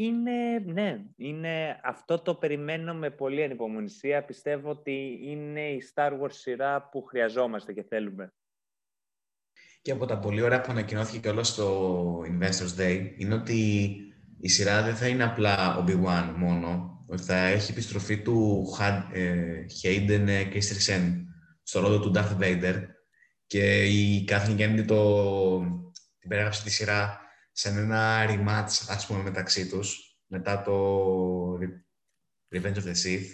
[0.00, 4.24] Είναι, ναι, είναι, αυτό το περιμένω με πολύ ανυπομονησία.
[4.24, 8.32] Πιστεύω ότι είναι η Star Wars σειρά που χρειαζόμαστε και θέλουμε.
[9.82, 13.90] Και από τα πολύ ωραία που ανακοινώθηκε και όλο στο Investors Day είναι ότι
[14.40, 18.66] η σειρά δεν θα είναι απλά Obi-Wan μόνο, ότι θα έχει επιστροφή του
[19.12, 21.24] ε, Hayden Christensen
[21.62, 22.82] στο ρόλο του Darth Vader
[23.46, 25.58] και η Kathleen Kennedy το,
[26.18, 27.27] την περιγράψε τη σειρά
[27.58, 31.54] σε ένα rematch, ας πούμε, μεταξύ τους, μετά το
[32.50, 33.26] Revenge of the Sith,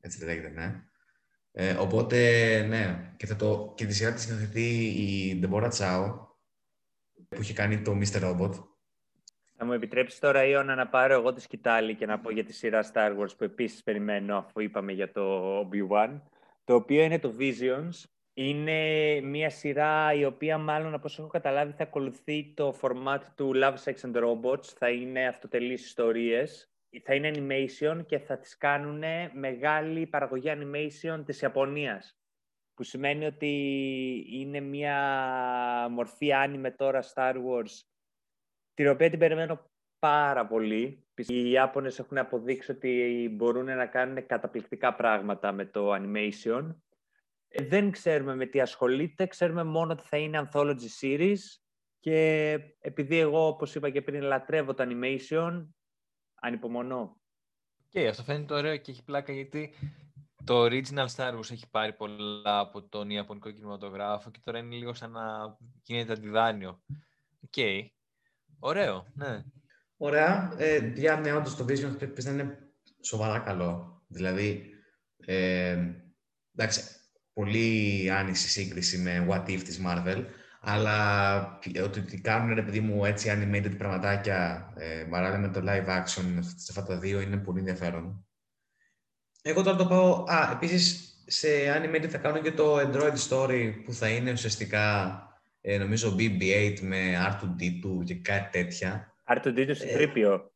[0.00, 0.82] έτσι λέγεται, ναι.
[1.52, 2.18] Ε, οπότε,
[2.62, 6.18] ναι, και, θα το, και τη σειρά της σκηνοθετεί η Deborah Chow,
[7.28, 8.22] που είχε κάνει το Mr.
[8.22, 8.52] Robot.
[9.56, 12.52] Θα μου επιτρέψεις τώρα, Ιωνα, να πάρω εγώ τη σκητάλη και να πω για τη
[12.52, 16.20] σειρά Star Wars που επίσης περιμένω, αφού είπαμε για το Obi-Wan,
[16.64, 21.72] το οποίο είναι το Visions, είναι μια σειρά η οποία μάλλον από όσο έχω καταλάβει
[21.72, 24.64] θα ακολουθεί το format του Love, Sex and Robots.
[24.64, 29.02] Θα είναι αυτοτελείς ιστορίες θα είναι animation και θα τις κάνουν
[29.32, 32.18] μεγάλη παραγωγή animation της Ιαπωνίας.
[32.74, 33.52] Που σημαίνει ότι
[34.30, 34.96] είναι μια
[35.90, 37.82] μορφή anime τώρα Star Wars,
[38.74, 39.64] την οποία την περιμένω
[39.98, 41.04] πάρα πολύ.
[41.14, 46.74] Οι Ιάπωνες έχουν αποδείξει ότι μπορούν να κάνουν καταπληκτικά πράγματα με το animation.
[47.52, 51.38] Ε, δεν ξέρουμε με τι ασχολείται, ξέρουμε μόνο ότι θα είναι anthology series
[52.00, 55.66] και επειδή εγώ, όπως είπα και πριν, λατρεύω το animation,
[56.34, 57.20] ανυπομονώ.
[57.88, 59.74] Και αυτό φαίνεται ωραίο και έχει πλάκα γιατί
[60.44, 64.94] το original Star Wars έχει πάρει πολλά από τον Ιαπωνικό κινηματογράφο και τώρα είναι λίγο
[64.94, 66.82] σαν να γίνεται αντιδάνειο.
[67.44, 67.52] OK.
[67.56, 67.86] Okay.
[68.58, 69.44] Ωραίο, ναι.
[69.96, 70.54] Ωραία.
[70.56, 72.58] Ε, για ναι, όντως το Visions πρέπει να είναι
[73.00, 74.02] σοβαρά καλό.
[74.08, 74.70] Δηλαδή,
[75.16, 75.78] ε,
[76.54, 76.99] εντάξει,
[77.32, 80.24] πολύ άνηση σύγκριση με What If της Marvel,
[80.60, 85.06] αλλά ότι κάνουν, ρε παιδί μου, έτσι animated πραγματάκια, ε,
[85.38, 88.24] με το live action σε αυτά τα δύο, είναι πολύ ενδιαφέρον.
[89.42, 90.24] Εγώ τώρα το πάω...
[90.28, 95.14] Α, επίσης, σε animated θα κάνω και το Android Story, που θα είναι ουσιαστικά,
[95.60, 96.98] ε, νομίζω, BB-8 με
[97.28, 99.14] R2-D2 και κάτι τέτοια.
[99.28, 100.52] R2-D2 σε τρίπιο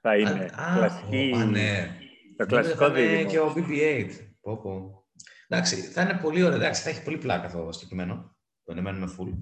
[0.00, 0.44] θα είναι.
[0.44, 1.34] Α, κλασική...
[1.36, 1.96] α, ναι.
[2.36, 3.30] Το κλασικό δίλημα.
[3.30, 4.10] και ο BB-8.
[4.40, 5.05] Πω, πω.
[5.48, 6.56] Εντάξει, θα είναι πολύ ωραίο.
[6.56, 8.36] Εντάξει, θα έχει πολύ πλάκα αυτό το συγκεκριμένο.
[8.64, 9.32] Το ανεμένουμε full.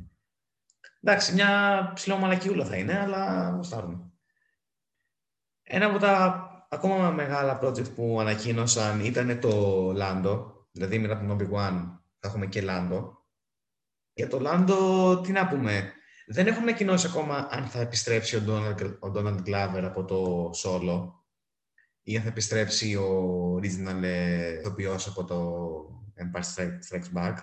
[1.00, 4.12] Εντάξει, μια ψηλό μαλακιούλα θα είναι, αλλά γουστάρουμε.
[5.62, 10.52] Ένα από τα ακόμα μεγάλα project που ανακοίνωσαν ήταν το Lando.
[10.70, 13.12] Δηλαδή, μετά τον Obi-Wan θα έχουμε και Lando.
[14.12, 15.92] Για το Lando, τι να πούμε.
[16.26, 21.12] Δεν έχουν ανακοινώσει ακόμα αν θα επιστρέψει ο Donald, ο Donald Glover από το Solo
[22.04, 25.74] ή αν θα επιστρέψει ο original ε, ηθοποιός από το
[26.16, 27.34] Empire Strikes Back.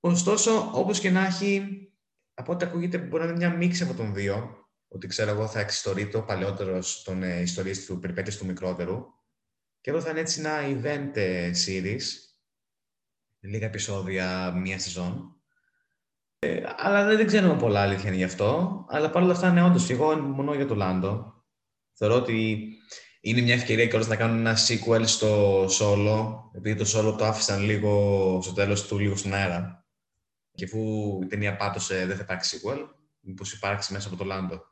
[0.00, 1.66] Ωστόσο, όπως και να έχει,
[2.34, 4.56] από ό,τι ακούγεται μπορεί να είναι μια μίξη από τον δύο,
[4.88, 9.04] ότι ξέρω εγώ θα εξιστορείται ο παλαιότερο των ε, ιστορίες του περιπέτειες του μικρότερου
[9.80, 12.02] και εδώ θα είναι έτσι ένα event ε, series,
[13.40, 15.36] λίγα επεισόδια, μία σεζόν.
[16.38, 18.84] Ε, αλλά δεν, δεν ξέρουμε πολλά αλήθεια είναι γι' αυτό.
[18.88, 21.44] Αλλά παρόλα αυτά, ναι, όντως, εγώ μόνο για το Λάντο.
[21.92, 22.68] Θεωρώ ότι
[23.26, 27.62] είναι μια ευκαιρία και να κάνουν ένα sequel στο solo, επειδή το solo το άφησαν
[27.62, 29.86] λίγο στο τέλος του, λίγο στον αέρα.
[30.52, 30.78] Και αφού
[31.22, 32.88] η ταινία πάτωσε, δεν θα υπάρξει sequel,
[33.20, 34.62] μήπως υπάρξει μέσα από το Λάντο.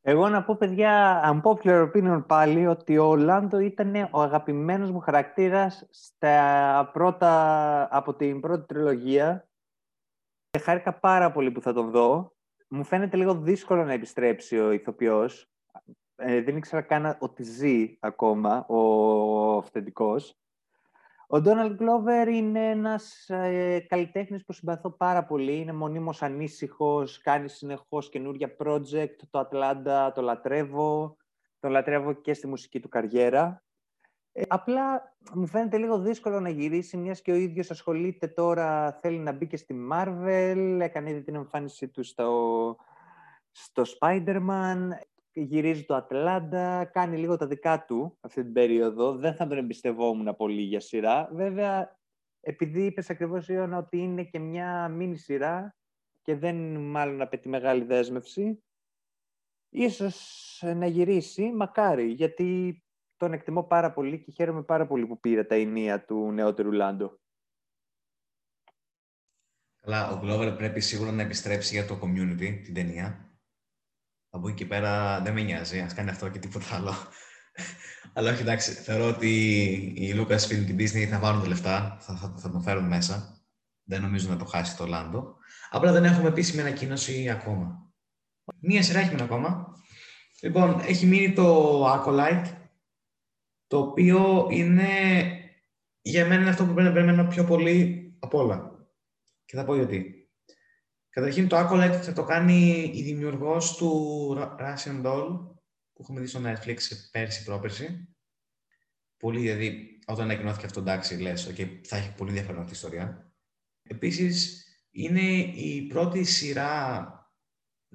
[0.00, 5.86] Εγώ να πω, παιδιά, unpopular opinion πάλι, ότι ο Λάντο ήταν ο αγαπημένος μου χαρακτήρας
[5.90, 9.48] στα πρώτα, από την πρώτη τριλογία.
[10.50, 12.36] Και χάρηκα πάρα πολύ που θα τον δω.
[12.68, 15.50] Μου φαίνεται λίγο δύσκολο να επιστρέψει ο ηθοποιός
[16.20, 20.34] ε, δεν ήξερα καν ότι ζει ακόμα ο αυθεντικός.
[21.26, 25.56] Ο Ντόναλντ Γκλόβερ είναι ένας ε, καλλιτέχνης που συμπαθώ πάρα πολύ.
[25.56, 29.16] Είναι μονίμως ανήσυχος, κάνει συνεχώς καινούργια project.
[29.30, 31.16] Το Ατλάντα το λατρεύω.
[31.60, 33.62] Το λατρεύω και στη μουσική του καριέρα.
[34.32, 39.18] Ε, απλά μου φαίνεται λίγο δύσκολο να γυρίσει, μιας και ο ίδιος ασχολείται τώρα, θέλει
[39.18, 42.76] να μπει και στη Marvel, έκανε ήδη την εμφάνισή του στο,
[43.50, 44.88] στο Spider-Man
[45.32, 49.16] γυρίζει το Ατλάντα, κάνει λίγο τα δικά του αυτή την περίοδο.
[49.16, 51.28] Δεν θα τον εμπιστευόμουν πολύ για σειρά.
[51.32, 51.98] Βέβαια,
[52.40, 55.76] επειδή είπες ακριβώς, Ίωνα, ότι είναι και μια μίνι σειρά
[56.22, 58.62] και δεν μάλλον απαιτεί μεγάλη δέσμευση,
[59.68, 62.82] ίσως να γυρίσει, μακάρι, γιατί
[63.16, 67.18] τον εκτιμώ πάρα πολύ και χαίρομαι πάρα πολύ που πήρε τα ηνία του νεότερου Λάντο.
[69.80, 73.29] Καλά, ο Glover πρέπει σίγουρα να επιστρέψει για το community, την ταινία.
[74.30, 76.94] Από εκεί και πέρα δεν με νοιάζει, ας κάνει αυτό και τίποτα άλλο.
[78.14, 79.28] Αλλά όχι, εντάξει, θεωρώ ότι
[79.96, 83.40] οι Lucasfilm και η Disney θα βάλουν τα λεφτά, θα, θα, θα τον φέρουν μέσα.
[83.84, 85.36] Δεν νομίζω να το χάσει το Λάντο.
[85.70, 87.92] Απλά δεν έχουμε επίσημη ανακοίνωση ακόμα.
[88.60, 89.76] Μία σειρά έχει μείνει ακόμα.
[90.42, 92.46] Λοιπόν, έχει μείνει το Acolyte,
[93.66, 94.88] το οποίο είναι
[96.02, 98.88] για μένα είναι αυτό που πρέπει να περιμένω πιο πολύ από όλα.
[99.44, 100.19] Και θα πω γιατί.
[101.10, 105.28] Καταρχήν το Acolyte θα το κάνει η δημιουργός του Russian Doll
[105.92, 106.78] που έχουμε δει στο Netflix
[107.10, 108.14] πέρσι, πρόπερσι.
[109.16, 113.32] Πολύ, δηλαδή, όταν ανακοινώθηκε αυτό, εντάξει, λες, okay, θα έχει πολύ ενδιαφέρον αυτή η ιστορία.
[113.82, 115.22] Επίσης, είναι
[115.54, 117.06] η πρώτη σειρά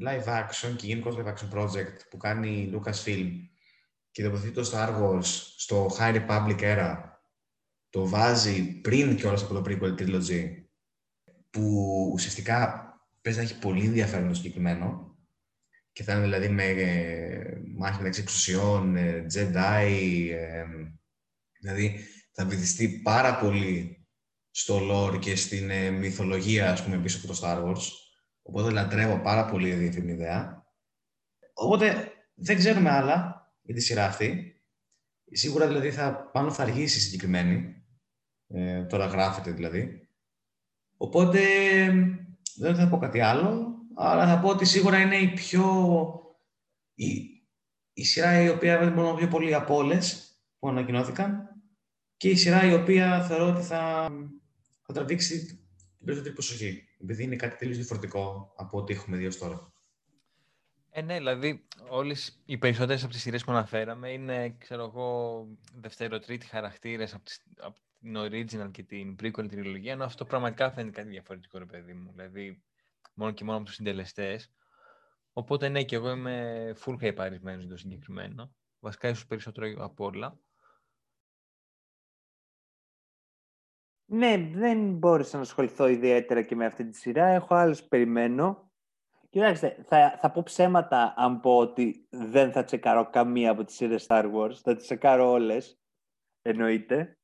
[0.01, 3.31] live action και γενικώς live action project που κάνει η Lucasfilm
[4.11, 5.25] και τοποθετεί το Star Wars
[5.57, 6.95] στο High Republic era.
[7.89, 10.43] Το βάζει πριν κιόλας από το prequel trilogy
[11.49, 12.85] που ουσιαστικά
[13.26, 15.18] παίζει να έχει πολύ ενδιαφέρον το συγκεκριμένο
[15.91, 20.65] και θα είναι δηλαδή με ε, μάχη μεταξύ εξουσιών, ε, Jedi, ε,
[21.60, 21.99] δηλαδή
[22.31, 24.06] θα βυθιστεί πάρα πολύ
[24.52, 27.84] στο lore και στην ε, μυθολογία, ας πούμε, πίσω από το Star Wars.
[28.41, 30.65] Οπότε λατρεύω πάρα πολύ αυτή την ιδέα.
[31.53, 33.49] Οπότε δεν ξέρουμε άλλα.
[33.61, 34.61] για τη σειρά αυτή.
[35.31, 37.84] Σίγουρα δηλαδή θα, πάνω θα αργήσει συγκεκριμένη.
[38.47, 40.10] Ε, τώρα γράφεται δηλαδή.
[40.97, 41.41] Οπότε
[42.57, 45.64] δεν θα πω κάτι άλλο, αλλά θα πω ότι σίγουρα είναι η πιο...
[46.94, 47.30] Η,
[47.94, 51.49] η σειρά η οποία δεν μπορώ να πιο πολύ από όλες που ανακοινώθηκαν
[52.18, 54.10] και η σειρά η οποία θεωρώ ότι θα,
[54.82, 59.38] θα τραβήξει την περισσότερη προσοχή, επειδή είναι κάτι τελείως διαφορετικό από ό,τι έχουμε δει ως
[59.38, 59.73] τώρα.
[60.90, 66.45] Ε, ναι, δηλαδή όλες οι περισσότερες από τις σειρές που αναφέραμε είναι, ξέρω εγώ, δευτεροτρίτη
[66.45, 71.10] χαρακτήρες από, τις, από την original και την prequel τριλογία, ενώ αυτό πραγματικά φαίνεται κάτι
[71.10, 72.11] διαφορετικό, ρε παιδί μου.
[72.11, 72.64] Δηλαδή,
[73.14, 74.53] μόνο και μόνο από τους συντελεστές.
[75.34, 78.56] Οπότε, ναι, και εγώ είμαι full hypaρισμένος για το συγκεκριμένο.
[78.80, 80.40] Βασικά, ίσως περισσότερο από όλα.
[84.06, 87.26] Ναι, δεν μπόρεσα να ασχοληθώ ιδιαίτερα και με αυτή τη σειρά.
[87.26, 88.72] Έχω άλλους που περιμένω.
[89.30, 94.06] Κοιτάξτε, θα, θα πω ψέματα αν πω ότι δεν θα τσεκάρω καμία από τις σειρές
[94.10, 94.53] Star Wars.
[94.53, 95.80] Θα τις τσεκάρω όλες,
[96.41, 97.18] εννοείται.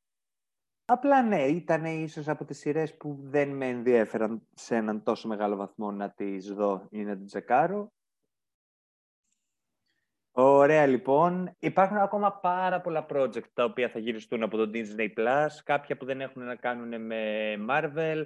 [0.94, 5.56] Απλά ναι, ήταν ίσως από τις σειρές που δεν με ενδιέφεραν σε έναν τόσο μεγάλο
[5.56, 7.92] βαθμό να τις δω ή να τις τσεκάρω.
[10.32, 11.56] Ωραία λοιπόν.
[11.60, 16.06] Υπάρχουν ακόμα πάρα πολλά project τα οποία θα γυριστούν από το Disney+, Plus, κάποια που
[16.06, 18.24] δεν έχουν να κάνουν με Marvel,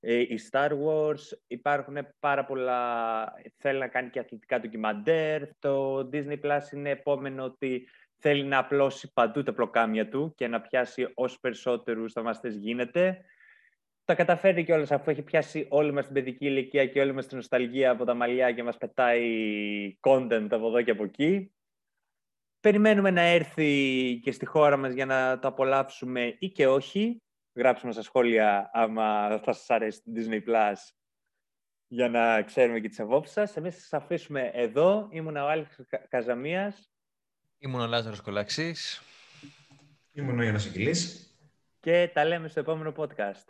[0.00, 6.40] ε, η Star Wars, υπάρχουν πάρα πολλά, θέλει να κάνει και αθλητικά ντοκιμαντέρ, το Disney
[6.40, 7.88] Plus είναι επόμενο ότι
[8.18, 13.24] θέλει να απλώσει παντού τα πλοκάμια του και να πιάσει όσο περισσότερους θαυμαστές γίνεται.
[14.04, 17.36] Τα καταφέρει κιόλας αφού έχει πιάσει όλη μας την παιδική ηλικία και όλη μας την
[17.36, 19.28] νοσταλγία από τα μαλλιά και μας πετάει
[20.00, 21.52] content από εδώ και από εκεί.
[22.60, 27.22] Περιμένουμε να έρθει και στη χώρα μας για να το απολαύσουμε ή και όχι.
[27.54, 30.74] Γράψουμε στα σχόλια άμα θα σας αρέσει το Disney Plus
[31.86, 33.56] για να ξέρουμε και τις απόψεις σας.
[33.56, 35.08] Εμείς θα σας αφήσουμε εδώ.
[35.10, 36.92] Ήμουν ο Άλεξ Καζαμίας.
[37.58, 39.02] Ήμουν ο Λάζαρος Κολαξής.
[40.12, 41.32] Ήμουν ο Γιάννης Αγγελής.
[41.80, 43.44] Και τα λέμε στο επόμενο podcast.